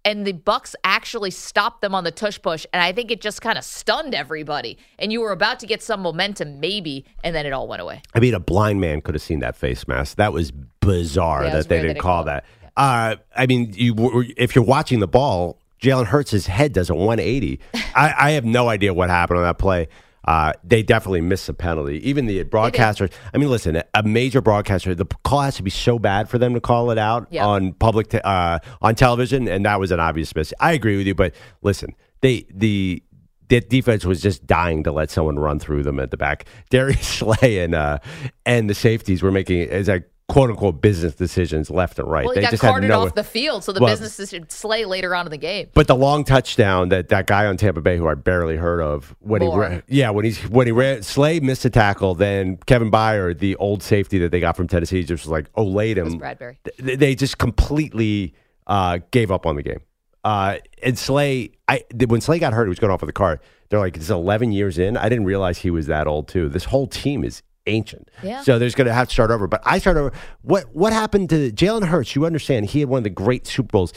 and 0.05 0.25
the 0.25 0.33
Bucks 0.33 0.75
actually 0.83 1.31
stopped 1.31 1.81
them 1.81 1.95
on 1.95 2.03
the 2.03 2.11
tush 2.11 2.39
push, 2.41 2.65
and 2.71 2.81
I 2.81 2.93
think 2.93 3.11
it 3.11 3.19
just 3.19 3.41
kind 3.41 3.57
of 3.57 3.63
stunned 3.63 4.13
everybody. 4.13 4.77
And 4.99 5.11
you 5.11 5.19
were 5.19 5.31
about 5.31 5.59
to 5.61 5.65
get 5.65 5.81
some 5.81 6.01
momentum, 6.01 6.59
maybe, 6.59 7.05
and 7.23 7.35
then 7.35 7.45
it 7.45 7.51
all 7.51 7.67
went 7.67 7.81
away. 7.81 8.03
I 8.13 8.19
mean, 8.19 8.35
a 8.35 8.39
blind 8.39 8.79
man 8.79 9.01
could 9.01 9.15
have 9.15 9.23
seen 9.23 9.39
that 9.39 9.55
face 9.55 9.87
mask. 9.87 10.17
That 10.17 10.31
was 10.31 10.51
bizarre 10.51 11.43
Yeah, 11.43 11.49
that 11.49 11.57
was 11.57 11.67
they 11.67 11.81
didn't 11.81 11.99
call 11.99 12.23
that. 12.25 12.45
Uh, 12.77 13.15
I 13.35 13.47
mean, 13.47 13.73
you 13.75 14.25
if 14.37 14.55
you're 14.55 14.63
watching 14.63 14.99
the 14.99 15.07
ball, 15.07 15.59
Jalen 15.81 16.05
Hurts' 16.05 16.45
head 16.45 16.73
does 16.73 16.89
a 16.89 16.95
180. 16.95 17.59
I, 17.95 18.13
I 18.17 18.31
have 18.31 18.45
no 18.45 18.69
idea 18.69 18.93
what 18.93 19.09
happened 19.09 19.39
on 19.39 19.43
that 19.45 19.57
play. 19.57 19.87
Uh, 20.25 20.53
they 20.63 20.81
definitely 20.83 21.21
missed 21.21 21.47
a 21.49 21.53
penalty. 21.53 21.97
Even 22.07 22.25
the 22.25 22.43
broadcasters. 22.43 23.11
I 23.33 23.37
mean, 23.37 23.49
listen, 23.49 23.81
a 23.93 24.03
major 24.03 24.41
broadcaster. 24.41 24.95
The 24.95 25.05
call 25.23 25.41
has 25.41 25.55
to 25.57 25.63
be 25.63 25.69
so 25.69 25.99
bad 25.99 26.27
for 26.29 26.37
them 26.39 26.53
to 26.55 26.59
call 26.61 26.89
it 26.91 26.97
out 26.97 27.27
Yeah. 27.29 27.45
on 27.45 27.73
public 27.73 28.09
te- 28.09 28.21
uh, 28.23 28.59
on 28.81 28.95
television, 28.95 29.47
and 29.47 29.65
that 29.65 29.79
was 29.79 29.91
an 29.91 29.99
obvious 29.99 30.35
miss. 30.35 30.53
I 30.59 30.73
agree 30.73 30.97
with 30.97 31.05
you, 31.07 31.15
but 31.15 31.33
listen, 31.61 31.95
they 32.21 32.45
the 32.53 33.03
the 33.47 33.59
defense 33.61 34.03
was 34.05 34.21
just 34.23 34.47
dying 34.47 34.83
to 34.83 34.91
let 34.91 35.11
someone 35.11 35.37
run 35.37 35.59
through 35.59 35.83
them 35.83 35.99
at 35.99 36.09
the 36.09 36.17
back. 36.17 36.45
Darius 36.71 37.07
Slay 37.07 37.59
and 37.59 37.75
uh, 37.75 37.99
and 38.45 38.67
the 38.67 38.73
safeties 38.73 39.21
were 39.21 39.31
making 39.31 39.69
as 39.69 39.87
a 39.87 40.03
quote 40.35 40.49
unquote 40.49 40.81
business 40.81 41.15
decisions 41.15 41.69
left 41.71 41.97
and 41.97 42.09
right. 42.11 42.25
Well, 42.25 42.33
he 42.33 42.39
they 42.39 42.41
got 42.41 42.51
just 42.51 42.61
had 42.61 42.69
carted 42.71 42.89
no. 42.89 42.99
off 43.03 43.15
the 43.15 43.23
field, 43.23 43.63
so 43.63 43.71
the 43.71 43.79
Well- 43.79 43.93
businesses 43.93 44.29
should 44.31 44.51
slay 44.51 44.83
later 44.83 45.15
on 45.15 45.25
in 45.25 45.31
the 45.31 45.37
game. 45.37 45.67
but 45.73 45.87
the 45.87 45.95
long 45.95 46.25
touchdown 46.25 46.89
that 46.89 47.07
that 47.07 47.25
guy 47.25 47.45
on 47.45 47.55
Tampa 47.55 47.79
Bay, 47.79 47.95
who 47.95 48.05
I 48.09 48.15
barely 48.15 48.57
heard 48.57 48.81
of, 48.81 49.15
when 49.19 49.41
he 49.41 49.47
Moore. 49.47 49.59
ran, 49.61 49.83
yeah, 49.87 50.09
when 50.09 50.25
he's 50.25 50.39
when 50.49 50.67
he 50.67 50.71
ran, 50.73 51.03
Slay 51.03 51.39
missed 51.39 51.63
a 51.63 51.69
tackle. 51.69 52.15
Then 52.15 52.57
Kevin 52.65 52.91
Byard, 52.91 53.39
the 53.39 53.55
old 53.55 53.81
safety 53.81 54.17
that 54.19 54.31
they 54.31 54.41
got 54.41 54.57
from 54.57 54.67
Tennessee, 54.67 55.03
just 55.03 55.23
was 55.23 55.31
like, 55.31 55.45
oh, 55.55 55.63
laid 55.63 55.97
him. 55.97 56.17
Bradbury. 56.17 56.59
Th- 56.83 56.99
They 56.99 57.15
just 57.15 57.37
completely 57.37 58.33
uh, 58.67 58.99
gave 59.11 59.31
up 59.31 59.45
on 59.45 59.55
the 59.55 59.63
game. 59.63 59.79
Uh, 60.25 60.57
and 60.83 60.97
Slay, 60.99 61.51
I 61.69 61.83
when 62.07 62.19
Slay 62.19 62.39
got 62.39 62.51
hurt, 62.51 62.65
he 62.65 62.69
was 62.69 62.79
going 62.79 62.91
off 62.91 62.99
with 63.01 63.07
the 63.07 63.13
cart. 63.13 63.41
They're 63.69 63.79
like, 63.79 63.95
it's 63.95 64.09
11 64.09 64.51
years 64.51 64.77
in. 64.77 64.97
I 64.97 65.07
didn't 65.07 65.25
realize 65.25 65.59
he 65.59 65.69
was 65.69 65.87
that 65.87 66.07
old 66.07 66.27
too. 66.27 66.49
This 66.49 66.65
whole 66.65 66.87
team 66.87 67.23
is 67.23 67.41
ancient. 67.67 68.09
Yeah. 68.23 68.41
So 68.41 68.59
there's 68.59 68.75
going 68.75 68.87
to 68.87 68.93
have 68.93 69.07
to 69.07 69.13
start 69.13 69.31
over. 69.31 69.47
But 69.47 69.61
I 69.65 69.77
start 69.79 69.97
over. 69.97 70.11
What 70.41 70.73
what 70.75 70.93
happened 70.93 71.29
to 71.31 71.51
Jalen 71.51 71.85
Hurts? 71.87 72.15
You 72.15 72.25
understand? 72.25 72.67
He 72.67 72.79
had 72.81 72.89
one 72.89 72.99
of 72.99 73.03
the 73.03 73.09
great 73.09 73.47
Super 73.47 73.67
Bowls 73.67 73.93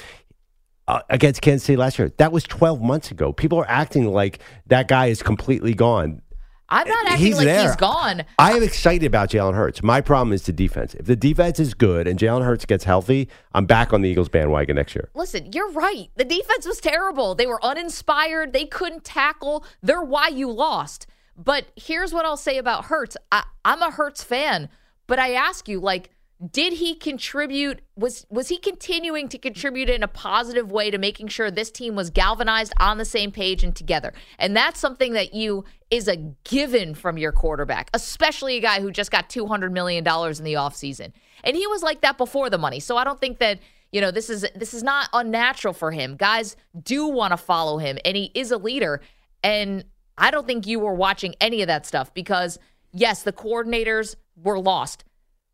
uh, 0.87 1.00
against 1.10 1.42
Kansas 1.42 1.64
City 1.66 1.76
last 1.76 1.98
year. 1.98 2.10
That 2.16 2.32
was 2.32 2.44
12 2.44 2.80
months 2.80 3.10
ago. 3.10 3.32
People 3.32 3.58
are 3.58 3.68
acting 3.68 4.06
like 4.12 4.40
that 4.66 4.88
guy 4.88 5.06
is 5.06 5.22
completely 5.22 5.75
gone. 5.75 6.22
I'm 6.70 6.87
not 6.87 7.06
acting 7.06 7.26
He's 7.26 7.37
like 7.38 7.46
there. 7.46 7.62
he's 7.66 7.76
gone. 7.76 8.25
I 8.38 8.52
am 8.52 8.62
excited 8.62 9.06
about 9.06 9.30
Jalen 9.30 9.54
Hurts. 9.54 9.82
My 9.82 10.02
problem 10.02 10.34
is 10.34 10.42
the 10.42 10.52
defense. 10.52 10.92
If 10.94 11.06
the 11.06 11.16
defense 11.16 11.58
is 11.58 11.72
good 11.72 12.06
and 12.06 12.18
Jalen 12.18 12.44
Hurts 12.44 12.66
gets 12.66 12.84
healthy, 12.84 13.28
I'm 13.54 13.64
back 13.64 13.94
on 13.94 14.02
the 14.02 14.08
Eagles 14.10 14.28
bandwagon 14.28 14.76
next 14.76 14.94
year. 14.94 15.08
Listen, 15.14 15.50
you're 15.52 15.70
right. 15.70 16.10
The 16.16 16.26
defense 16.26 16.66
was 16.66 16.78
terrible. 16.78 17.34
They 17.34 17.46
were 17.46 17.64
uninspired. 17.64 18.52
They 18.52 18.66
couldn't 18.66 19.02
tackle. 19.04 19.64
They're 19.82 20.02
why 20.02 20.28
you 20.28 20.50
lost. 20.50 21.06
But 21.38 21.66
here's 21.76 22.12
what 22.12 22.26
I'll 22.26 22.37
say 22.37 22.59
about 22.59 22.87
Hurts. 22.87 23.16
I, 23.30 23.45
I'm 23.64 23.80
a 23.80 23.92
Hurts 23.92 24.25
fan, 24.25 24.68
but 25.07 25.21
I 25.21 25.35
ask 25.35 25.68
you, 25.68 25.78
like, 25.78 26.11
did 26.52 26.75
he 26.75 26.95
contribute? 26.95 27.80
Was 27.97 28.25
was 28.30 28.49
he 28.49 28.59
continuing 28.59 29.28
to 29.28 29.38
contribute 29.38 29.88
in 29.88 30.02
a 30.02 30.09
positive 30.09 30.71
way 30.71 30.90
to 30.90 30.99
making 30.99 31.28
sure 31.28 31.50
this 31.50 31.71
team 31.71 31.97
was 31.97 32.11
galvanized 32.11 32.73
on 32.78 32.99
the 32.99 33.04
same 33.04 33.33
page 33.33 33.64
and 33.64 33.75
together? 33.75 34.12
And 34.38 34.57
that's 34.57 34.78
something 34.78 35.14
that 35.14 35.35
you 35.35 35.64
is 35.90 36.07
a 36.07 36.16
given 36.45 36.95
from 36.95 37.18
your 37.18 37.33
quarterback, 37.33 37.90
especially 37.92 38.57
a 38.57 38.61
guy 38.61 38.80
who 38.80 38.92
just 38.92 39.11
got 39.11 39.28
$200 39.28 39.73
million 39.73 39.99
in 39.99 40.45
the 40.45 40.54
offseason. 40.54 41.12
And 41.42 41.57
he 41.57 41.66
was 41.66 41.83
like 41.83 42.02
that 42.02 42.18
before 42.18 42.50
the 42.50 42.59
money. 42.59 42.78
So 42.78 42.97
I 42.97 43.04
don't 43.04 43.21
think 43.21 43.38
that 43.38 43.59
you 43.90 44.00
know 44.00 44.11
this 44.11 44.30
is 44.30 44.47
this 44.54 44.75
is 44.75 44.83
not 44.83 45.09
unnatural 45.12 45.73
for 45.73 45.90
him 45.90 46.14
guys 46.14 46.57
do 46.83 47.07
want 47.07 47.33
to 47.33 47.38
follow 47.38 47.78
him 47.78 47.99
and 48.04 48.18
he 48.18 48.30
is 48.35 48.50
a 48.50 48.59
leader 48.59 49.00
and 49.42 49.83
i 50.18 50.30
don't 50.30 50.46
think 50.46 50.66
you 50.66 50.78
were 50.78 50.94
watching 50.94 51.34
any 51.40 51.62
of 51.62 51.66
that 51.66 51.87
stuff 51.87 52.12
because 52.14 52.58
yes 52.92 53.22
the 53.22 53.32
coordinators 53.32 54.14
were 54.42 54.58
lost. 54.58 55.04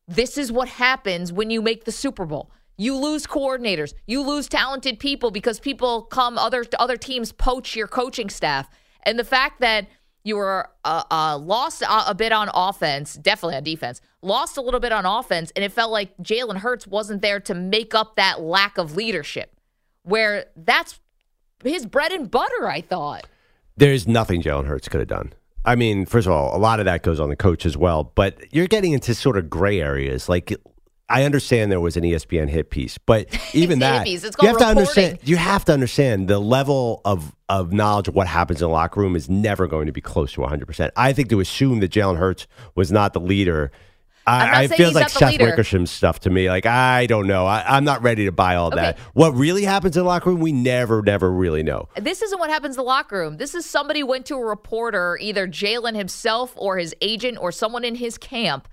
This 0.06 0.36
is 0.36 0.52
what 0.52 0.68
happens 0.68 1.32
when 1.32 1.50
you 1.50 1.62
make 1.62 1.84
the 1.84 1.92
super 1.92 2.26
bowl. 2.26 2.50
You 2.76 2.96
lose 2.96 3.26
coordinators. 3.26 3.94
You 4.06 4.22
lose 4.22 4.48
talented 4.48 4.98
people 4.98 5.30
because 5.30 5.60
people 5.60 6.02
come 6.02 6.36
other 6.36 6.64
other 6.78 6.96
teams 6.96 7.32
poach 7.32 7.76
your 7.76 7.86
coaching 7.86 8.28
staff. 8.28 8.68
And 9.04 9.18
the 9.18 9.24
fact 9.24 9.60
that 9.60 9.86
you 10.24 10.36
were 10.36 10.70
uh, 10.84 11.04
uh, 11.10 11.38
lost 11.38 11.82
a, 11.82 12.10
a 12.10 12.14
bit 12.14 12.32
on 12.32 12.50
offense, 12.52 13.14
definitely 13.14 13.56
on 13.56 13.64
defense, 13.64 14.00
lost 14.22 14.56
a 14.56 14.62
little 14.62 14.80
bit 14.80 14.90
on 14.90 15.04
offense, 15.04 15.52
and 15.54 15.64
it 15.64 15.70
felt 15.70 15.92
like 15.92 16.16
Jalen 16.18 16.56
Hurts 16.56 16.86
wasn't 16.86 17.22
there 17.22 17.40
to 17.40 17.54
make 17.54 17.94
up 17.94 18.16
that 18.16 18.40
lack 18.40 18.78
of 18.78 18.96
leadership, 18.96 19.54
where 20.02 20.46
that's 20.56 20.98
his 21.62 21.86
bread 21.86 22.10
and 22.10 22.30
butter, 22.30 22.66
I 22.66 22.80
thought. 22.80 23.26
There's 23.76 24.06
nothing 24.06 24.42
Jalen 24.42 24.66
Hurts 24.66 24.88
could 24.88 25.00
have 25.00 25.08
done. 25.08 25.32
I 25.64 25.76
mean, 25.76 26.04
first 26.06 26.26
of 26.26 26.32
all, 26.32 26.54
a 26.56 26.58
lot 26.58 26.78
of 26.78 26.84
that 26.84 27.02
goes 27.02 27.18
on 27.18 27.30
the 27.30 27.36
coach 27.36 27.64
as 27.64 27.76
well, 27.76 28.12
but 28.14 28.52
you're 28.52 28.66
getting 28.66 28.92
into 28.92 29.14
sort 29.14 29.38
of 29.38 29.48
gray 29.48 29.80
areas. 29.80 30.28
Like 30.28 30.52
I 31.08 31.24
understand 31.24 31.70
there 31.70 31.80
was 31.80 31.96
an 31.96 32.02
ESPN 32.04 32.48
hit 32.48 32.70
piece, 32.70 32.98
but 32.98 33.26
even 33.54 33.80
It's 33.82 34.22
that 34.22 34.42
you 34.42 34.48
have 34.48 34.56
called 34.56 34.58
to 34.58 34.66
understand. 34.66 35.18
You 35.22 35.36
have 35.36 35.64
to 35.66 35.72
understand 35.72 36.28
the 36.28 36.38
level 36.38 37.00
of 37.04 37.34
of 37.48 37.72
knowledge 37.72 38.08
of 38.08 38.14
what 38.14 38.26
happens 38.26 38.60
in 38.62 38.68
the 38.68 38.72
locker 38.72 39.00
room 39.00 39.16
is 39.16 39.28
never 39.28 39.66
going 39.66 39.86
to 39.86 39.92
be 39.92 40.00
close 40.00 40.32
to 40.34 40.40
100. 40.40 40.66
percent 40.66 40.92
I 40.96 41.12
think 41.12 41.28
to 41.30 41.40
assume 41.40 41.80
that 41.80 41.90
Jalen 41.90 42.18
Hurts 42.18 42.46
was 42.74 42.92
not 42.92 43.12
the 43.12 43.20
leader. 43.20 43.70
I, 44.26 44.64
I 44.64 44.68
feels 44.68 44.94
like 44.94 45.10
Seth 45.10 45.32
leader. 45.32 45.44
Wickersham 45.44 45.86
stuff 45.86 46.20
to 46.20 46.30
me. 46.30 46.48
Like 46.48 46.66
I 46.66 47.06
don't 47.06 47.26
know. 47.26 47.46
I, 47.46 47.64
I'm 47.66 47.84
not 47.84 48.02
ready 48.02 48.24
to 48.24 48.32
buy 48.32 48.56
all 48.56 48.70
that. 48.70 48.98
What 49.12 49.32
really 49.32 49.64
happens 49.64 49.96
in 49.96 50.02
the 50.02 50.08
locker 50.08 50.30
room, 50.30 50.40
we 50.40 50.52
never, 50.52 51.02
never 51.02 51.30
really 51.30 51.62
know. 51.62 51.88
This 51.96 52.22
isn't 52.22 52.38
what 52.38 52.50
happens 52.50 52.76
in 52.76 52.78
the 52.78 52.84
locker 52.84 53.18
room. 53.18 53.36
This 53.36 53.54
is 53.54 53.66
somebody 53.66 54.02
went 54.02 54.26
to 54.26 54.36
a 54.36 54.44
reporter, 54.44 55.18
either 55.20 55.46
Jalen 55.46 55.94
himself 55.94 56.52
or 56.56 56.78
his 56.78 56.94
agent 57.00 57.38
or 57.38 57.52
someone 57.52 57.84
in 57.84 57.96
his 57.96 58.16
camp, 58.16 58.68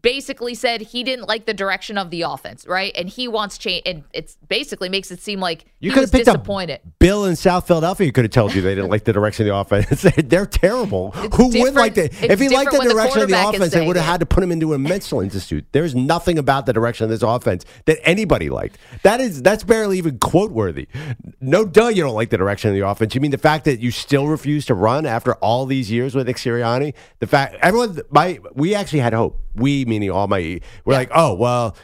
basically 0.00 0.54
said 0.54 0.80
he 0.80 1.04
didn't 1.04 1.26
like 1.26 1.46
the 1.46 1.54
direction 1.54 1.98
of 1.98 2.10
the 2.10 2.22
offense, 2.22 2.66
right? 2.66 2.92
And 2.96 3.08
he 3.08 3.28
wants 3.28 3.58
change. 3.58 3.82
And 3.86 4.04
it's 4.12 4.36
basically 4.48 4.88
makes 4.88 5.10
it 5.10 5.20
seem 5.20 5.40
like 5.40 5.64
You 5.80 5.90
he 5.90 5.94
could 5.94 6.02
was 6.02 6.10
have 6.10 6.18
picked 6.18 6.28
up 6.28 6.36
disappointed. 6.36 6.80
Bill 6.98 7.24
in 7.24 7.36
South 7.36 7.66
Philadelphia 7.66 8.10
could 8.12 8.24
have 8.24 8.32
told 8.32 8.54
you 8.54 8.62
they 8.62 8.74
didn't 8.74 8.90
like 8.90 9.04
the 9.04 9.12
direction 9.12 9.48
of 9.48 9.52
the 9.52 9.56
offense. 9.56 10.02
They're 10.16 10.46
terrible. 10.46 11.12
It's 11.16 11.36
Who 11.36 11.48
would 11.60 11.74
like 11.74 11.94
that? 11.94 12.22
If 12.22 12.40
he 12.40 12.48
liked 12.48 12.72
the 12.72 12.78
when 12.78 12.88
the 12.88 12.94
direction 12.94 13.22
of 13.22 13.28
the 13.28 13.48
offense, 13.48 13.72
they 13.72 13.86
would 13.86 13.96
have 13.96 14.04
had 14.04 14.20
to 14.20 14.26
put 14.26 14.42
him 14.42 14.52
into 14.52 14.74
a 14.74 14.78
mental 14.78 15.20
institute. 15.20 15.64
There's 15.72 15.94
nothing 15.94 16.38
about 16.38 16.66
the 16.66 16.72
direction 16.72 17.04
of 17.04 17.10
this 17.10 17.22
offense 17.22 17.64
that 17.86 17.98
anybody 18.02 18.50
liked. 18.50 18.78
That 19.02 19.20
is 19.20 19.42
that's 19.42 19.64
barely 19.64 19.98
even 19.98 20.18
quote 20.18 20.50
worthy. 20.50 20.88
No 21.40 21.64
duh, 21.64 21.88
you 21.88 22.02
don't 22.02 22.14
like 22.14 22.30
the 22.30 22.38
direction 22.38 22.70
of 22.70 22.74
the 22.74 22.86
offense. 22.86 23.14
You 23.14 23.20
mean 23.20 23.30
the 23.30 23.38
fact 23.38 23.64
that 23.64 23.80
you 23.80 23.90
still 23.90 24.26
refuse 24.26 24.66
to 24.66 24.74
run 24.74 25.06
after 25.06 25.34
all 25.34 25.66
these 25.66 25.90
years 25.90 26.14
with 26.14 26.26
Nick 26.26 26.36
Sirianni? 26.36 26.94
The 27.20 27.26
fact 27.26 27.56
everyone 27.60 28.00
my 28.10 28.40
we 28.54 28.74
actually 28.74 29.00
had 29.00 29.12
hope. 29.12 29.38
We 29.54 29.84
meaning 29.84 30.10
all 30.10 30.28
my 30.28 30.60
we're 30.84 30.94
like, 30.94 31.10
oh 31.14 31.34
well. 31.34 31.76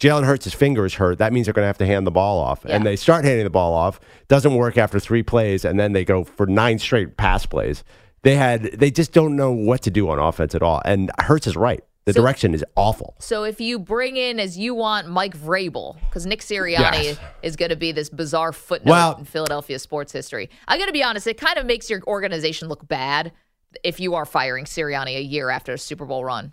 Jalen 0.00 0.24
Hurts' 0.24 0.52
finger 0.52 0.84
is 0.84 0.94
hurt. 0.94 1.18
That 1.18 1.32
means 1.32 1.46
they're 1.46 1.54
going 1.54 1.62
to 1.62 1.68
have 1.68 1.78
to 1.78 1.86
hand 1.86 2.04
the 2.04 2.10
ball 2.10 2.40
off. 2.40 2.64
And 2.64 2.84
they 2.84 2.96
start 2.96 3.24
handing 3.24 3.44
the 3.44 3.48
ball 3.50 3.72
off. 3.74 4.00
Doesn't 4.26 4.52
work 4.56 4.76
after 4.76 4.98
three 4.98 5.22
plays, 5.22 5.64
and 5.64 5.78
then 5.78 5.92
they 5.92 6.04
go 6.04 6.24
for 6.24 6.46
nine 6.46 6.80
straight 6.80 7.16
pass 7.16 7.46
plays. 7.46 7.84
They 8.22 8.34
had 8.34 8.64
they 8.64 8.90
just 8.90 9.12
don't 9.12 9.36
know 9.36 9.52
what 9.52 9.82
to 9.82 9.92
do 9.92 10.08
on 10.10 10.18
offense 10.18 10.52
at 10.56 10.62
all. 10.62 10.82
And 10.84 11.12
Hurts 11.20 11.46
is 11.46 11.54
right. 11.56 11.82
The 12.06 12.12
So- 12.12 12.20
direction 12.20 12.54
is 12.54 12.64
awful. 12.74 13.14
So 13.20 13.44
if 13.44 13.60
you 13.60 13.78
bring 13.78 14.16
in 14.16 14.40
as 14.40 14.58
you 14.58 14.74
want 14.74 15.08
Mike 15.08 15.38
Vrabel, 15.38 15.96
because 16.08 16.26
Nick 16.26 16.40
Sirianni 16.40 17.04
Yes. 17.04 17.18
is 17.44 17.54
going 17.54 17.70
to 17.70 17.76
be 17.76 17.92
this 17.92 18.10
bizarre 18.10 18.52
footnote 18.52 18.90
Well- 18.90 19.16
in 19.18 19.24
Philadelphia 19.24 19.78
sports 19.78 20.10
history. 20.12 20.50
I 20.66 20.76
got 20.76 20.86
to 20.86 20.92
be 20.92 21.04
honest, 21.04 21.28
it 21.28 21.38
kind 21.40 21.56
of 21.56 21.66
makes 21.66 21.88
your 21.88 22.02
organization 22.08 22.68
look 22.68 22.86
bad 22.88 23.30
if 23.84 24.00
you 24.00 24.16
are 24.16 24.26
firing 24.26 24.64
Sirianni 24.64 25.16
a 25.16 25.22
year 25.22 25.50
after 25.50 25.72
a 25.72 25.78
Super 25.78 26.04
Bowl 26.04 26.24
run. 26.24 26.52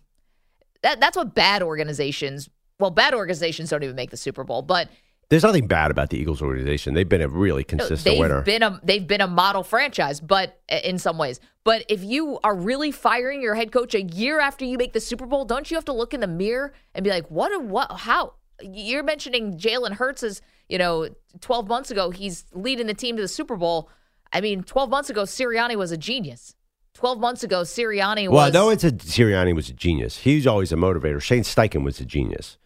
That 0.83 0.99
that's 0.99 1.17
what 1.17 1.35
bad 1.35 1.61
organizations. 1.63 2.49
Well, 2.79 2.91
bad 2.91 3.13
organizations 3.13 3.69
don't 3.69 3.83
even 3.83 3.95
make 3.95 4.09
the 4.09 4.17
Super 4.17 4.43
Bowl, 4.43 4.61
but 4.63 4.89
There's 5.29 5.43
nothing 5.43 5.67
bad 5.67 5.91
about 5.91 6.09
the 6.09 6.17
Eagles 6.17 6.41
organization. 6.41 6.93
They've 6.95 7.07
been 7.07 7.21
a 7.21 7.27
really 7.29 7.63
consistent 7.63 8.03
they've 8.03 8.19
winner. 8.19 8.41
been 8.41 8.63
a 8.63 8.79
they've 8.83 9.05
been 9.07 9.21
a 9.21 9.27
model 9.27 9.63
franchise, 9.63 10.19
but 10.19 10.59
uh, 10.71 10.79
in 10.83 10.97
some 10.97 11.17
ways. 11.17 11.39
But 11.63 11.85
if 11.89 12.03
you 12.03 12.39
are 12.43 12.55
really 12.55 12.91
firing 12.91 13.41
your 13.41 13.53
head 13.53 13.71
coach 13.71 13.93
a 13.93 14.01
year 14.01 14.39
after 14.39 14.65
you 14.65 14.77
make 14.77 14.93
the 14.93 14.99
Super 14.99 15.27
Bowl, 15.27 15.45
don't 15.45 15.69
you 15.69 15.77
have 15.77 15.85
to 15.85 15.93
look 15.93 16.13
in 16.15 16.19
the 16.19 16.27
mirror 16.27 16.73
and 16.95 17.03
be 17.03 17.11
like, 17.11 17.29
what? 17.29 17.51
a- 17.53 17.59
What? 17.59 17.91
How? 17.91 18.33
You're 18.63 19.03
mentioning 19.03 19.57
Jalen 19.57 19.93
Hurts 19.93 20.23
as 20.23 20.41
you 20.69 20.77
know, 20.77 21.09
12 21.41 21.67
months 21.67 21.91
ago 21.91 22.09
he's 22.11 22.45
leading 22.53 22.87
the 22.87 22.93
team 22.93 23.15
to 23.17 23.21
the 23.21 23.27
Super 23.27 23.57
Bowl. 23.57 23.89
I 24.33 24.39
mean, 24.41 24.63
12 24.63 24.89
months 24.89 25.09
ago 25.09 25.23
Sirianni 25.23 25.75
was 25.75 25.91
a 25.91 25.97
genius. 25.97 26.55
12 26.93 27.19
months 27.19 27.43
ago 27.43 27.61
Sirianni 27.61 28.29
well, 28.29 28.45
was 28.47 28.53
no 28.53 28.65
one 28.67 28.77
said 28.79 28.99
Sirianni 28.99 29.55
was 29.55 29.69
a 29.69 29.73
genius. 29.73 30.17
He's 30.17 30.45
always 30.45 30.71
a 30.71 30.75
motivator. 30.75 31.21
Shane 31.21 31.43
Steichen 31.43 31.83
was 31.83 31.99
a 31.99 32.05
genius. 32.05 32.57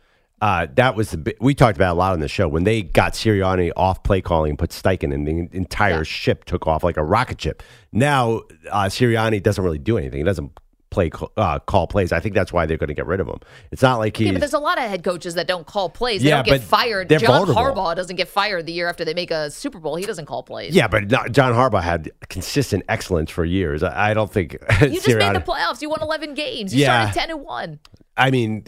Uh, 0.41 0.67
that 0.75 0.95
was 0.95 1.11
the 1.11 1.35
we 1.39 1.55
talked 1.55 1.77
about 1.77 1.93
a 1.93 1.97
lot 1.97 2.11
on 2.11 2.19
the 2.19 2.27
show 2.27 2.47
when 2.47 2.65
they 2.65 2.81
got 2.81 3.13
Sirianni 3.13 3.71
off 3.77 4.03
play 4.03 4.21
calling 4.21 4.49
and 4.51 4.59
put 4.59 4.71
Steichen 4.71 5.13
in 5.13 5.23
the 5.23 5.47
entire 5.55 5.97
Yeah. 5.97 6.03
ship 6.03 6.43
took 6.45 6.67
off 6.67 6.83
like 6.83 6.97
a 6.97 7.03
rocket 7.03 7.39
ship. 7.39 7.63
Now 7.93 8.41
uh, 8.71 8.85
Sirianni 8.85 9.41
doesn't 9.41 9.63
really 9.63 9.79
do 9.79 9.97
anything. 9.97 10.19
He 10.19 10.23
doesn't 10.25 10.51
play 10.95 11.11
uh, 11.37 11.59
call 11.59 11.85
plays. 11.87 12.11
I 12.11 12.19
think 12.19 12.33
that's 12.33 12.51
why 12.51 12.65
they're 12.65 12.77
going 12.77 12.87
to 12.87 12.93
get 12.95 13.05
rid 13.05 13.19
of 13.19 13.27
him. 13.27 13.39
It's 13.71 13.81
not 13.81 13.97
like 13.99 14.17
he. 14.17 14.25
Yeah, 14.25 14.31
but 14.31 14.39
there's 14.39 14.53
a 14.53 14.59
lot 14.59 14.77
of 14.79 14.85
head 14.89 15.03
coaches 15.03 15.35
that 15.35 15.45
don't 15.47 15.67
call 15.67 15.89
plays. 15.89 16.21
They 16.23 16.29
Yeah, 16.29 16.37
don't 16.37 16.45
get 16.47 16.61
fired. 16.63 17.09
John 17.09 17.19
vulnerable. 17.45 17.61
Harbaugh 17.83 17.95
doesn't 17.95 18.15
get 18.15 18.27
fired 18.27 18.65
the 18.65 18.71
year 18.73 18.87
after 18.89 19.05
they 19.05 19.13
make 19.13 19.29
a 19.29 19.51
Super 19.51 19.77
Bowl. 19.79 19.95
He 19.97 20.05
doesn't 20.05 20.25
call 20.25 20.41
plays. 20.41 20.73
yeah, 20.73 20.87
but 20.87 21.11
not, 21.11 21.31
John 21.31 21.53
Harbaugh 21.53 21.83
had 21.83 22.11
consistent 22.29 22.83
excellence 22.89 23.29
for 23.29 23.45
years. 23.45 23.83
I, 23.83 24.11
I 24.11 24.13
don't 24.15 24.31
think 24.31 24.53
You 24.81 24.89
just 25.01 25.07
made 25.07 25.35
the 25.35 25.41
playoffs. 25.45 25.81
You 25.81 25.89
won 25.89 26.01
11 26.01 26.33
games. 26.33 26.73
You 26.73 26.81
Yeah. 26.81 27.11
started 27.11 27.27
10 27.29 27.37
and 27.37 27.45
1. 27.45 27.79
I 28.17 28.31
mean, 28.31 28.65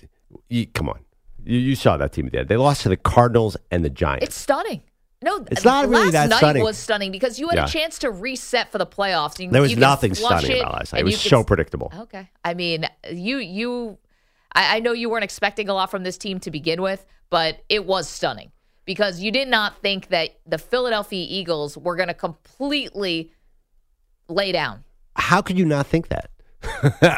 you, 0.50 0.68
come 0.68 0.90
on, 0.90 1.00
you, 1.44 1.58
you 1.58 1.76
saw 1.76 1.96
that 1.98 2.12
team 2.12 2.28
did. 2.28 2.50
They 2.50 2.58
lost 2.58 2.82
to 2.82 2.90
the 2.90 2.98
Cardinals 2.98 3.56
and 3.72 3.84
the 3.86 3.90
Giants. 3.90 4.26
It's 4.26 4.36
stunning. 4.36 4.82
No, 5.24 5.44
It's 5.50 5.64
not 5.66 5.88
really 5.90 6.04
last 6.06 6.12
that 6.14 6.30
night 6.30 6.38
stunning. 6.38 6.64
was 6.64 6.78
stunning 6.78 7.12
because 7.12 7.40
you 7.40 7.48
had 7.50 7.56
Yeah. 7.56 7.66
a 7.66 7.68
chance 7.68 7.98
to 8.00 8.12
reset 8.12 8.72
for 8.72 8.78
the 8.78 8.86
playoffs. 8.86 9.40
You, 9.40 9.50
There 9.50 9.62
was 9.64 9.72
you 9.72 9.78
nothing 9.78 10.14
stunning 10.14 10.52
it, 10.52 10.60
about 10.60 10.74
last 10.76 10.94
night. 10.94 11.00
It 11.02 11.06
was 11.06 11.20
so 11.20 11.40
could- 11.40 11.48
predictable. 11.48 11.92
Okay. 12.02 12.30
I 12.46 12.54
mean, 12.54 12.88
you 13.12 13.38
you 13.38 13.98
I, 14.54 14.78
I 14.78 14.80
know 14.80 14.92
you 14.94 15.10
weren't 15.10 15.24
expecting 15.24 15.70
a 15.70 15.74
lot 15.74 15.90
from 15.92 16.04
this 16.04 16.18
team 16.18 16.40
to 16.42 16.52
begin 16.52 16.82
with, 16.84 17.04
but 17.32 17.64
it 17.68 17.86
was 17.86 18.08
stunning 18.08 18.52
because 18.86 19.20
you 19.20 19.32
did 19.32 19.48
not 19.48 19.82
think 19.82 20.10
that 20.10 20.38
the 20.46 20.58
Philadelphia 20.60 21.26
Eagles 21.28 21.78
were 21.78 21.96
going 21.96 22.08
to 22.10 22.14
completely 22.14 23.32
lay 24.30 24.52
down. 24.52 24.84
How 25.16 25.42
could 25.42 25.58
you 25.58 25.66
not 25.66 25.88
think 25.88 26.10
that? 26.10 26.30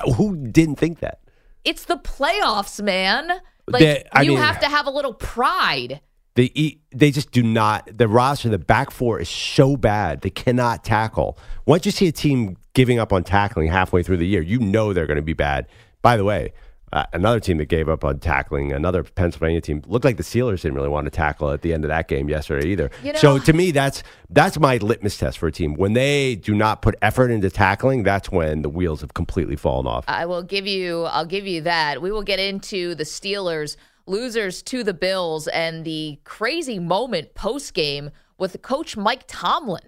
Who 0.15 0.35
didn't 0.37 0.77
think 0.77 0.99
that? 0.99 1.19
It's 1.65 1.83
the 1.85 1.97
playoffs, 1.97 2.81
man. 2.81 3.41
Like 3.67 3.81
They- 3.81 4.03
you 4.23 4.29
mean- 4.31 4.37
have 4.37 4.59
to 4.61 4.67
have 4.67 4.87
a 4.87 4.89
little 4.91 5.13
pride. 5.13 5.99
They 6.39 6.77
they 6.91 7.11
just 7.11 7.31
do 7.31 7.43
not. 7.43 7.97
The 7.97 8.07
roster, 8.07 8.47
the 8.47 8.57
back 8.57 8.91
four 8.91 9.19
is 9.19 9.27
so 9.27 9.75
bad. 9.75 10.21
They 10.21 10.29
cannot 10.29 10.85
tackle. 10.85 11.37
Once 11.65 11.85
you 11.85 11.91
see 11.91 12.07
a 12.07 12.13
team 12.13 12.55
giving 12.73 12.97
up 12.97 13.11
on 13.11 13.25
tackling 13.25 13.67
halfway 13.67 14.03
through 14.03 14.17
the 14.17 14.25
year, 14.25 14.41
you 14.41 14.57
know 14.57 14.93
they're 14.93 15.05
going 15.05 15.17
to 15.17 15.21
be 15.21 15.33
bad. 15.33 15.67
By 16.01 16.15
the 16.15 16.23
way, 16.23 16.53
uh, 16.93 17.03
another 17.11 17.41
team 17.41 17.57
that 17.57 17.65
gave 17.67 17.89
up 17.89 18.05
on 18.05 18.19
tackling, 18.19 18.71
another 18.71 19.03
Pennsylvania 19.03 19.59
team, 19.59 19.83
looked 19.85 20.05
like 20.05 20.15
the 20.15 20.23
Steelers 20.23 20.61
didn't 20.61 20.75
really 20.75 20.87
want 20.87 21.07
to 21.07 21.11
tackle 21.11 21.51
at 21.51 21.61
the 21.61 21.73
end 21.73 21.83
of 21.83 21.89
that 21.89 22.07
game 22.07 22.29
yesterday 22.29 22.69
either. 22.69 22.89
You 23.03 23.11
know- 23.11 23.19
so 23.19 23.37
to 23.39 23.51
me, 23.51 23.71
that's 23.71 24.01
that's 24.29 24.57
my 24.57 24.77
litmus 24.77 25.17
test 25.17 25.39
for 25.39 25.47
a 25.47 25.51
team. 25.51 25.73
When 25.73 25.91
they 25.91 26.35
do 26.35 26.55
not 26.55 26.81
put 26.81 26.95
effort 27.01 27.31
into 27.31 27.49
tackling, 27.49 28.03
that's 28.03 28.31
when 28.31 28.61
the 28.61 28.69
wheels 28.69 29.01
have 29.01 29.13
completely 29.13 29.57
fallen 29.57 29.87
off. 29.87 30.05
I 30.07 30.25
will 30.25 30.43
give 30.43 30.65
you 30.65 31.03
I'll 31.03 31.25
give 31.25 31.45
you 31.45 31.59
that. 31.63 32.01
We 32.01 32.13
will 32.13 32.23
get 32.23 32.39
into 32.39 32.95
the 32.95 33.03
Steelers 33.03 33.75
losers 34.09 34.61
to 34.63 34.83
the 34.83 34.93
Bills 34.93 35.47
and 35.47 35.85
the 35.85 36.19
crazy 36.23 36.79
moment 36.79 37.35
post 37.35 37.73
game 37.73 38.09
with 38.37 38.61
coach 38.61 38.97
Mike 38.97 39.23
Tomlin. 39.27 39.83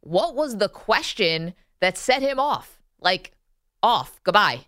What 0.00 0.34
was 0.34 0.58
the 0.58 0.68
question 0.68 1.54
that 1.80 1.96
set 1.96 2.22
him 2.22 2.38
off? 2.40 2.80
Like 3.00 3.32
off. 3.82 4.20
Goodbye. 4.24 4.66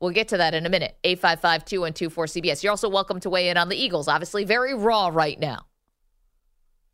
We'll 0.00 0.10
get 0.10 0.28
to 0.28 0.36
that 0.36 0.54
in 0.54 0.66
a 0.66 0.68
minute. 0.68 0.96
855-2124-CBS. 1.04 2.62
You're 2.62 2.70
also 2.70 2.88
welcome 2.88 3.20
to 3.20 3.30
weigh 3.30 3.48
in 3.48 3.56
on 3.56 3.68
the 3.68 3.76
Eagles. 3.76 4.08
Obviously 4.08 4.44
very 4.44 4.74
raw 4.74 5.08
right 5.08 5.38
now. 5.38 5.66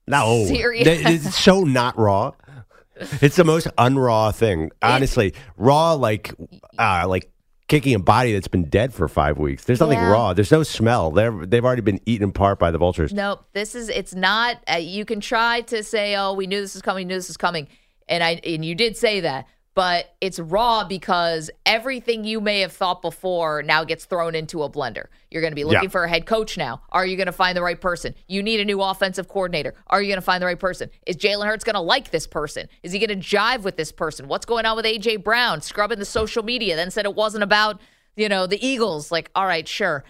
No, 0.07 0.45
Serious? 0.47 0.87
It's 0.87 1.37
so 1.37 1.63
not 1.65 1.99
raw. 1.99 2.33
It's 3.21 3.37
the 3.37 3.45
most 3.45 3.67
unraw 3.79 4.35
thing, 4.35 4.71
honestly. 4.83 5.35
raw, 5.57 5.95
like, 5.95 6.35
uh, 6.79 7.07
like 7.09 7.32
kicking 7.73 7.95
a 7.95 7.99
body 7.99 8.35
that's 8.35 8.49
been 8.49 8.69
dead 8.69 8.93
for 8.93 9.09
five 9.09 9.39
weeks. 9.39 9.65
There's 9.65 9.81
nothing 9.81 9.99
Yeah. 9.99 10.11
raw. 10.11 10.35
There's 10.35 10.53
no 10.53 10.63
smell. 10.63 11.11
They're 11.11 11.47
they've 11.47 11.65
already 11.65 11.81
been 11.81 12.01
eaten 12.05 12.29
apart 12.29 12.59
by 12.59 12.71
the 12.71 12.77
vultures. 12.77 13.13
Nope. 13.15 13.45
This 13.55 13.75
is 13.75 13.89
it's 13.89 14.15
not. 14.15 14.59
Uh, 14.71 14.77
you 14.77 15.05
can 15.07 15.21
try 15.21 15.63
to 15.63 15.83
say, 15.83 16.15
"Oh, 16.15 16.35
we 16.35 16.47
knew 16.47 16.61
this 16.61 16.75
was 16.75 16.83
coming. 16.83 17.07
We 17.07 17.09
knew 17.09 17.15
this 17.15 17.29
was 17.29 17.39
coming," 17.39 17.69
and 18.09 18.23
I 18.23 18.41
and 18.45 18.63
you 18.63 18.75
did 18.75 18.97
say 18.97 19.21
that, 19.21 19.47
but 19.75 20.15
it's 20.21 20.39
raw 20.39 20.85
because 20.85 21.51
everything 21.65 22.25
you 22.25 22.41
may 22.41 22.61
have 22.61 22.73
thought 22.73 23.01
before 23.01 23.63
now 23.63 23.85
gets 23.85 24.05
thrown 24.05 24.35
into 24.35 24.63
a 24.63 24.71
blender. 24.71 25.07
You're 25.31 25.41
going 25.41 25.53
to 25.53 25.57
be 25.57 25.65
looking 25.65 25.85
Yeah. 25.85 25.89
for 25.89 26.05
a 26.05 26.09
head 26.09 26.27
coach 26.27 26.59
now. 26.59 26.83
Are 26.91 27.07
you 27.07 27.17
going 27.17 27.27
to 27.27 27.33
find 27.33 27.57
the 27.57 27.63
right 27.63 27.81
person? 27.81 28.15
You 28.29 28.43
need 28.43 28.61
a 28.61 28.65
new 28.65 28.83
offensive 28.83 29.29
coordinator. 29.29 29.75
Are 29.87 30.03
you 30.03 30.09
going 30.09 30.19
to 30.19 30.25
find 30.25 30.43
the 30.43 30.47
right 30.47 30.61
person? 30.61 30.91
Is 31.07 31.17
Jalen 31.17 31.47
Hurts 31.47 31.65
going 31.65 31.75
to 31.75 31.81
like 31.81 32.11
this 32.11 32.27
person? 32.27 32.69
Is 32.83 32.93
he 32.93 32.99
going 32.99 33.19
to 33.19 33.27
jive 33.37 33.63
with 33.63 33.77
this 33.77 33.93
person? 33.93 34.29
What's 34.29 34.45
going 34.45 34.67
on 34.67 34.77
with 34.77 34.85
AJ 34.85 35.25
Brown? 35.25 35.63
Scrubbing 35.63 35.99
the 35.99 36.05
social 36.05 36.43
media, 36.43 36.77
then 36.77 36.91
said 36.91 37.05
it 37.07 37.15
wasn't 37.15 37.43
about 37.43 37.81
you 38.15 38.29
know 38.29 38.47
the 38.47 38.65
Eagles. 38.65 39.11
Like, 39.11 39.31
all 39.35 39.47
right, 39.47 39.67
sure 39.67 40.05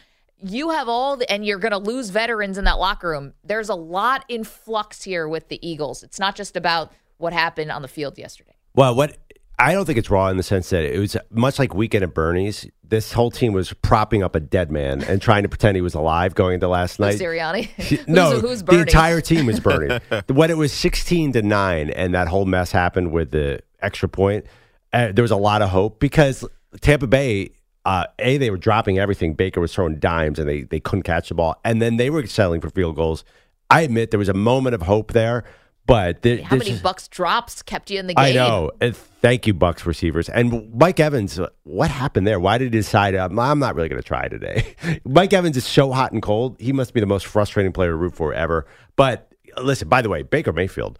you 0.44 0.70
have 0.70 0.88
all 0.88 1.16
the, 1.18 1.30
and 1.30 1.46
you're 1.46 1.60
going 1.60 1.70
to 1.70 1.78
lose 1.78 2.10
veterans 2.10 2.58
in 2.58 2.64
that 2.64 2.76
locker 2.80 3.10
room. 3.10 3.32
There's 3.44 3.68
a 3.68 3.76
lot 3.76 4.24
in 4.28 4.42
flux 4.42 5.04
here 5.04 5.28
with 5.28 5.46
the 5.48 5.64
Eagles. 5.64 6.02
It's 6.02 6.18
not 6.18 6.34
just 6.34 6.56
about 6.56 6.90
what 7.18 7.32
happened 7.32 7.70
on 7.70 7.80
the 7.80 7.86
field 7.86 8.18
yesterday. 8.18 8.56
Well, 8.74 8.92
what 8.96 9.18
I 9.62 9.74
don't 9.74 9.84
think 9.84 9.96
it's 9.96 10.10
raw 10.10 10.26
in 10.26 10.36
the 10.36 10.42
sense 10.42 10.70
that 10.70 10.82
it 10.82 10.98
was 10.98 11.16
much 11.30 11.60
like 11.60 11.72
Weekend 11.72 12.02
at 12.02 12.12
Bernie's. 12.12 12.68
This 12.82 13.12
whole 13.12 13.30
team 13.30 13.52
was 13.52 13.72
propping 13.74 14.24
up 14.24 14.34
a 14.34 14.40
dead 14.40 14.72
man 14.72 15.04
and 15.04 15.22
trying 15.22 15.44
to 15.44 15.48
pretend 15.48 15.76
he 15.76 15.80
was 15.82 15.94
alive 15.94 16.34
going 16.34 16.54
into 16.54 16.66
last 16.66 16.98
night. 16.98 17.20
Sirianni. 17.20 18.06
no, 18.08 18.32
who's, 18.32 18.40
who's 18.40 18.62
the 18.64 18.80
entire 18.80 19.20
team 19.20 19.46
was 19.46 19.60
burning. 19.60 20.00
when 20.26 20.50
it 20.50 20.56
was 20.56 20.72
sixteen 20.72 21.32
to 21.34 21.42
nine, 21.42 21.90
and 21.90 22.12
that 22.12 22.26
whole 22.26 22.44
mess 22.44 22.72
happened 22.72 23.12
with 23.12 23.30
the 23.30 23.60
extra 23.80 24.08
point, 24.08 24.46
uh, 24.92 25.12
there 25.12 25.22
was 25.22 25.30
a 25.30 25.36
lot 25.36 25.62
of 25.62 25.68
hope 25.68 26.00
because 26.00 26.44
Tampa 26.80 27.06
Bay 27.06 27.52
uh, 27.84 28.06
a 28.18 28.38
they 28.38 28.50
were 28.50 28.56
dropping 28.56 28.98
everything. 28.98 29.34
Baker 29.34 29.60
was 29.60 29.72
throwing 29.72 30.00
dimes, 30.00 30.40
and 30.40 30.48
they 30.48 30.62
they 30.62 30.80
couldn't 30.80 31.04
catch 31.04 31.28
the 31.28 31.36
ball, 31.36 31.60
and 31.64 31.80
then 31.80 31.98
they 31.98 32.10
were 32.10 32.26
settling 32.26 32.60
for 32.60 32.70
field 32.70 32.96
goals. 32.96 33.24
I 33.70 33.82
admit 33.82 34.10
there 34.10 34.18
was 34.18 34.28
a 34.28 34.34
moment 34.34 34.74
of 34.74 34.82
hope 34.82 35.12
there, 35.12 35.44
but 35.86 36.22
there, 36.22 36.42
How 36.42 36.56
many 36.56 36.70
is- 36.70 36.80
Bucks 36.80 37.08
drops 37.08 37.62
kept 37.62 37.90
you 37.90 37.98
in 37.98 38.06
the 38.06 38.14
game? 38.14 38.24
I 38.24 38.32
know. 38.32 38.70
And 38.80 38.96
thank 38.96 39.46
you, 39.46 39.54
Bucks 39.54 39.84
receivers. 39.84 40.28
And 40.28 40.72
Mike 40.74 41.00
Evans, 41.00 41.40
what 41.64 41.90
happened 41.90 42.26
there? 42.26 42.38
Why 42.38 42.58
did 42.58 42.72
he 42.72 42.78
decide, 42.78 43.14
um, 43.16 43.38
I'm 43.38 43.58
not 43.58 43.74
really 43.74 43.88
going 43.88 44.00
to 44.00 44.06
try 44.06 44.28
today? 44.28 44.76
Mike 45.04 45.32
Evans 45.32 45.56
is 45.56 45.64
so 45.64 45.92
hot 45.92 46.12
and 46.12 46.22
cold. 46.22 46.56
He 46.60 46.72
must 46.72 46.94
be 46.94 47.00
the 47.00 47.06
most 47.06 47.26
frustrating 47.26 47.72
player 47.72 47.90
to 47.90 47.96
root 47.96 48.14
for 48.14 48.32
ever. 48.32 48.66
But 48.96 49.32
listen, 49.60 49.88
by 49.88 50.02
the 50.02 50.08
way, 50.08 50.22
Baker 50.22 50.52
Mayfield, 50.52 50.98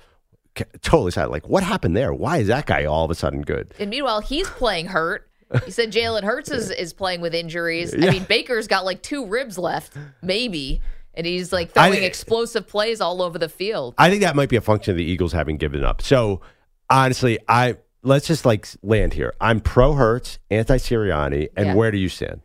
totally 0.83 1.11
side. 1.13 1.27
Like, 1.27 1.49
what 1.49 1.63
happened 1.63 1.97
there? 1.97 2.13
Why 2.13 2.39
is 2.39 2.49
that 2.49 2.67
guy 2.67 2.85
all 2.85 3.05
of 3.05 3.11
a 3.11 3.15
sudden 3.15 3.43
good? 3.43 3.75
And 3.79 3.89
meanwhile, 3.91 4.21
he's 4.21 4.49
playing 4.49 4.87
hurt. 4.87 5.29
You 5.67 5.71
said 5.71 5.93
Jalen 5.93 6.23
Hurts 6.23 6.51
is, 6.51 6.71
is 6.71 6.95
playing 6.95 7.21
with 7.21 7.35
injuries. 7.35 7.95
I 7.95 8.11
mean, 8.11 8.25
Baker's 8.25 8.67
got 8.67 8.87
like 8.87 9.03
two 9.03 9.27
ribs 9.27 9.59
left, 9.59 9.93
maybe. 10.23 10.81
And 11.15 11.27
he's 11.27 11.53
like 11.53 11.73
throwing 11.73 12.03
explosive 12.03 12.67
plays 12.67 13.01
all 13.01 13.21
over 13.21 13.39
the 13.39 13.49
field. 13.49 13.95
I 13.99 14.09
think 14.09 14.23
that 14.23 14.35
might 14.35 14.49
be 14.49 14.57
a 14.57 14.61
function 14.63 14.93
of 14.93 14.97
the 14.97 15.05
Eagles 15.05 15.33
having 15.33 15.57
given 15.59 15.85
up. 15.85 16.01
So 16.01 16.41
honestly, 16.89 17.39
I 17.49 17.77
let's 18.03 18.27
just 18.27 18.45
like 18.47 18.67
land 18.83 19.13
here. 19.15 19.35
I'm 19.41 19.61
pro 19.61 19.93
Hurts, 19.95 20.39
anti 20.51 20.77
Sirianni, 20.77 21.49
and 21.57 21.67
Yeah. 21.69 21.75
where 21.75 21.91
do 21.91 21.99
you 21.99 22.09
stand? 22.09 22.41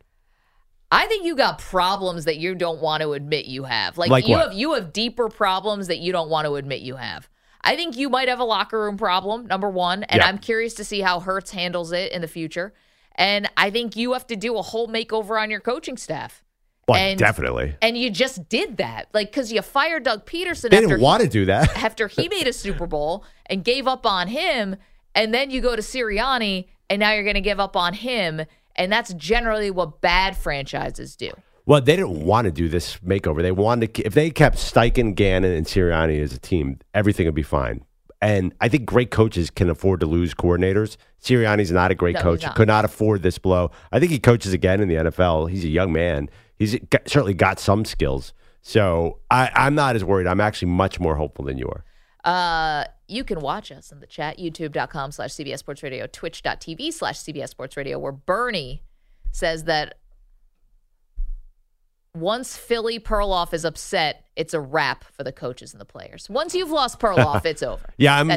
I 0.92 1.06
think 1.08 1.26
you 1.26 1.36
got 1.36 1.60
problems 1.60 2.26
that 2.26 2.38
you 2.38 2.56
don't 2.56 2.82
want 2.82 3.04
to 3.04 3.12
admit 3.14 3.46
you 3.46 3.66
have. 3.66 3.98
Like, 3.98 4.10
Like 4.10 4.28
you 4.28 4.36
what? 4.36 4.50
have 4.50 4.54
you 4.58 4.74
have 4.74 4.94
deeper 4.94 5.28
problems 5.30 5.88
that 5.88 6.00
you 6.00 6.12
don't 6.12 6.30
want 6.30 6.46
to 6.46 6.56
admit 6.56 6.82
you 6.82 6.96
have. 6.96 7.28
I 7.62 7.76
think 7.76 7.98
you 7.98 8.10
might 8.10 8.30
have 8.30 8.40
a 8.40 8.46
locker 8.46 8.80
room 8.82 8.98
problem, 8.98 9.48
number 9.48 9.70
one, 9.70 10.04
and 10.04 10.20
Yeah. 10.22 10.28
I'm 10.28 10.38
curious 10.38 10.74
to 10.76 10.86
see 10.86 11.02
how 11.02 11.20
Hurts 11.20 11.52
handles 11.52 11.92
it 11.92 12.12
in 12.14 12.22
the 12.22 12.28
future. 12.28 12.74
And 13.16 13.50
I 13.58 13.70
think 13.72 13.96
you 13.96 14.14
have 14.14 14.28
to 14.28 14.36
do 14.36 14.56
a 14.58 14.62
whole 14.62 14.88
makeover 14.88 15.42
on 15.42 15.50
your 15.50 15.60
coaching 15.60 15.98
staff. 15.98 16.44
Well, 16.88 16.98
And- 16.98 17.20
definitely. 17.20 17.76
And 17.82 17.98
you 17.98 18.10
just 18.10 18.48
did 18.50 18.78
that. 18.78 19.08
Like, 19.14 19.30
because 19.32 19.52
you 19.52 19.62
fired 19.62 20.04
Doug 20.04 20.26
Pederson 20.26 20.70
They 20.70 20.78
after 20.78 20.88
didn't 20.88 21.00
he- 21.00 21.04
want 21.04 21.22
to 21.24 21.30
do 21.30 21.46
that. 21.46 21.76
after 21.84 22.08
he 22.08 22.30
made 22.30 22.48
a 22.48 22.54
Super 22.54 22.88
Bowl 22.88 23.26
and 23.48 23.64
gave 23.64 23.88
up 23.88 24.06
on 24.06 24.28
him, 24.30 24.78
and 25.14 25.34
then 25.34 25.50
you 25.52 25.60
go 25.62 25.76
to 25.76 25.82
Sirianni, 25.82 26.68
and 26.90 27.00
now 27.00 27.12
you're 27.12 27.24
going 27.24 27.36
to 27.36 27.42
give 27.42 27.60
up 27.60 27.76
on 27.76 27.94
him, 27.94 28.42
and 28.76 28.92
that's 28.92 29.14
generally 29.16 29.70
what 29.72 30.00
bad 30.00 30.38
franchises 30.38 31.16
do. 31.18 31.32
Well, 31.66 31.82
they 31.82 31.98
didn't 31.98 32.24
want 32.26 32.46
to 32.46 32.52
do 32.52 32.70
this 32.70 32.96
makeover. 33.00 33.42
They 33.42 33.52
wanted 33.52 33.94
to, 33.96 34.04
if 34.04 34.14
they 34.14 34.30
kept 34.30 34.56
Steichen, 34.56 35.14
Gannon, 35.16 35.52
and 35.52 35.66
Sirianni 35.66 36.22
as 36.22 36.32
a 36.32 36.40
team, 36.40 36.80
everything 36.94 37.26
would 37.26 37.36
be 37.36 37.44
fine. 37.44 37.84
And 38.22 38.54
I 38.62 38.70
think 38.70 38.86
great 38.86 39.12
coaches 39.12 39.50
can 39.50 39.70
afford 39.70 40.00
to 40.00 40.06
lose 40.06 40.34
coordinators. 40.34 40.96
Sirianni's 41.22 41.72
not 41.72 41.92
a 41.92 41.96
great 41.96 42.16
No, 42.16 42.22
coach. 42.22 42.44
not. 42.44 42.56
Could 42.56 42.70
not 42.70 42.86
afford 42.86 43.22
this 43.22 43.38
blow. 43.38 43.72
I 43.92 44.00
think 44.00 44.12
he 44.14 44.20
coaches 44.20 44.54
again 44.54 44.80
in 44.80 44.88
the 44.88 44.96
NFL. 44.96 45.50
He's 45.52 45.66
a 45.66 45.70
young 45.70 45.92
man. 45.92 46.30
He's 46.58 46.78
got, 46.90 47.08
certainly 47.08 47.34
got 47.34 47.60
some 47.60 47.86
skills. 47.86 48.34
So 48.62 49.20
I, 49.32 49.50
I'm 49.56 49.76
not 49.76 49.96
as 49.96 50.04
worried. 50.04 50.28
I'm 50.28 50.42
actually 50.42 50.70
much 50.70 51.00
more 51.00 51.16
hopeful 51.16 51.46
than 51.46 51.58
you 51.58 51.70
are. 51.70 51.84
Uh, 52.24 52.86
you 53.08 53.24
can 53.24 53.40
watch 53.40 53.72
us 53.72 53.92
in 53.92 54.00
the 54.02 54.08
chat, 54.08 54.38
youtube.com 54.38 55.12
slash 55.12 55.32
CBS 55.32 55.60
Sports 55.60 55.82
Radio, 55.84 56.08
twitch.tv 56.08 56.92
slash 56.92 57.20
CBS 57.20 57.50
Sports 57.50 57.78
Radio, 57.78 57.98
where 58.00 58.12
Bernie 58.12 58.84
says 59.32 59.64
that 59.66 60.00
once 62.14 62.58
Philly 62.58 63.00
Perloff 63.00 63.54
is 63.54 63.64
upset, 63.64 64.26
it's 64.36 64.54
a 64.54 64.60
wrap 64.60 65.06
for 65.06 65.24
the 65.24 65.32
coaches 65.32 65.74
and 65.74 65.80
the 65.80 65.86
players. 65.86 66.30
Once 66.30 66.54
you've 66.56 66.72
lost 66.72 67.00
Perloff, 67.00 67.46
it's 67.46 67.64
over. 67.64 67.86
Yeah, 67.98 68.20
I'm. 68.20 68.32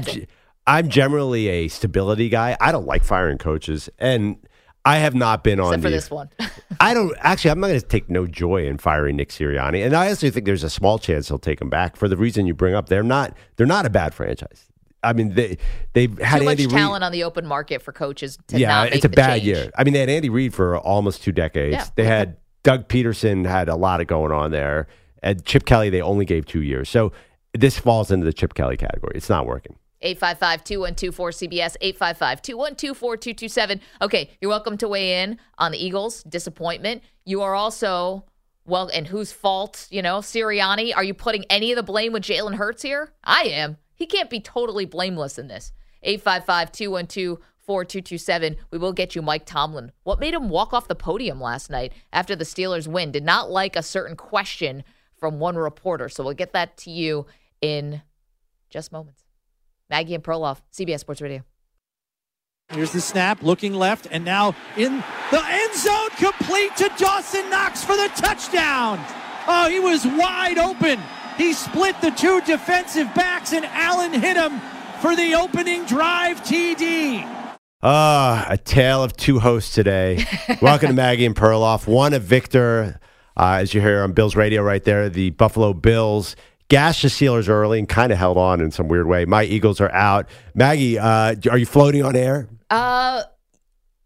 I'm 0.66 0.88
generally 0.88 1.48
a 1.48 1.68
stability 1.68 2.28
guy. 2.28 2.56
I 2.61 2.70
don't 2.70 2.87
like 2.87 3.02
firing 3.02 3.38
coaches, 3.38 3.88
and 3.98 4.37
I 4.85 4.97
have 4.99 5.14
not 5.14 5.45
been 5.45 5.61
on 5.61 5.75
Except 5.75 5.83
for 5.83 5.90
the, 5.90 5.97
this 5.97 6.11
one. 6.11 6.31
I 6.81 6.95
don't 6.95 7.14
actually. 7.21 7.51
I'm 7.51 7.61
not 7.61 7.69
going 7.69 7.81
to 7.81 7.87
take 7.87 8.09
no 8.09 8.27
joy 8.27 8.66
in 8.66 8.79
firing 8.79 9.16
Nick 9.16 9.29
Sirianni, 9.29 9.85
and 9.85 9.95
I 9.95 10.07
actually 10.07 10.31
think 10.31 10.47
there's 10.47 10.64
a 10.64 10.71
small 10.71 10.99
chance 10.99 11.29
he'll 11.29 11.38
take 11.38 11.61
him 11.61 11.69
back 11.69 11.97
for 11.97 12.09
the 12.09 12.16
reason 12.16 12.47
you 12.47 12.55
bring 12.55 12.75
up. 12.75 12.88
They're 12.88 13.03
not. 13.03 13.37
They're 13.57 13.66
not 13.66 13.85
a 13.85 13.90
bad 13.90 14.14
franchise. 14.14 14.66
I 15.03 15.12
mean, 15.12 15.35
they 15.35 15.59
they've 15.93 16.16
had 16.19 16.38
Too 16.38 16.45
much 16.45 16.53
Andy 16.53 16.66
Reid. 16.66 16.75
talent 16.77 17.05
on 17.05 17.12
the 17.12 17.25
open 17.25 17.47
market 17.47 17.83
for 17.83 17.93
coaches 17.93 18.38
to 18.49 18.59
yeah, 18.59 18.69
not 18.69 18.85
make 18.87 18.95
it's 18.97 19.05
a 19.05 19.09
the 19.09 19.16
bad 19.16 19.35
change. 19.37 19.45
year. 19.45 19.71
I 19.77 19.85
mean, 19.85 19.95
they 19.95 20.01
had 20.01 20.11
Andy 20.11 20.29
Reid 20.31 20.55
for 20.55 20.79
almost 20.79 21.23
two 21.23 21.33
decades. 21.33 21.75
Yeah. 21.75 21.87
They 21.95 22.05
had 22.05 22.37
Doug 22.62 22.88
Pederson 22.88 23.47
had 23.47 23.69
a 23.69 23.77
lot 23.77 24.01
of 24.01 24.07
going 24.07 24.33
on 24.33 24.51
there, 24.51 24.88
and 25.23 25.45
Chip 25.45 25.64
Kelly 25.64 25.90
they 25.90 26.03
only 26.03 26.25
gave 26.25 26.47
two 26.47 26.62
years. 26.62 26.88
So 26.88 27.12
this 27.55 27.79
falls 27.79 28.11
into 28.11 28.25
the 28.25 28.33
Chip 28.33 28.55
Kelly 28.55 28.77
category. 28.77 29.12
It's 29.14 29.29
not 29.29 29.47
working. 29.47 29.77
855-2124-CBS, 30.02 31.76
855-212-4227. 31.82 33.80
Okay, 34.00 34.30
you're 34.40 34.48
welcome 34.48 34.78
to 34.78 34.88
weigh 34.88 35.22
in 35.22 35.38
on 35.58 35.72
the 35.72 35.84
Eagles' 35.84 36.22
disappointment. 36.22 37.02
You 37.24 37.42
are 37.42 37.54
also, 37.54 38.24
well, 38.64 38.88
and 38.92 39.06
whose 39.06 39.32
fault, 39.32 39.86
you 39.90 40.00
know, 40.02 40.20
Sirianni, 40.20 40.96
are 40.96 41.04
you 41.04 41.14
putting 41.14 41.44
any 41.50 41.72
of 41.72 41.76
the 41.76 41.82
blame 41.82 42.12
with 42.12 42.22
Jalen 42.22 42.54
Hurts 42.54 42.82
here? 42.82 43.12
I 43.22 43.42
am. 43.42 43.76
He 43.94 44.06
can't 44.06 44.30
be 44.30 44.40
totally 44.40 44.86
blameless 44.86 45.38
in 45.38 45.48
this. 45.48 45.72
855-212-4227. 46.06 48.56
We 48.70 48.78
will 48.78 48.94
get 48.94 49.14
you 49.14 49.20
Mike 49.20 49.44
Tomlin. 49.44 49.92
What 50.04 50.18
made 50.18 50.32
him 50.32 50.48
walk 50.48 50.72
off 50.72 50.88
the 50.88 50.94
podium 50.94 51.42
last 51.42 51.68
night 51.68 51.92
after 52.10 52.34
the 52.34 52.44
Steelers 52.44 52.88
win? 52.88 53.12
Did 53.12 53.24
not 53.24 53.50
like 53.50 53.76
a 53.76 53.82
certain 53.82 54.16
question 54.16 54.82
from 55.18 55.38
one 55.38 55.56
reporter. 55.56 56.08
So 56.08 56.24
we'll 56.24 56.32
get 56.32 56.54
that 56.54 56.78
to 56.78 56.90
you 56.90 57.26
in 57.60 58.00
just 58.70 58.90
moments. 58.90 59.26
Maggie 59.90 60.14
and 60.14 60.24
Perloff, 60.24 60.61
CBS 60.72 61.00
Sports 61.00 61.20
Radio. 61.20 61.42
Here's 62.72 62.92
the 62.92 63.00
snap, 63.00 63.42
looking 63.42 63.74
left, 63.74 64.07
and 64.12 64.24
now 64.24 64.55
in 64.76 65.03
the 65.33 65.44
end 65.44 65.74
zone, 65.74 66.11
complete 66.16 66.76
to 66.76 66.88
Dawson 66.96 67.50
Knox 67.50 67.83
for 67.83 67.96
the 67.96 68.09
touchdown. 68.14 69.05
Oh, 69.48 69.68
he 69.68 69.81
was 69.81 70.07
wide 70.07 70.57
open. 70.57 71.00
He 71.37 71.53
split 71.53 72.00
the 72.00 72.12
two 72.12 72.40
defensive 72.42 73.12
backs, 73.14 73.53
and 73.53 73.64
Allen 73.66 74.12
hit 74.12 74.37
him 74.37 74.61
for 75.00 75.16
the 75.16 75.35
opening 75.35 75.85
drive 75.87 76.42
TD. 76.42 77.26
Ah, 77.83 78.46
a 78.48 78.57
tale 78.57 79.03
of 79.03 79.16
two 79.16 79.40
hosts 79.40 79.74
today. 79.74 80.24
Welcome 80.62 80.88
to 80.88 80.94
Maggie 80.94 81.26
and 81.26 81.35
Perloff. 81.35 81.88
One 81.88 82.12
of 82.12 82.22
Victor, 82.22 83.00
uh, 83.37 83.59
as 83.61 83.74
you 83.74 83.81
hear 83.81 84.05
on 84.05 84.12
Bills 84.12 84.37
Radio 84.37 84.62
right 84.62 84.85
there, 84.85 85.09
the 85.09 85.31
Buffalo 85.31 85.72
Bills 85.72 86.37
gashed 86.70 87.02
the 87.02 87.09
Steelers 87.09 87.48
early 87.48 87.78
and 87.78 87.88
kind 87.88 88.11
of 88.11 88.16
held 88.16 88.38
on 88.38 88.61
in 88.61 88.70
some 88.70 88.88
weird 88.88 89.06
way. 89.06 89.26
My 89.26 89.44
Eagles 89.44 89.80
are 89.80 89.92
out. 89.92 90.26
Maggie, 90.54 90.98
uh, 90.98 91.35
are 91.50 91.59
you 91.59 91.66
floating 91.66 92.02
on 92.02 92.16
air? 92.16 92.48
Uh, 92.70 93.22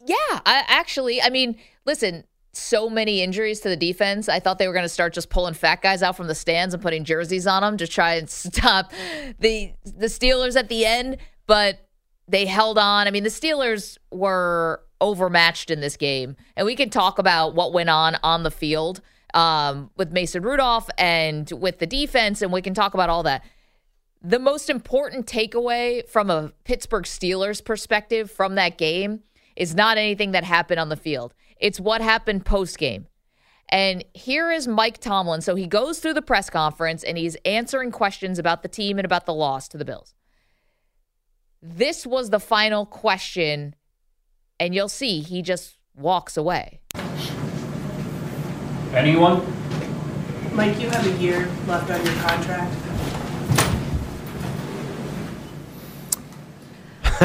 yeah, 0.04 0.16
I 0.30 0.64
actually, 0.66 1.22
I 1.22 1.30
mean, 1.30 1.56
listen, 1.84 2.24
so 2.52 2.88
many 2.88 3.20
injuries 3.22 3.60
to 3.60 3.68
the 3.68 3.76
defense. 3.76 4.28
I 4.28 4.40
thought 4.40 4.58
they 4.58 4.66
were 4.66 4.74
going 4.74 4.84
to 4.84 4.88
start 4.88 5.12
just 5.12 5.28
pulling 5.28 5.54
fat 5.54 5.82
guys 5.82 6.02
out 6.02 6.16
from 6.16 6.26
the 6.26 6.34
stands 6.34 6.74
and 6.74 6.82
putting 6.82 7.04
jerseys 7.04 7.46
on 7.46 7.62
them 7.62 7.76
to 7.76 7.86
try 7.86 8.14
and 8.14 8.28
stop 8.30 8.92
the 9.38 9.72
the 9.84 10.06
Steelers 10.06 10.56
at 10.56 10.68
the 10.68 10.86
end, 10.86 11.18
but 11.46 11.86
they 12.26 12.46
held 12.46 12.78
on. 12.78 13.06
I 13.06 13.10
mean, 13.10 13.24
the 13.24 13.28
Steelers 13.28 13.98
were 14.10 14.82
overmatched 15.00 15.70
in 15.70 15.80
this 15.80 15.96
game, 15.96 16.36
and 16.56 16.64
we 16.64 16.76
can 16.76 16.88
talk 16.88 17.18
about 17.18 17.54
what 17.54 17.72
went 17.72 17.90
on 17.90 18.16
on 18.22 18.42
the 18.42 18.50
field 18.50 19.02
um, 19.34 19.90
with 19.96 20.12
Mason 20.12 20.42
Rudolph 20.42 20.88
and 20.96 21.50
with 21.50 21.78
the 21.78 21.86
defense, 21.86 22.40
and 22.40 22.52
we 22.52 22.62
can 22.62 22.72
talk 22.72 22.94
about 22.94 23.10
all 23.10 23.24
that. 23.24 23.44
The 24.22 24.38
most 24.38 24.70
important 24.70 25.26
takeaway 25.26 26.08
from 26.08 26.30
a 26.30 26.52
Pittsburgh 26.64 27.04
Steelers 27.04 27.62
perspective 27.62 28.30
from 28.30 28.54
that 28.54 28.78
game 28.78 29.20
is 29.54 29.74
not 29.74 29.98
anything 29.98 30.30
that 30.30 30.44
happened 30.44 30.80
on 30.80 30.88
the 30.88 30.96
field. 30.96 31.34
It's 31.58 31.78
what 31.78 32.00
happened 32.00 32.46
post 32.46 32.78
game. 32.78 33.06
And 33.68 34.04
here 34.14 34.50
is 34.50 34.68
Mike 34.68 34.98
Tomlin. 34.98 35.40
So 35.40 35.54
he 35.54 35.66
goes 35.66 35.98
through 35.98 36.14
the 36.14 36.22
press 36.22 36.48
conference 36.48 37.02
and 37.02 37.18
he's 37.18 37.36
answering 37.44 37.90
questions 37.90 38.38
about 38.38 38.62
the 38.62 38.68
team 38.68 38.98
and 38.98 39.04
about 39.04 39.26
the 39.26 39.34
loss 39.34 39.68
to 39.68 39.78
the 39.78 39.84
Bills. 39.84 40.14
This 41.62 42.06
was 42.06 42.28
the 42.28 42.40
final 42.40 42.84
question, 42.84 43.74
and 44.60 44.74
you'll 44.74 44.90
see 44.90 45.20
he 45.20 45.40
just 45.40 45.78
walks 45.96 46.36
away. 46.36 46.80
Anyone? 48.94 49.44
Mike, 50.54 50.78
you 50.78 50.88
have 50.88 51.04
a 51.04 51.18
year 51.20 51.48
left 51.66 51.90
on 51.90 52.04
your 52.06 52.14
contract. 52.14 52.74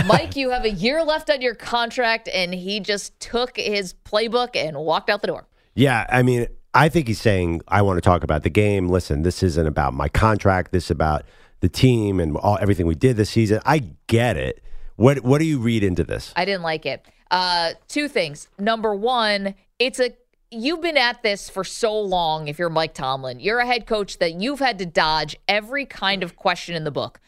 Mike, 0.08 0.36
you 0.36 0.50
have 0.50 0.66
a 0.66 0.72
year 0.72 1.04
left 1.04 1.30
on 1.30 1.42
your 1.42 1.54
contract, 1.54 2.28
and 2.34 2.56
he 2.56 2.80
just 2.80 3.20
took 3.20 3.56
his 3.58 3.94
playbook 3.94 4.56
and 4.56 4.78
walked 4.78 5.12
out 5.12 5.22
the 5.22 5.28
door. 5.28 5.48
Yeah, 5.76 6.08
I 6.10 6.24
mean, 6.24 6.48
I 6.74 6.90
think 6.90 7.08
he's 7.08 7.22
saying, 7.22 7.62
I 7.68 7.84
want 7.84 7.98
to 7.98 8.02
talk 8.02 8.24
about 8.24 8.42
the 8.42 8.50
game. 8.50 8.90
Listen, 8.90 9.22
this 9.22 9.44
isn't 9.44 9.68
about 9.68 9.94
my 9.94 10.10
contract. 10.10 10.72
This 10.72 10.86
is 10.86 10.92
about 10.92 11.24
the 11.60 11.70
team 11.70 12.20
and 12.20 12.36
all, 12.38 12.58
everything 12.60 12.88
we 12.88 12.96
did 12.96 13.16
this 13.16 13.30
season. 13.30 13.60
I 13.64 13.92
get 14.08 14.38
it. 14.38 14.64
What 14.96 15.20
What 15.24 15.40
do 15.40 15.46
you 15.46 15.60
read 15.60 15.84
into 15.84 16.04
this? 16.04 16.34
I 16.36 16.46
didn't 16.46 16.64
like 16.64 16.86
it. 16.86 17.06
Uh, 17.30 17.74
two 17.88 18.08
things. 18.08 18.48
Number 18.58 18.96
one, 18.96 19.54
it's 19.78 20.00
a 20.00 20.14
you've 20.52 20.82
been 20.82 20.98
at 20.98 21.22
this 21.24 21.50
for 21.50 21.64
so 21.64 22.00
long. 22.00 22.48
If 22.48 22.60
you're 22.60 22.70
Mike 22.70 22.94
Tomlin, 22.94 23.40
you're 23.40 23.60
a 23.60 23.66
head 23.66 23.86
coach 23.86 24.18
that 24.20 24.40
you've 24.42 24.60
had 24.60 24.80
to 24.80 24.86
dodge 24.86 25.36
every 25.48 25.86
kind 25.86 26.24
of 26.24 26.36
question 26.36 26.76
in 26.76 26.84
the 26.84 26.92
book. 26.92 27.20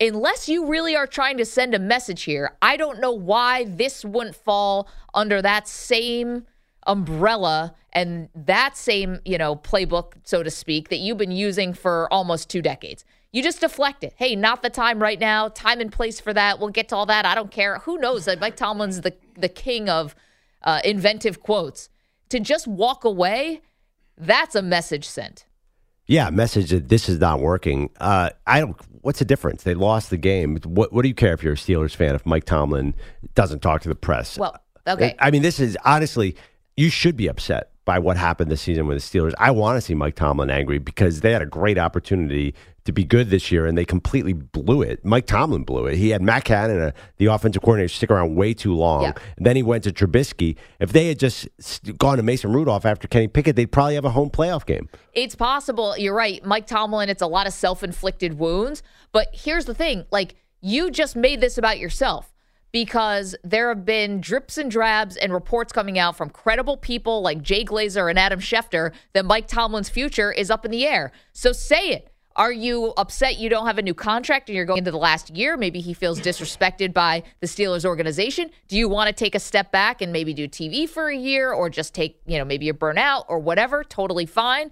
Unless 0.00 0.48
you 0.48 0.66
really 0.66 0.94
are 0.94 1.06
trying 1.06 1.38
to 1.38 1.44
send 1.44 1.74
a 1.74 1.78
message 1.78 2.24
here, 2.24 2.56
I 2.60 2.76
don't 2.76 3.00
know 3.00 3.12
why 3.12 3.64
this 3.64 4.04
wouldn't 4.04 4.36
fall 4.36 4.88
under 5.14 5.40
that 5.40 5.68
same 5.68 6.46
umbrella 6.86 7.74
and 7.92 8.28
that 8.34 8.76
same, 8.76 9.20
you 9.24 9.38
know, 9.38 9.56
playbook, 9.56 10.12
so 10.22 10.42
to 10.42 10.50
speak, 10.50 10.90
that 10.90 10.98
you've 10.98 11.18
been 11.18 11.32
using 11.32 11.72
for 11.72 12.12
almost 12.12 12.50
two 12.50 12.60
decades. 12.60 13.04
You 13.32 13.42
just 13.42 13.60
deflect 13.60 14.04
it. 14.04 14.14
Hey, 14.16 14.36
not 14.36 14.62
the 14.62 14.70
time 14.70 15.00
right 15.00 15.18
now. 15.18 15.48
Time 15.48 15.80
and 15.80 15.90
place 15.90 16.20
for 16.20 16.32
that. 16.32 16.58
We'll 16.58 16.70
get 16.70 16.88
to 16.90 16.96
all 16.96 17.06
that. 17.06 17.26
I 17.26 17.34
don't 17.34 17.50
care. 17.50 17.78
Who 17.80 17.98
knows? 17.98 18.28
Mike 18.40 18.56
Tomlin's 18.56 19.00
the 19.00 19.14
the 19.34 19.48
king 19.48 19.90
of 19.90 20.14
uh, 20.62 20.80
inventive 20.84 21.42
quotes. 21.42 21.90
To 22.30 22.40
just 22.40 22.66
walk 22.66 23.04
away, 23.04 23.60
that's 24.18 24.54
a 24.54 24.62
message 24.62 25.06
sent. 25.06 25.46
Yeah, 26.06 26.30
message 26.30 26.70
that 26.70 26.88
this 26.88 27.08
is 27.08 27.18
not 27.18 27.40
working. 27.40 27.90
Uh, 27.98 28.30
I 28.46 28.60
don't. 28.60 28.76
What's 29.02 29.18
the 29.18 29.24
difference? 29.24 29.62
They 29.64 29.74
lost 29.74 30.10
the 30.10 30.16
game. 30.16 30.58
What 30.64 30.92
What 30.92 31.02
do 31.02 31.08
you 31.08 31.14
care 31.14 31.32
if 31.32 31.42
you're 31.42 31.54
a 31.54 31.56
Steelers 31.56 31.94
fan 31.94 32.14
if 32.14 32.24
Mike 32.24 32.44
Tomlin 32.44 32.94
doesn't 33.34 33.60
talk 33.60 33.82
to 33.82 33.88
the 33.88 33.94
press? 33.94 34.38
Well, 34.38 34.56
okay. 34.86 35.14
I 35.18 35.30
mean, 35.30 35.42
this 35.42 35.58
is 35.60 35.76
honestly, 35.84 36.36
you 36.76 36.90
should 36.90 37.16
be 37.16 37.28
upset 37.28 37.72
by 37.84 37.98
what 37.98 38.16
happened 38.16 38.50
this 38.50 38.60
season 38.60 38.86
with 38.86 38.98
the 38.98 39.18
Steelers. 39.18 39.32
I 39.38 39.50
want 39.50 39.76
to 39.76 39.80
see 39.80 39.94
Mike 39.94 40.16
Tomlin 40.16 40.50
angry 40.50 40.78
because 40.78 41.20
they 41.20 41.32
had 41.32 41.42
a 41.42 41.46
great 41.46 41.78
opportunity 41.78 42.54
to 42.86 42.92
be 42.92 43.04
good 43.04 43.30
this 43.30 43.52
year 43.52 43.66
and 43.66 43.76
they 43.76 43.84
completely 43.84 44.32
blew 44.32 44.82
it. 44.82 45.04
Mike 45.04 45.26
Tomlin 45.26 45.64
blew 45.64 45.86
it. 45.86 45.96
He 45.96 46.10
had 46.10 46.22
Matt 46.22 46.50
uh, 46.50 46.92
the 47.18 47.26
offensive 47.26 47.62
coordinator, 47.62 47.88
stick 47.88 48.10
around 48.10 48.34
way 48.34 48.54
too 48.54 48.74
long. 48.74 49.02
Yeah. 49.02 49.12
Then 49.36 49.56
he 49.56 49.62
went 49.62 49.84
to 49.84 49.92
Trubisky. 49.92 50.56
If 50.80 50.92
they 50.92 51.08
had 51.08 51.18
just 51.18 51.48
gone 51.98 52.16
to 52.16 52.22
Mason 52.22 52.52
Rudolph 52.52 52.86
after 52.86 53.08
Kenny 53.08 53.28
Pickett, 53.28 53.56
they'd 53.56 53.70
probably 53.70 53.94
have 53.94 54.04
a 54.04 54.10
home 54.10 54.30
playoff 54.30 54.64
game. 54.66 54.88
It's 55.12 55.34
possible. 55.34 55.96
You're 55.96 56.14
right. 56.14 56.44
Mike 56.44 56.66
Tomlin, 56.66 57.08
it's 57.08 57.22
a 57.22 57.26
lot 57.26 57.46
of 57.46 57.52
self 57.52 57.82
inflicted 57.82 58.38
wounds. 58.38 58.82
But 59.12 59.28
here's 59.32 59.64
the 59.64 59.74
thing 59.74 60.06
like, 60.10 60.36
you 60.60 60.90
just 60.90 61.16
made 61.16 61.40
this 61.40 61.58
about 61.58 61.78
yourself 61.78 62.32
because 62.72 63.34
there 63.42 63.68
have 63.68 63.84
been 63.84 64.20
drips 64.20 64.58
and 64.58 64.70
drabs 64.70 65.16
and 65.16 65.32
reports 65.32 65.72
coming 65.72 65.98
out 65.98 66.16
from 66.16 66.28
credible 66.28 66.76
people 66.76 67.22
like 67.22 67.40
Jay 67.40 67.64
Glazer 67.64 68.10
and 68.10 68.18
Adam 68.18 68.40
Schefter 68.40 68.92
that 69.14 69.24
Mike 69.24 69.48
Tomlin's 69.48 69.88
future 69.88 70.32
is 70.32 70.50
up 70.50 70.64
in 70.64 70.70
the 70.70 70.86
air. 70.86 71.12
So 71.32 71.52
say 71.52 71.88
it. 71.88 72.10
Are 72.36 72.52
you 72.52 72.92
upset 72.98 73.38
you 73.38 73.48
don't 73.48 73.66
have 73.66 73.78
a 73.78 73.82
new 73.82 73.94
contract 73.94 74.48
and 74.48 74.56
you're 74.56 74.66
going 74.66 74.78
into 74.78 74.90
the 74.90 74.98
last 74.98 75.30
year? 75.30 75.56
Maybe 75.56 75.80
he 75.80 75.94
feels 75.94 76.20
disrespected 76.20 76.92
by 76.92 77.22
the 77.40 77.46
Steelers 77.46 77.84
organization. 77.86 78.50
Do 78.68 78.76
you 78.76 78.88
want 78.88 79.08
to 79.08 79.14
take 79.14 79.34
a 79.34 79.40
step 79.40 79.72
back 79.72 80.02
and 80.02 80.12
maybe 80.12 80.34
do 80.34 80.46
TV 80.46 80.88
for 80.88 81.08
a 81.08 81.16
year 81.16 81.50
or 81.50 81.70
just 81.70 81.94
take, 81.94 82.20
you 82.26 82.38
know, 82.38 82.44
maybe 82.44 82.66
you're 82.66 82.74
burnout 82.74 83.24
or 83.28 83.38
whatever? 83.38 83.82
Totally 83.82 84.26
fine. 84.26 84.70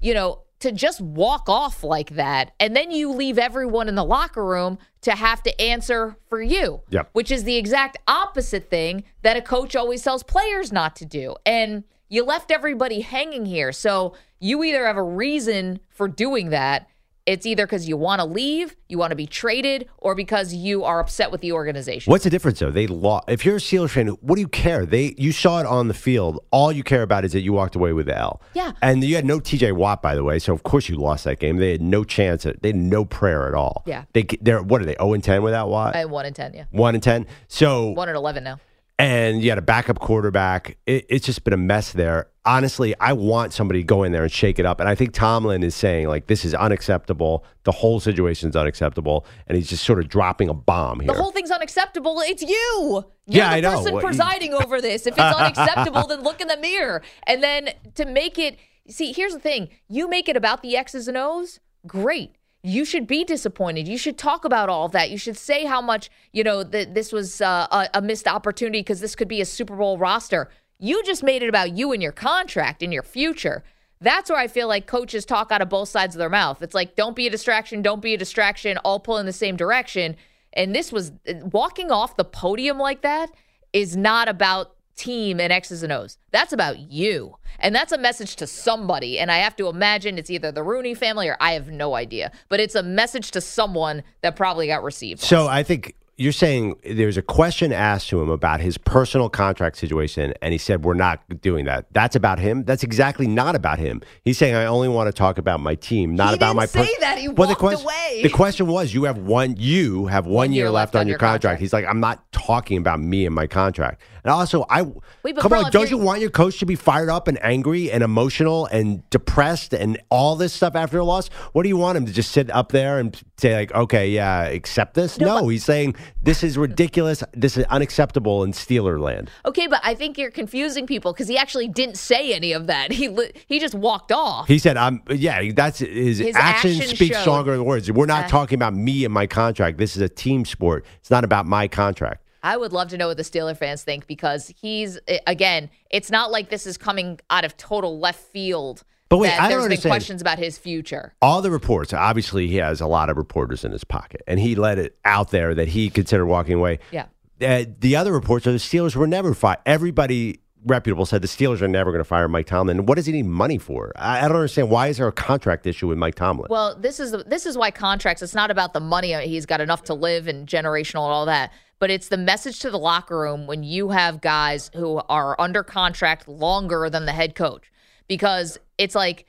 You 0.00 0.14
know, 0.14 0.40
to 0.60 0.72
just 0.72 1.02
walk 1.02 1.46
off 1.50 1.84
like 1.84 2.10
that 2.10 2.52
and 2.58 2.74
then 2.74 2.90
you 2.90 3.10
leave 3.10 3.38
everyone 3.38 3.86
in 3.86 3.96
the 3.96 4.04
locker 4.04 4.42
room 4.42 4.78
to 5.02 5.10
have 5.12 5.42
to 5.42 5.60
answer 5.60 6.16
for 6.30 6.40
you 6.40 6.80
Yep. 6.88 7.10
which 7.12 7.30
is 7.30 7.44
the 7.44 7.56
exact 7.56 7.98
opposite 8.08 8.70
thing 8.70 9.04
that 9.20 9.36
a 9.36 9.42
coach 9.42 9.76
always 9.76 10.02
tells 10.02 10.22
players 10.22 10.72
not 10.72 10.96
to 10.96 11.04
do 11.04 11.34
and 11.44 11.84
you 12.08 12.24
left 12.24 12.50
everybody 12.50 13.02
hanging 13.02 13.44
here 13.44 13.72
so 13.72 14.14
you 14.38 14.64
either 14.64 14.86
have 14.86 14.96
a 14.96 15.02
reason 15.02 15.80
for 15.90 16.08
doing 16.08 16.48
that 16.48 16.88
it's 17.26 17.46
either 17.46 17.66
because 17.66 17.88
you 17.88 17.96
want 17.96 18.20
to 18.20 18.24
leave 18.24 18.76
you 18.88 18.98
want 18.98 19.10
to 19.10 19.16
be 19.16 19.26
traded 19.26 19.88
or 19.98 20.14
because 20.14 20.52
you 20.52 20.84
are 20.84 21.00
upset 21.00 21.30
with 21.32 21.40
the 21.40 21.52
organization 21.52 22.10
What's 22.10 22.24
the 22.24 22.30
difference 22.30 22.58
though? 22.58 22.70
They 22.70 22.86
lost. 22.86 23.28
If 23.28 23.44
you're 23.44 23.56
a 23.56 23.58
Steelers 23.58 23.90
fan, 23.90 24.08
what 24.08 24.34
do 24.36 24.40
you 24.40 24.48
care? 24.48 24.84
They 24.86 25.14
you 25.16 25.32
saw 25.32 25.60
it 25.60 25.66
on 25.66 25.88
the 25.88 25.94
field. 25.94 26.44
All 26.50 26.70
you 26.70 26.82
care 26.82 27.02
about 27.02 27.24
is 27.24 27.32
that 27.32 27.40
you 27.40 27.52
walked 27.52 27.76
away 27.76 27.92
with 27.92 28.06
the 28.06 28.16
L. 28.16 28.40
Yeah. 28.54 28.72
And 28.82 29.02
you 29.02 29.16
had 29.16 29.24
no 29.24 29.40
T.J. 29.40 29.72
Watt, 29.72 30.02
by 30.02 30.14
the 30.14 30.22
way. 30.24 30.38
So 30.38 30.52
of 30.52 30.62
course 30.62 30.88
you 30.88 30.96
lost 30.96 31.24
that 31.24 31.38
game. 31.38 31.56
They 31.56 31.72
had 31.72 31.82
no 31.82 32.04
chance. 32.04 32.44
At, 32.46 32.62
they 32.62 32.68
had 32.68 32.76
no 32.76 33.04
prayer 33.04 33.48
at 33.48 33.54
all. 33.54 33.82
Yeah. 33.86 34.04
They 34.12 34.24
they're 34.40 34.62
what 34.62 34.82
are 34.82 34.84
they? 34.84 34.94
Zero 34.94 35.14
and 35.14 35.24
ten 35.24 35.42
without 35.42 35.68
Watt. 35.68 35.96
i 35.96 36.04
1 36.04 36.26
in 36.26 36.34
10 36.34 36.54
yeah 36.54 36.64
One 36.70 36.94
and 36.94 37.02
ten. 37.02 37.26
So 37.48 37.90
1 37.90 38.08
in 38.08 38.16
11 38.16 38.44
now 38.44 38.60
and 38.98 39.42
you 39.42 39.48
had 39.50 39.58
a 39.58 39.62
backup 39.62 39.98
quarterback. 39.98 40.76
It, 40.86 41.06
it's 41.08 41.26
just 41.26 41.44
been 41.44 41.52
a 41.52 41.56
mess 41.58 41.92
there. 41.92 42.28
Honestly, 42.46 42.94
I 43.00 43.14
want 43.14 43.52
somebody 43.52 43.80
to 43.80 43.84
go 43.84 44.02
in 44.02 44.12
there 44.12 44.22
and 44.22 44.30
shake 44.30 44.58
it 44.58 44.66
up. 44.66 44.78
And 44.78 44.88
I 44.88 44.94
think 44.94 45.14
Tomlin 45.14 45.62
is 45.62 45.74
saying 45.74 46.08
like 46.08 46.26
this 46.26 46.44
is 46.44 46.54
unacceptable. 46.54 47.44
The 47.64 47.72
whole 47.72 48.00
situation 48.00 48.50
is 48.50 48.56
unacceptable, 48.56 49.26
and 49.46 49.56
he's 49.56 49.68
just 49.68 49.84
sort 49.84 49.98
of 49.98 50.08
dropping 50.08 50.48
a 50.50 50.54
bomb 50.54 51.00
here. 51.00 51.06
The 51.12 51.20
whole 51.20 51.32
thing's 51.32 51.50
unacceptable. 51.50 52.20
It's 52.20 52.42
you. 52.42 52.50
You're 52.50 53.04
Yeah, 53.26 53.50
the 53.50 53.56
I 53.56 53.60
know. 53.60 53.82
person 53.82 54.00
presiding 54.00 54.52
over 54.62 54.80
this. 54.80 55.06
If 55.06 55.14
it's 55.14 55.20
unacceptable, 55.20 56.06
then 56.06 56.20
look 56.22 56.40
in 56.40 56.48
the 56.48 56.58
mirror. 56.58 57.02
And 57.26 57.42
then 57.42 57.70
to 57.94 58.04
make 58.04 58.38
it 58.38 58.58
see, 58.88 59.12
here's 59.12 59.32
the 59.32 59.40
thing. 59.40 59.70
You 59.88 60.08
make 60.08 60.28
it 60.28 60.36
about 60.36 60.62
the 60.62 60.76
X's 60.76 61.08
and 61.08 61.16
O's, 61.16 61.60
great. 61.86 62.36
You 62.66 62.86
should 62.86 63.06
be 63.06 63.24
disappointed. 63.24 63.86
You 63.86 63.98
should 63.98 64.16
talk 64.16 64.46
about 64.46 64.70
all 64.70 64.86
of 64.86 64.92
that. 64.92 65.10
You 65.10 65.18
should 65.18 65.36
say 65.36 65.66
how 65.66 65.82
much, 65.82 66.08
you 66.32 66.42
know, 66.42 66.62
that 66.62 66.94
this 66.94 67.12
was 67.12 67.42
uh, 67.42 67.66
a, 67.70 67.90
a 67.98 68.00
missed 68.00 68.26
opportunity 68.26 68.80
because 68.80 69.00
this 69.00 69.14
could 69.14 69.28
be 69.28 69.42
a 69.42 69.44
Super 69.44 69.76
Bowl 69.76 69.98
roster. 69.98 70.48
You 70.78 71.02
just 71.04 71.22
made 71.22 71.42
it 71.42 71.50
about 71.50 71.76
you 71.76 71.92
and 71.92 72.02
your 72.02 72.10
contract 72.10 72.82
and 72.82 72.90
your 72.90 73.02
future. 73.02 73.62
That's 74.00 74.30
where 74.30 74.38
I 74.38 74.48
feel 74.48 74.66
like 74.66 74.86
coaches 74.86 75.26
talk 75.26 75.52
out 75.52 75.60
of 75.60 75.68
both 75.68 75.90
sides 75.90 76.14
of 76.14 76.18
their 76.18 76.30
mouth. 76.30 76.62
It's 76.62 76.74
like, 76.74 76.96
don't 76.96 77.14
be 77.14 77.26
a 77.26 77.30
distraction, 77.30 77.82
don't 77.82 78.00
be 78.00 78.14
a 78.14 78.18
distraction, 78.18 78.78
all 78.78 78.98
pull 78.98 79.18
in 79.18 79.26
the 79.26 79.32
same 79.32 79.56
direction. 79.56 80.16
And 80.54 80.74
this 80.74 80.90
was 80.90 81.12
walking 81.26 81.90
off 81.90 82.16
the 82.16 82.24
podium 82.24 82.78
like 82.78 83.02
that 83.02 83.30
is 83.74 83.94
not 83.94 84.26
about 84.26 84.74
team 84.96 85.40
and 85.40 85.52
X's 85.52 85.82
and 85.82 85.92
O's. 85.92 86.18
That's 86.30 86.52
about 86.52 86.78
you. 86.78 87.36
And 87.60 87.74
that's 87.74 87.92
a 87.92 87.98
message 87.98 88.36
to 88.36 88.46
somebody. 88.46 89.18
And 89.18 89.30
I 89.30 89.38
have 89.38 89.56
to 89.56 89.68
imagine 89.68 90.18
it's 90.18 90.30
either 90.30 90.50
the 90.52 90.62
Rooney 90.62 90.94
family 90.94 91.28
or 91.28 91.36
I 91.40 91.52
have 91.52 91.68
no 91.70 91.94
idea. 91.94 92.32
But 92.48 92.60
it's 92.60 92.74
a 92.74 92.82
message 92.82 93.30
to 93.32 93.40
someone 93.40 94.02
that 94.22 94.36
probably 94.36 94.66
got 94.66 94.82
received. 94.82 95.20
So 95.20 95.46
I 95.46 95.62
think 95.62 95.94
you're 96.16 96.30
saying 96.32 96.76
there's 96.84 97.16
a 97.16 97.22
question 97.22 97.72
asked 97.72 98.08
to 98.10 98.20
him 98.22 98.30
about 98.30 98.60
his 98.60 98.78
personal 98.78 99.28
contract 99.28 99.76
situation, 99.76 100.32
and 100.40 100.52
he 100.52 100.58
said, 100.58 100.84
We're 100.84 100.94
not 100.94 101.20
doing 101.40 101.64
that. 101.64 101.86
That's 101.92 102.14
about 102.14 102.38
him. 102.38 102.62
That's 102.62 102.84
exactly 102.84 103.26
not 103.26 103.56
about 103.56 103.80
him. 103.80 104.00
He's 104.24 104.38
saying, 104.38 104.54
I 104.54 104.66
only 104.66 104.88
want 104.88 105.08
to 105.08 105.12
talk 105.12 105.38
about 105.38 105.58
my 105.58 105.74
team, 105.74 106.14
not 106.14 106.28
He 106.28 106.34
about 106.36 106.48
didn't 106.50 106.56
my 106.56 106.66
say 106.66 106.88
that. 107.00 107.18
He 107.18 107.26
Well, 107.28 107.48
the 107.48 107.52
walked 107.54 107.58
quest- 107.60 107.82
away. 107.84 108.20
The 108.22 108.28
question 108.30 108.68
was, 108.68 108.94
you 108.94 109.04
have 109.04 109.18
one 109.18 109.56
you 109.58 110.06
have 110.06 110.26
one, 110.26 110.52
year, 110.52 110.70
left, 110.70 110.94
on 110.94 111.08
your 111.08 111.18
contract. 111.18 111.60
He's 111.60 111.72
like, 111.72 111.84
I'm 111.84 111.98
not 112.00 112.30
talking 112.30 112.78
about 112.78 113.00
me 113.00 113.26
and 113.26 113.34
my 113.34 113.48
contract. 113.48 114.00
And 114.24 114.32
also, 114.32 114.64
I 114.70 114.82
Wait, 115.22 115.36
come 115.36 115.52
on, 115.52 115.70
don't 115.70 115.90
you're- 115.90 116.02
want 116.02 116.22
your 116.22 116.30
coach 116.30 116.58
to 116.60 116.66
be 116.66 116.76
fired 116.76 117.10
up 117.10 117.28
and 117.28 117.38
angry 117.44 117.90
and 117.90 118.02
emotional 118.02 118.64
and 118.66 119.08
depressed 119.10 119.74
and 119.74 119.98
all 120.08 120.34
this 120.34 120.54
stuff 120.54 120.74
after 120.74 120.98
a 120.98 121.04
loss? 121.04 121.28
What 121.52 121.62
do 121.64 121.68
you 121.68 121.76
want 121.76 121.98
him 121.98 122.06
to 122.06 122.12
just 122.12 122.32
sit 122.32 122.50
up 122.50 122.72
there 122.72 122.98
and 122.98 123.14
say 123.36 123.54
like, 123.54 123.72
okay, 123.74 124.08
yeah, 124.08 124.44
accept 124.44 124.94
this? 124.94 125.20
No, 125.20 125.48
he's 125.48 125.62
saying 125.64 125.96
this 126.22 126.42
is 126.42 126.56
ridiculous. 126.56 127.22
This 127.34 127.58
is 127.58 127.64
unacceptable 127.66 128.44
in 128.44 128.52
Steeler 128.52 128.98
land. 128.98 129.30
Okay, 129.44 129.66
but 129.66 129.80
I 129.84 129.94
think 129.94 130.16
you're 130.16 130.30
confusing 130.30 130.86
people 130.86 131.12
because 131.12 131.28
he 131.28 131.36
actually 131.36 131.68
didn't 131.68 131.98
say 131.98 132.32
any 132.32 132.52
of 132.52 132.66
that. 132.68 132.92
He 132.92 133.08
li- 133.08 133.32
he 133.46 133.60
just 133.60 133.74
walked 133.74 134.10
off. 134.10 134.48
He 134.48 134.58
said, 134.58 134.78
"I'm 134.78 135.02
yeah." 135.10 135.52
That's 135.54 135.80
his, 135.80 136.18
His 136.18 136.34
actions 136.34 136.80
action 136.80 136.96
speak 136.96 137.14
stronger 137.14 137.52
than 137.52 137.64
words. 137.66 137.92
We're 137.92 138.06
not 138.06 138.24
Uh, 138.24 138.28
talking 138.28 138.56
about 138.56 138.74
me 138.74 139.04
and 139.04 139.12
my 139.12 139.26
contract. 139.26 139.76
This 139.76 139.96
is 139.96 140.00
a 140.02 140.08
team 140.08 140.46
sport. 140.46 140.86
It's 141.00 141.10
not 141.10 141.24
about 141.24 141.44
my 141.44 141.68
contract. 141.68 142.22
I 142.44 142.58
would 142.58 142.72
love 142.72 142.88
to 142.88 142.98
know 142.98 143.08
what 143.08 143.16
the 143.16 143.22
Steeler 143.22 143.56
fans 143.56 143.82
think 143.82 144.06
because 144.06 144.52
he's 144.60 145.00
again, 145.26 145.70
it's 145.90 146.10
not 146.10 146.30
like 146.30 146.50
this 146.50 146.66
is 146.66 146.76
coming 146.76 147.18
out 147.30 147.44
of 147.44 147.56
total 147.56 147.98
left 147.98 148.20
field. 148.20 148.84
But 149.08 149.18
wait, 149.18 149.28
that 149.28 149.40
I 149.40 149.42
don't 149.48 149.50
there's 149.50 149.62
been 149.62 149.64
understand. 149.64 149.90
questions 149.90 150.20
about 150.20 150.38
his 150.38 150.58
future. 150.58 151.14
All 151.22 151.40
the 151.40 151.50
reports, 151.50 151.92
obviously, 151.92 152.46
he 152.48 152.56
has 152.56 152.80
a 152.80 152.86
lot 152.86 153.10
of 153.10 153.16
reporters 153.16 153.64
in 153.64 153.72
his 153.72 153.84
pocket, 153.84 154.22
and 154.26 154.38
he 154.38 154.54
let 154.54 154.78
it 154.78 154.96
out 155.04 155.30
there 155.30 155.54
that 155.54 155.68
he 155.68 155.88
considered 155.90 156.26
walking 156.26 156.54
away. 156.54 156.80
Yeah. 156.90 157.06
Uh, 157.40 157.64
the 157.78 157.96
other 157.96 158.12
reports 158.12 158.46
are 158.46 158.52
the 158.52 158.58
Steelers 158.58 158.94
were 158.94 159.06
never 159.06 159.34
fired. 159.34 159.58
Everybody 159.66 160.40
reputable 160.64 161.06
said 161.06 161.22
the 161.22 161.28
Steelers 161.28 161.60
are 161.62 161.68
never 161.68 161.90
going 161.90 162.00
to 162.00 162.04
fire 162.04 162.28
Mike 162.28 162.46
Tomlin. 162.46 162.86
What 162.86 162.96
does 162.96 163.06
he 163.06 163.12
need 163.12 163.26
money 163.26 163.58
for? 163.58 163.92
I, 163.96 164.24
I 164.24 164.28
don't 164.28 164.36
understand. 164.36 164.70
Why 164.70 164.88
is 164.88 164.96
there 164.96 165.08
a 165.08 165.12
contract 165.12 165.66
issue 165.66 165.88
with 165.88 165.98
Mike 165.98 166.14
Tomlin? 166.14 166.48
Well, 166.50 166.74
this 166.74 166.98
is 167.00 167.12
this 167.26 167.46
is 167.46 167.56
why 167.56 167.70
contracts. 167.70 168.22
It's 168.22 168.34
not 168.34 168.50
about 168.50 168.72
the 168.72 168.80
money. 168.80 169.14
Uh, 169.14 169.20
he's 169.20 169.46
got 169.46 169.60
enough 169.60 169.84
to 169.84 169.94
live 169.94 170.26
and 170.26 170.48
generational 170.48 171.04
and 171.04 171.12
all 171.12 171.26
that. 171.26 171.52
But 171.78 171.90
it's 171.90 172.08
the 172.08 172.16
message 172.16 172.60
to 172.60 172.70
the 172.70 172.78
locker 172.78 173.18
room 173.18 173.46
when 173.46 173.62
you 173.62 173.90
have 173.90 174.20
guys 174.20 174.70
who 174.74 175.02
are 175.08 175.38
under 175.40 175.62
contract 175.62 176.28
longer 176.28 176.88
than 176.88 177.04
the 177.04 177.12
head 177.12 177.34
coach, 177.34 177.70
because 178.08 178.58
it's 178.78 178.94
like, 178.94 179.26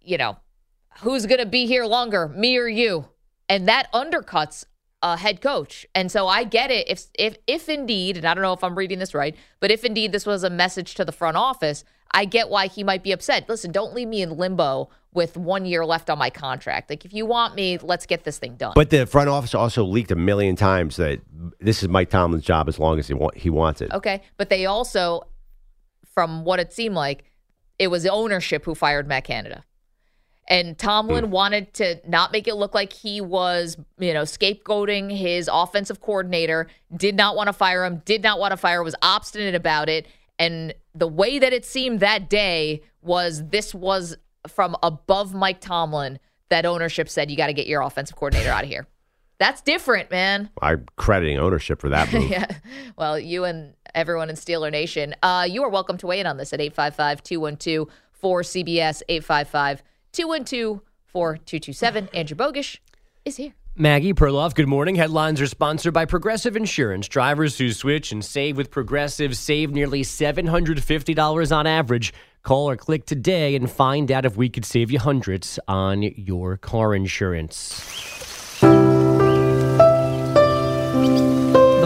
you 0.00 0.16
know, 0.16 0.38
who's 1.00 1.26
going 1.26 1.40
to 1.40 1.46
be 1.46 1.66
here 1.66 1.84
longer, 1.84 2.28
me 2.28 2.56
or 2.56 2.68
you, 2.68 3.08
and 3.48 3.68
that 3.68 3.92
undercuts 3.92 4.64
a 5.04 5.18
head 5.18 5.42
coach. 5.42 5.86
And 5.94 6.10
so 6.10 6.26
I 6.26 6.44
get 6.44 6.70
it 6.70 6.88
if 6.88 7.06
if 7.16 7.36
if 7.46 7.68
indeed, 7.68 8.16
and 8.16 8.26
I 8.26 8.32
don't 8.32 8.42
know 8.42 8.54
if 8.54 8.64
I'm 8.64 8.76
reading 8.76 8.98
this 8.98 9.14
right, 9.14 9.36
but 9.60 9.70
if 9.70 9.84
indeed 9.84 10.12
this 10.12 10.24
was 10.24 10.42
a 10.42 10.50
message 10.50 10.94
to 10.94 11.04
the 11.04 11.12
front 11.12 11.36
office, 11.36 11.84
I 12.12 12.24
get 12.24 12.48
why 12.48 12.68
he 12.68 12.82
might 12.82 13.02
be 13.02 13.12
upset. 13.12 13.46
Listen, 13.46 13.70
don't 13.70 13.94
leave 13.94 14.08
me 14.08 14.22
in 14.22 14.38
limbo 14.38 14.88
with 15.12 15.36
one 15.36 15.66
year 15.66 15.84
left 15.84 16.08
on 16.08 16.18
my 16.18 16.30
contract. 16.30 16.88
Like 16.88 17.04
if 17.04 17.12
you 17.12 17.26
want 17.26 17.54
me, 17.54 17.76
let's 17.78 18.06
get 18.06 18.24
this 18.24 18.38
thing 18.38 18.56
done. 18.56 18.72
But 18.74 18.88
the 18.88 19.06
front 19.06 19.28
office 19.28 19.54
also 19.54 19.84
leaked 19.84 20.10
a 20.10 20.16
million 20.16 20.56
times 20.56 20.96
that 20.96 21.20
this 21.60 21.82
is 21.82 21.88
Mike 21.90 22.08
Tomlin's 22.08 22.44
job 22.44 22.68
as 22.68 22.78
long 22.78 22.98
as 22.98 23.06
he, 23.06 23.14
wa- 23.14 23.30
he 23.36 23.50
wants 23.50 23.82
it. 23.82 23.92
Okay. 23.92 24.22
But 24.38 24.48
they 24.48 24.64
also, 24.64 25.28
from 26.14 26.44
what 26.44 26.60
it 26.60 26.72
seemed 26.72 26.94
like, 26.94 27.24
it 27.78 27.88
was 27.88 28.06
ownership 28.06 28.64
who 28.64 28.74
fired 28.74 29.06
Matt 29.06 29.24
Canada. 29.24 29.64
And 30.46 30.76
Tomlin 30.76 31.30
wanted 31.30 31.72
to 31.74 32.00
not 32.06 32.30
make 32.30 32.46
it 32.46 32.54
look 32.54 32.74
like 32.74 32.92
he 32.92 33.20
was, 33.20 33.76
you 33.98 34.12
know, 34.12 34.22
scapegoating 34.22 35.16
his 35.16 35.48
offensive 35.50 36.00
coordinator, 36.00 36.66
did 36.94 37.14
not 37.14 37.34
want 37.34 37.46
to 37.46 37.52
fire 37.52 37.84
him, 37.84 38.02
did 38.04 38.22
not 38.22 38.38
want 38.38 38.50
to 38.50 38.56
fire, 38.56 38.82
was 38.82 38.94
obstinate 39.00 39.54
about 39.54 39.88
it. 39.88 40.06
And 40.38 40.74
the 40.94 41.08
way 41.08 41.38
that 41.38 41.52
it 41.52 41.64
seemed 41.64 42.00
that 42.00 42.28
day 42.28 42.82
was 43.00 43.48
this 43.48 43.74
was 43.74 44.16
from 44.46 44.76
above 44.82 45.34
Mike 45.34 45.60
Tomlin 45.60 46.18
that 46.50 46.66
ownership 46.66 47.08
said 47.08 47.30
you 47.30 47.36
got 47.36 47.46
to 47.46 47.54
get 47.54 47.66
your 47.66 47.80
offensive 47.80 48.16
coordinator 48.16 48.50
out 48.50 48.64
of 48.64 48.68
here. 48.68 48.86
That's 49.38 49.60
different, 49.62 50.10
man. 50.10 50.50
I'm 50.62 50.86
crediting 50.96 51.38
ownership 51.38 51.80
for 51.80 51.88
that 51.88 52.12
move. 52.12 52.30
yeah. 52.30 52.58
Well, 52.96 53.18
you 53.18 53.44
and 53.44 53.74
everyone 53.94 54.30
in 54.30 54.36
Steeler 54.36 54.70
Nation, 54.70 55.14
uh, 55.22 55.46
you 55.48 55.62
are 55.64 55.68
welcome 55.68 55.96
to 55.98 56.06
weigh 56.06 56.20
in 56.20 56.26
on 56.26 56.36
this 56.36 56.52
at 56.52 56.60
855 56.60 57.22
212 57.22 57.88
4CBS, 58.22 59.02
855 59.08 59.82
212 60.14 60.80
4227. 61.06 62.08
Andrew 62.14 62.36
Bogish 62.36 62.78
is 63.24 63.36
here. 63.36 63.54
Maggie 63.76 64.14
Perloff, 64.14 64.54
good 64.54 64.68
morning. 64.68 64.94
Headlines 64.94 65.40
are 65.40 65.48
sponsored 65.48 65.92
by 65.92 66.04
Progressive 66.04 66.56
Insurance. 66.56 67.08
Drivers 67.08 67.58
who 67.58 67.72
switch 67.72 68.12
and 68.12 68.24
save 68.24 68.56
with 68.56 68.70
Progressive 68.70 69.36
save 69.36 69.72
nearly 69.72 70.02
$750 70.02 71.56
on 71.56 71.66
average. 71.66 72.14
Call 72.44 72.70
or 72.70 72.76
click 72.76 73.04
today 73.04 73.56
and 73.56 73.68
find 73.68 74.12
out 74.12 74.24
if 74.24 74.36
we 74.36 74.48
could 74.48 74.64
save 74.64 74.92
you 74.92 75.00
hundreds 75.00 75.58
on 75.66 76.02
your 76.02 76.56
car 76.56 76.94
insurance. 76.94 77.80
The 78.60 78.68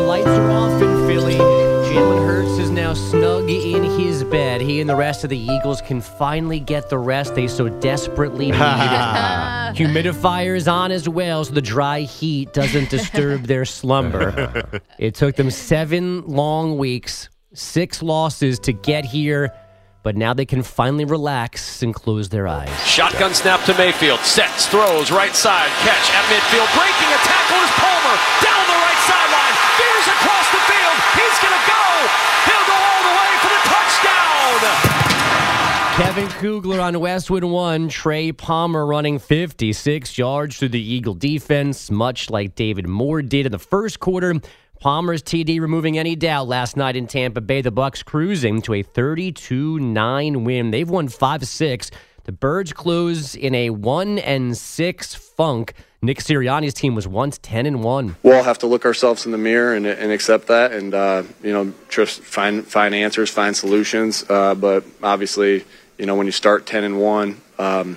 lights 0.06 0.26
are 0.26 0.50
off 0.50 0.82
in 0.82 1.06
Philly. 1.06 1.36
Jalen 1.36 2.26
Hurts 2.26 2.58
is 2.58 2.70
now 2.70 2.92
snug 2.92 3.27
in 3.48 3.82
his 3.98 4.24
bed. 4.24 4.60
He 4.60 4.80
and 4.80 4.88
the 4.88 4.94
rest 4.96 5.24
of 5.24 5.30
the 5.30 5.38
Eagles 5.38 5.80
can 5.80 6.00
finally 6.00 6.60
get 6.60 6.90
the 6.90 6.98
rest 6.98 7.34
they 7.34 7.48
so 7.48 7.68
desperately 7.68 8.46
need. 8.50 8.60
Humidifier 8.60 10.56
is 10.56 10.68
on 10.68 10.92
as 10.92 11.08
well, 11.08 11.44
so 11.44 11.52
the 11.54 11.62
dry 11.62 12.00
heat 12.00 12.52
doesn't 12.52 12.90
disturb 12.90 13.44
their 13.44 13.64
slumber. 13.64 14.64
It 14.98 15.14
took 15.14 15.36
them 15.36 15.50
seven 15.50 16.26
long 16.26 16.76
weeks, 16.76 17.28
six 17.54 18.02
losses 18.02 18.58
to 18.66 18.72
get 18.72 19.04
here, 19.04 19.52
but 20.02 20.16
now 20.16 20.34
they 20.34 20.44
can 20.44 20.62
finally 20.64 21.04
relax 21.04 21.82
and 21.82 21.94
close 21.94 22.28
their 22.28 22.48
eyes. 22.48 22.68
Shotgun 22.84 23.32
snap 23.32 23.62
to 23.66 23.74
Mayfield. 23.78 24.18
Sets, 24.20 24.66
throws, 24.66 25.12
right 25.12 25.34
side. 25.36 25.70
Catch 25.86 26.06
at 26.10 26.24
midfield. 26.34 26.66
Breaking 26.74 27.10
a 27.14 27.20
tackle 27.22 27.62
is 27.62 27.70
Palmer. 27.78 28.16
Down 28.42 28.64
the 28.66 28.78
right 28.82 29.00
sideline. 29.06 29.54
Veers 29.78 30.08
across 30.18 30.46
the 30.50 30.62
field. 30.66 30.96
He's 31.14 31.38
going 31.38 31.54
to 31.54 31.64
go. 31.70 31.84
He'll 32.50 32.66
go 32.66 32.77
Kevin 35.98 36.28
Kugler 36.28 36.80
on 36.80 37.00
Westwood 37.00 37.42
1, 37.42 37.88
Trey 37.88 38.30
Palmer 38.30 38.86
running 38.86 39.18
56 39.18 40.16
yards 40.16 40.56
through 40.56 40.68
the 40.68 40.80
Eagle 40.80 41.14
defense, 41.14 41.90
much 41.90 42.30
like 42.30 42.54
David 42.54 42.86
Moore 42.86 43.20
did 43.20 43.46
in 43.46 43.50
the 43.52 43.58
first 43.58 43.98
quarter. 43.98 44.36
Palmer's 44.78 45.24
TD 45.24 45.60
removing 45.60 45.98
any 45.98 46.14
doubt 46.14 46.46
last 46.46 46.76
night 46.76 46.94
in 46.94 47.08
Tampa 47.08 47.40
Bay. 47.40 47.62
The 47.62 47.72
Bucs 47.72 48.04
cruising 48.04 48.62
to 48.62 48.74
a 48.74 48.84
32-9 48.84 50.44
win. 50.44 50.70
They've 50.70 50.88
won 50.88 51.08
5-6. 51.08 51.90
The 52.22 52.32
Birds 52.32 52.72
close 52.72 53.34
in 53.34 53.56
a 53.56 53.70
1 53.70 54.20
and 54.20 54.56
6 54.56 55.14
funk. 55.14 55.74
Nick 56.00 56.18
Sirianni's 56.18 56.74
team 56.74 56.94
was 56.94 57.08
once 57.08 57.38
10 57.38 57.66
and 57.66 57.82
1. 57.82 58.16
We'll 58.22 58.36
all 58.36 58.44
have 58.44 58.58
to 58.58 58.68
look 58.68 58.84
ourselves 58.84 59.26
in 59.26 59.32
the 59.32 59.38
mirror 59.38 59.74
and, 59.74 59.84
and 59.84 60.12
accept 60.12 60.46
that, 60.46 60.70
and 60.70 60.94
uh, 60.94 61.24
you 61.42 61.52
know, 61.52 61.72
just 61.88 62.20
find 62.20 62.64
find 62.64 62.94
answers, 62.94 63.30
find 63.30 63.56
solutions. 63.56 64.24
Uh, 64.30 64.54
but 64.54 64.84
obviously, 65.02 65.64
you 65.98 66.06
know, 66.06 66.14
when 66.14 66.26
you 66.26 66.32
start 66.32 66.64
10 66.66 66.84
and 66.84 67.00
1, 67.00 67.40
um, 67.58 67.96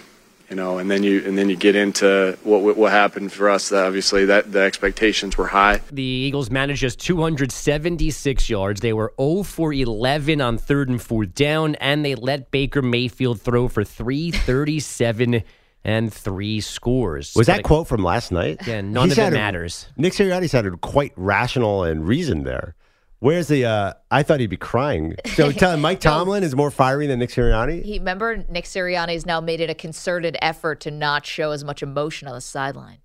you 0.49 0.55
know, 0.57 0.79
and 0.79 0.91
then 0.91 1.01
you 1.01 1.23
and 1.25 1.37
then 1.37 1.49
you 1.49 1.55
get 1.55 1.77
into 1.77 2.37
what 2.43 2.61
what, 2.61 2.75
what 2.75 2.91
happened 2.91 3.31
for 3.31 3.49
us. 3.49 3.71
Obviously, 3.71 4.25
that 4.25 4.51
the 4.51 4.59
expectations 4.59 5.37
were 5.37 5.47
high. 5.47 5.79
The 5.93 6.03
Eagles 6.03 6.51
managed 6.51 6.81
just 6.81 6.99
276 6.99 8.49
yards. 8.49 8.81
They 8.81 8.91
were 8.91 9.13
0 9.17 9.43
for 9.43 9.71
11 9.71 10.41
on 10.41 10.57
third 10.57 10.89
and 10.89 11.01
fourth 11.01 11.33
down, 11.35 11.75
and 11.75 12.03
they 12.03 12.15
let 12.15 12.51
Baker 12.51 12.81
Mayfield 12.81 13.39
throw 13.41 13.69
for 13.69 13.85
337 13.85 15.43
and 15.83 16.13
three 16.13 16.59
scores. 16.61 17.33
Was 17.35 17.47
But 17.47 17.53
that 17.53 17.59
it- 17.61 17.63
quote 17.63 17.87
from 17.87 18.03
last 18.03 18.31
night? 18.31 18.59
Yeah, 18.67 18.81
none 18.81 19.05
He 19.07 19.11
of 19.13 19.17
it 19.17 19.21
sounded- 19.21 19.37
matters. 19.37 19.87
Nick 19.97 20.13
Sirianni 20.13 20.49
sounded 20.49 20.81
quite 20.81 21.13
rational 21.15 21.83
and 21.83 22.05
reasoned 22.05 22.45
there. 22.45 22.75
Where's 23.21 23.47
the? 23.47 23.65
uh 23.65 23.93
I 24.09 24.23
thought 24.23 24.39
he'd 24.39 24.47
be 24.49 24.57
crying. 24.57 25.15
So 25.35 25.51
tell 25.61 25.71
him 25.71 25.79
Mike 25.81 25.99
Tomlin 26.01 26.43
is 26.43 26.55
more 26.55 26.69
fiery 26.71 27.05
than 27.07 27.19
Nick 27.19 27.29
Sirianni. 27.29 27.83
He 27.83 27.99
remember 27.99 28.43
Nick 28.49 28.65
Sirianni 28.65 29.13
has 29.13 29.25
now 29.25 29.39
made 29.39 29.61
it 29.61 29.69
a 29.69 29.75
concerted 29.75 30.35
effort 30.41 30.79
to 30.81 30.91
not 30.91 31.25
show 31.25 31.51
as 31.51 31.63
much 31.63 31.81
emotion 31.83 32.27
on 32.27 32.33
the 32.33 32.41
sideline. 32.41 32.97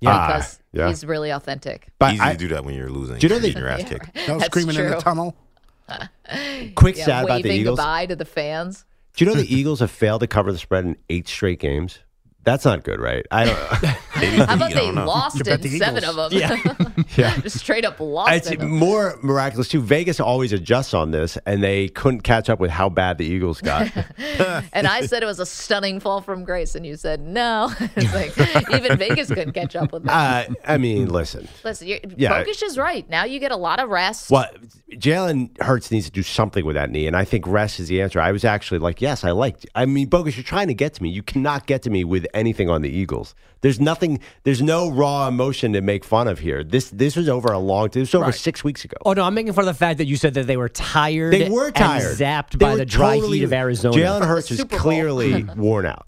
Yeah. 0.00 0.26
because 0.26 0.58
Ah, 0.60 0.64
yeah. 0.72 0.88
he's 0.88 1.04
really 1.04 1.30
authentic. 1.30 1.88
But 1.98 2.12
Easy 2.14 2.22
I- 2.22 2.32
to 2.32 2.38
do 2.38 2.48
that 2.48 2.64
when 2.64 2.74
you're 2.74 2.90
losing. 2.90 3.16
Do 3.18 3.26
you 3.26 3.30
know 3.32 3.40
Getting 3.40 3.54
the- 3.54 3.60
your 3.60 3.68
ass 3.68 3.80
Yeah, 3.84 3.88
kicked? 3.88 4.16
right. 4.16 4.28
No 4.28 4.34
That's 4.38 4.46
screaming 4.46 4.76
in 4.76 4.84
the 4.84 4.90
true. 4.92 5.00
tunnel. 5.00 5.36
Quick 6.76 6.96
Yeah, 6.96 7.02
stat 7.04 7.24
about 7.24 7.42
the 7.42 7.50
Eagles. 7.50 7.78
goodbye 7.78 8.06
to 8.06 8.16
the 8.16 8.24
fans. 8.24 8.84
Do 9.16 9.24
you 9.24 9.30
know 9.30 9.36
the 9.36 9.52
Eagles 9.54 9.80
have 9.80 9.90
failed 9.90 10.20
to 10.20 10.26
cover 10.26 10.52
the 10.52 10.58
spread 10.58 10.84
in 10.84 10.96
eight 11.08 11.26
straight 11.26 11.58
games? 11.58 11.98
That's 12.44 12.64
not 12.64 12.84
good, 12.84 13.00
right? 13.00 13.26
I 13.30 13.44
don't. 13.46 13.96
How 14.20 14.54
about 14.54 14.72
they 14.72 14.90
lost 14.90 15.46
in 15.46 15.78
seven 15.78 16.04
of 16.04 16.30
them? 16.30 17.04
Yeah. 17.16 17.36
just 17.38 17.58
straight 17.58 17.84
up 17.84 17.98
lost. 17.98 18.32
It's 18.32 18.50
in 18.50 18.60
them. 18.60 18.70
more 18.70 19.18
miraculous 19.22 19.68
too. 19.68 19.80
Vegas 19.80 20.20
always 20.20 20.52
adjusts 20.52 20.94
on 20.94 21.10
this, 21.10 21.36
and 21.44 21.62
they 21.62 21.88
couldn't 21.88 22.20
catch 22.20 22.48
up 22.48 22.60
with 22.60 22.70
how 22.70 22.88
bad 22.88 23.18
the 23.18 23.24
Eagles 23.24 23.60
got. 23.60 23.90
and 24.72 24.86
I 24.86 25.06
said 25.06 25.22
it 25.22 25.26
was 25.26 25.40
a 25.40 25.46
stunning 25.46 25.98
fall 25.98 26.20
from 26.20 26.44
grace, 26.44 26.74
and 26.74 26.86
you 26.86 26.96
said 26.96 27.20
no. 27.20 27.72
it's 27.96 28.14
like 28.14 28.70
even 28.72 28.96
Vegas 28.96 29.28
couldn't 29.28 29.52
catch 29.52 29.74
up 29.74 29.92
with 29.92 30.04
that. 30.04 30.50
uh, 30.50 30.54
I 30.64 30.78
mean, 30.78 31.08
listen. 31.08 31.48
Listen, 31.64 31.88
you're, 31.88 31.98
yeah. 32.16 32.42
Bogish 32.44 32.62
is 32.62 32.78
right. 32.78 33.08
Now 33.10 33.24
you 33.24 33.40
get 33.40 33.52
a 33.52 33.56
lot 33.56 33.80
of 33.80 33.88
rest. 33.90 34.30
Well, 34.30 34.46
Jalen 34.92 35.60
Hurts 35.62 35.90
needs 35.90 36.06
to 36.06 36.12
do 36.12 36.22
something 36.22 36.64
with 36.64 36.76
that 36.76 36.90
knee, 36.90 37.06
and 37.06 37.16
I 37.16 37.24
think 37.24 37.46
rest 37.46 37.80
is 37.80 37.88
the 37.88 38.00
answer. 38.02 38.20
I 38.20 38.32
was 38.32 38.44
actually 38.44 38.78
like, 38.78 39.00
yes, 39.00 39.24
I 39.24 39.32
liked. 39.32 39.66
I 39.74 39.86
mean, 39.86 40.08
Bogus, 40.08 40.36
you're 40.36 40.44
trying 40.44 40.68
to 40.68 40.74
get 40.74 40.94
to 40.94 41.02
me. 41.02 41.10
You 41.10 41.22
cannot 41.22 41.66
get 41.66 41.82
to 41.82 41.90
me 41.90 42.04
with 42.04 42.26
anything 42.34 42.68
on 42.68 42.82
the 42.82 42.90
Eagles. 42.90 43.34
There's 43.62 43.78
nothing. 43.80 44.20
There's 44.44 44.62
no 44.62 44.90
raw 44.90 45.28
emotion 45.28 45.72
to 45.74 45.80
make 45.82 46.04
fun 46.04 46.28
of 46.28 46.38
here. 46.38 46.64
This 46.64 46.90
this 46.90 47.14
was 47.16 47.28
over 47.28 47.48
a 47.52 47.58
long. 47.58 47.90
Time. 47.90 48.00
This 48.00 48.08
was 48.08 48.14
over 48.16 48.24
Right. 48.26 48.34
six 48.34 48.64
weeks 48.64 48.84
ago. 48.84 48.96
Oh 49.04 49.12
no, 49.12 49.22
I'm 49.24 49.34
making 49.34 49.52
fun 49.52 49.62
of 49.68 49.74
the 49.74 49.78
fact 49.78 49.98
that 49.98 50.06
you 50.06 50.16
said 50.16 50.34
that 50.34 50.46
they 50.46 50.56
were 50.56 50.68
tired. 50.68 51.32
They 51.34 51.48
were 51.50 51.66
and 51.66 51.74
tired, 51.76 52.16
zapped 52.16 52.52
They 52.52 52.58
by 52.58 52.76
the 52.76 52.86
dry 52.86 53.16
totally- 53.16 53.38
heat 53.38 53.44
of 53.44 53.52
Arizona. 53.52 53.96
Jalen 53.96 54.26
Hurts 54.26 54.50
is 54.50 54.64
clearly 54.64 55.44
worn 55.56 55.86
out. 55.86 56.06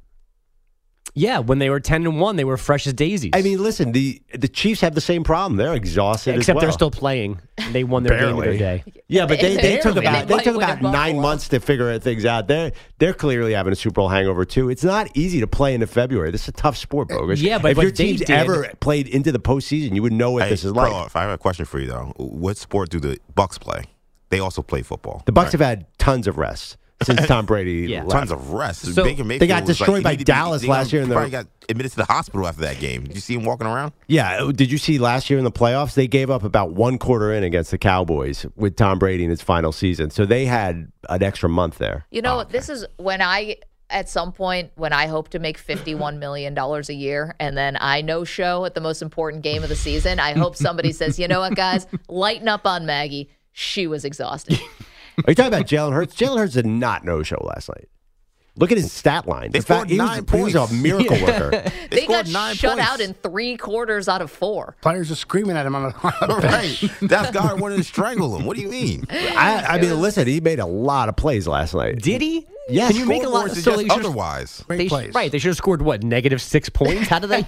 Yeah, 1.15 1.41
when 1.41 1.59
they 1.59 1.69
were 1.69 1.79
ten 1.79 2.07
and 2.07 2.19
one, 2.19 2.37
they 2.37 2.45
were 2.45 2.57
fresh 2.57 2.87
as 2.87 2.95
daisies. 2.95 3.33
I 3.35 3.43
mean, 3.43 3.63
listen, 3.63 3.93
the 3.93 4.23
the 4.35 4.49
Chiefs 4.49 4.81
have 4.81 4.95
the 4.95 5.01
same 5.03 5.25
problem. 5.25 5.59
They're 5.59 5.75
exhausted, 5.75 6.35
as 6.37 6.41
except 6.41 6.61
they're 6.61 6.73
still 6.73 6.91
playing. 6.91 7.39
They 7.71 7.85
won 7.85 8.03
their 8.03 8.19
game 8.19 8.31
of 8.31 8.37
Barely. 8.43 8.57
their 8.57 8.79
day. 8.79 9.03
Yeah, 9.09 9.27
but 9.27 9.39
they, 9.39 9.57
they 9.57 9.77
took 9.79 9.97
about 9.97 10.27
They 10.27 10.37
they 10.39 10.43
took 10.43 10.57
about 10.57 10.81
nine 10.81 11.21
months 11.21 11.49
to 11.49 11.61
figure 11.61 11.99
things 11.99 12.25
out. 12.25 12.49
They're 12.49 12.73
they're 12.99 13.13
clearly 13.13 13.53
having 13.53 13.75
a 13.75 13.77
Super 13.77 13.95
Bowl 13.97 14.09
hangover 14.09 14.47
too. 14.47 14.71
It's 14.71 14.85
not 14.85 15.15
easy 15.15 15.41
to 15.41 15.47
play 15.47 15.75
into 15.75 15.87
February. 15.87 16.31
This 16.31 16.43
is 16.43 16.49
a 16.49 16.53
tough 16.53 16.79
sport, 16.79 17.13
uh, 17.13 17.19
bogus. 17.19 17.43
Yeah, 17.43 17.59
but 17.59 17.73
if 17.73 17.77
what 17.77 17.83
your 17.83 17.93
they 17.93 18.05
team's 18.07 18.21
did- 18.21 18.31
ever 18.31 18.71
played 18.81 19.07
into 19.07 19.33
the 19.33 19.39
postseason, 19.41 19.95
you 19.95 20.01
would 20.03 20.15
know 20.15 20.31
what 20.31 20.45
Hey, 20.45 20.49
this 20.49 20.65
is 20.65 20.73
like. 20.73 20.91
Perloff, 20.91 21.15
I 21.15 21.23
have 21.23 21.31
a 21.33 21.39
question 21.39 21.67
for 21.67 21.79
you 21.79 21.89
though. 21.89 22.15
What 22.17 22.57
sport 22.57 22.89
do 22.89 22.99
the 23.01 23.19
Bucs 23.37 23.61
play? 23.61 23.85
They 24.31 24.39
also 24.41 24.63
play 24.63 24.81
football. 24.81 25.23
The 25.27 25.33
Bucs 25.33 25.53
have 25.53 25.61
had 25.61 25.85
tons 25.99 26.27
of 26.27 26.39
rest 26.39 26.79
since 27.05 27.27
Tom 27.27 27.47
Brady. 27.47 27.89
Yeah. 27.91 28.01
left. 28.03 28.11
Tons 28.13 28.31
of 28.33 28.51
rest. 28.53 28.95
So- 28.95 29.05
Baker 29.05 29.25
They 29.25 29.47
got 29.47 29.63
was 29.63 29.69
like- 29.71 29.77
destroyed 29.79 29.97
he 29.99 30.03
by 30.05 30.11
needed 30.13 30.27
Dallas 30.27 30.63
they 30.63 30.69
last 30.69 30.93
year 30.93 31.03
in 31.03 31.09
the- 31.09 31.15
probably 31.15 31.31
got 31.31 31.47
admitted 31.69 31.91
to 31.91 31.97
the 31.97 32.05
hospital 32.05 32.47
after 32.47 32.63
that 32.63 32.79
game. 32.81 33.05
Did 33.05 33.15
you 33.15 33.21
see 33.21 33.35
him 33.35 33.45
walking 33.45 33.67
around? 33.67 33.93
Yeah, 34.09 34.43
uh, 34.45 34.53
did 34.53 34.71
you 34.71 34.79
see 34.79 34.99
last 34.99 35.31
year 35.31 35.39
in 35.39 35.45
the 35.45 35.53
playoffs? 35.53 35.95
They 35.95 36.09
gave 36.09 36.31
up 36.31 36.43
about 36.45 36.73
one 36.73 36.99
quarter 36.99 37.33
in 37.33 37.45
against 37.45 37.71
the 37.71 37.79
Cowboys 37.79 38.45
with 38.57 38.77
Tom 38.77 38.99
Brady 38.99 39.25
in 39.25 39.31
his 39.31 39.43
final 39.43 39.73
season, 39.73 40.11
so 40.11 40.27
they 40.27 40.45
had 40.45 40.91
an 41.09 41.23
extra 41.23 41.49
month 41.49 41.79
there. 41.79 42.05
You 42.11 42.23
know, 42.23 42.45
this 42.45 42.69
is 42.69 42.85
when 42.97 43.23
I, 43.23 43.57
at 43.91 44.09
some 44.09 44.33
point, 44.33 44.73
when 44.75 44.93
I 44.93 45.07
hope 45.07 45.29
to 45.31 45.39
make 45.39 45.59
$51 45.63 46.19
million 46.19 46.57
a 46.59 46.81
year 46.93 47.35
and 47.39 47.57
then 47.57 47.77
I 47.81 48.01
no 48.01 48.25
show 48.25 48.65
at 48.65 48.75
the 48.75 48.81
most 48.81 49.03
important 49.03 49.43
game 49.43 49.63
of 49.63 49.69
the 49.69 49.77
season, 49.77 50.19
I 50.19 50.33
hope 50.33 50.57
somebody 50.57 50.93
says, 50.93 51.19
you 51.19 51.29
know 51.29 51.41
what, 51.41 51.55
guys, 51.55 51.87
lighten 52.09 52.49
up 52.49 52.67
on 52.67 52.87
Maggie. 52.87 53.31
She 53.53 53.87
was 53.87 54.05
exhausted. 54.05 54.59
Are 55.19 55.31
you 55.31 55.35
talking 55.35 55.53
about 55.53 55.67
Jalen 55.67 55.93
Hurts? 55.93 56.15
Jalen 56.15 56.39
Hurts 56.39 56.55
did 56.55 56.67
not 56.67 57.05
no 57.05 57.23
show 57.23 57.43
last 57.45 57.69
night. 57.69 57.89
Look 58.55 58.71
at 58.71 58.77
his 58.77 58.93
stat 58.93 59.27
line. 59.27 59.51
They 59.51 59.59
In 59.59 59.63
fact, 59.63 59.89
scored 59.89 59.91
he 59.91 59.99
was, 59.99 60.07
nine 60.07 60.27
he 60.31 60.43
was 60.43 60.55
a 60.55 60.59
points. 60.59 60.73
miracle 60.73 61.23
worker. 61.27 61.71
they 61.91 62.07
got 62.07 62.29
nine 62.29 62.55
shut 62.55 62.75
points. 62.77 62.91
out 62.91 63.01
in 63.01 63.15
three 63.15 63.57
quarters 63.57 64.09
out 64.09 64.21
of 64.21 64.31
four. 64.31 64.77
Players 64.83 65.11
are 65.11 65.15
screaming 65.15 65.57
at 65.57 65.65
him 65.65 65.75
on 65.75 65.85
the, 65.85 65.95
on 66.07 66.13
the 66.29 66.41
bench. 66.43 66.83
right. 66.83 67.09
That 67.09 67.33
guy 67.33 67.55
wanted 67.55 67.79
to 67.79 67.85
strangle 67.85 68.37
him. 68.37 68.45
What 68.45 68.57
do 68.57 68.63
you 68.63 68.69
mean? 68.69 69.07
I, 69.11 69.65
I 69.71 69.81
mean, 69.81 69.99
listen, 69.99 70.27
he 70.27 70.41
made 70.43 70.59
a 70.59 70.67
lot 70.67 71.09
of 71.09 71.17
plays 71.17 71.47
last 71.49 71.73
night. 71.75 72.03
Did 72.03 72.21
he? 72.21 72.47
Yes. 72.69 72.91
Can 72.93 73.01
you 73.01 73.07
make 73.07 73.23
a 73.25 73.29
lot? 73.29 73.51
Scoreboard 73.53 73.65
So 73.65 73.77
suggests 73.79 73.99
otherwise. 74.07 74.65
Great 74.69 74.77
They 74.77 74.89
sh- 74.89 75.15
right. 75.15 75.33
They 75.33 75.39
should 75.39 75.49
have 75.49 75.57
scored 75.57 75.81
what 75.81 76.03
negative 76.03 76.43
six 76.43 76.69
points. 76.69 77.09
How 77.09 77.21
did 77.21 77.31
they? 77.31 77.47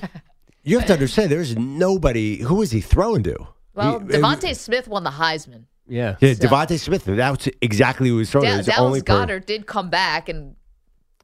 You 0.62 0.78
have 0.78 0.86
to 0.88 0.94
understand, 0.94 1.30
there's 1.30 1.54
nobody. 1.54 2.38
Who 2.38 2.62
is 2.62 2.70
he 2.70 2.80
throwing 2.80 3.22
to? 3.24 3.36
Well, 3.74 3.98
He- 4.00 4.06
DeVonta 4.06 4.56
Smith 4.56 4.88
won 4.88 5.04
the 5.04 5.10
Heisman. 5.10 5.64
Yeah. 5.86 6.16
Yeah, 6.20 6.34
So- 6.34 6.46
DeVonta 6.48 6.78
Smith. 6.78 7.04
That 7.04 7.30
was 7.30 7.48
exactly 7.60 8.08
who 8.08 8.14
he 8.16 8.18
was 8.20 8.30
throwing. 8.30 8.44
to. 8.46 8.50
Da- 8.50 8.54
It 8.54 8.56
was 8.58 8.66
the 8.66 8.72
Dallas 8.72 8.86
only 8.86 9.00
per- 9.00 9.04
Goddard 9.06 9.46
did 9.46 9.66
come 9.66 9.90
back 9.90 10.28
and, 10.28 10.56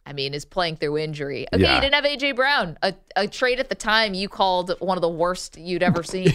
I 0.07 0.13
mean, 0.13 0.35
is 0.35 0.45
playing 0.45 0.77
through 0.77 0.99
injury. 0.99 1.47
Okay, 1.53 1.63
Yeah. 1.63 1.75
you 1.77 1.81
didn't 1.81 1.95
have 1.95 2.05
A.J. 2.05 2.33
Brown, 2.33 2.77
a, 2.83 2.95
a 3.17 3.27
trade 3.29 3.61
at 3.61 3.69
the 3.69 3.75
time 3.75 4.15
you 4.15 4.29
called 4.29 4.73
one 4.81 4.97
of 4.99 5.03
the 5.03 5.09
worst 5.09 5.57
you'd 5.59 5.83
ever 5.83 6.03
seen. 6.03 6.33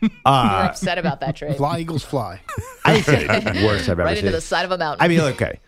You're 0.00 0.10
Uh, 0.24 0.66
upset 0.70 0.96
about 0.96 1.18
that 1.20 1.34
trade. 1.34 1.56
Fly, 1.56 1.80
Eagles, 1.80 2.04
fly. 2.04 2.40
I 2.84 3.00
say 3.00 3.26
it's 3.28 3.62
worst 3.64 3.82
I've 3.88 3.98
ever 3.98 4.04
right 4.04 4.16
seen. 4.16 4.26
into 4.26 4.36
the 4.36 4.40
side 4.40 4.64
of 4.64 4.70
a 4.70 4.78
mountain. 4.78 5.04
I 5.04 5.08
mean, 5.08 5.18
okay. 5.20 5.58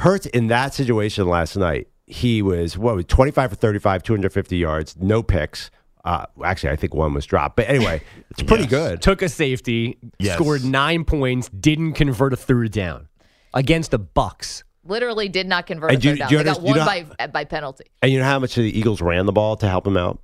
Hurts 0.00 0.26
in 0.26 0.48
that 0.48 0.74
situation 0.74 1.26
last 1.28 1.56
night. 1.56 1.88
He 2.06 2.42
was 2.42 2.76
what 2.76 3.08
25 3.08 3.48
for 3.50 3.56
35, 3.56 4.02
250 4.02 4.58
yards, 4.58 4.96
no 5.00 5.22
picks. 5.22 5.70
Uh, 6.04 6.26
actually, 6.44 6.70
I 6.70 6.76
think 6.76 6.92
one 6.94 7.14
was 7.14 7.24
dropped, 7.24 7.56
but 7.56 7.68
anyway, 7.68 8.02
it's 8.30 8.42
pretty 8.42 8.66
good. 8.66 9.00
Took 9.00 9.22
a 9.22 9.28
safety, 9.28 9.98
Yes. 10.18 10.34
scored 10.34 10.62
nine 10.64 11.04
points, 11.04 11.48
didn't 11.48 11.94
convert 11.94 12.32
a 12.32 12.36
third 12.36 12.72
down 12.72 13.08
against 13.54 13.90
the 13.90 13.98
Bucs. 13.98 14.64
Literally 14.86 15.30
did 15.30 15.46
not 15.46 15.66
convert 15.66 15.90
And 15.92 15.98
a 15.98 16.02
do 16.02 16.08
third 16.10 16.18
down. 16.18 16.28
do 16.28 16.36
They 16.38 16.44
got 16.44 16.56
under- 16.58 16.68
you 16.68 16.74
one 16.74 16.78
know- 16.80 17.06
by 17.18 17.26
by 17.28 17.44
penalty. 17.44 17.84
And 18.02 18.12
you 18.12 18.18
know 18.18 18.26
how 18.26 18.38
much 18.38 18.54
the 18.54 18.62
Eagles 18.78 19.00
ran 19.00 19.24
the 19.24 19.32
ball 19.32 19.56
to 19.56 19.66
help 19.68 19.86
him 19.86 19.96
out? 19.96 20.20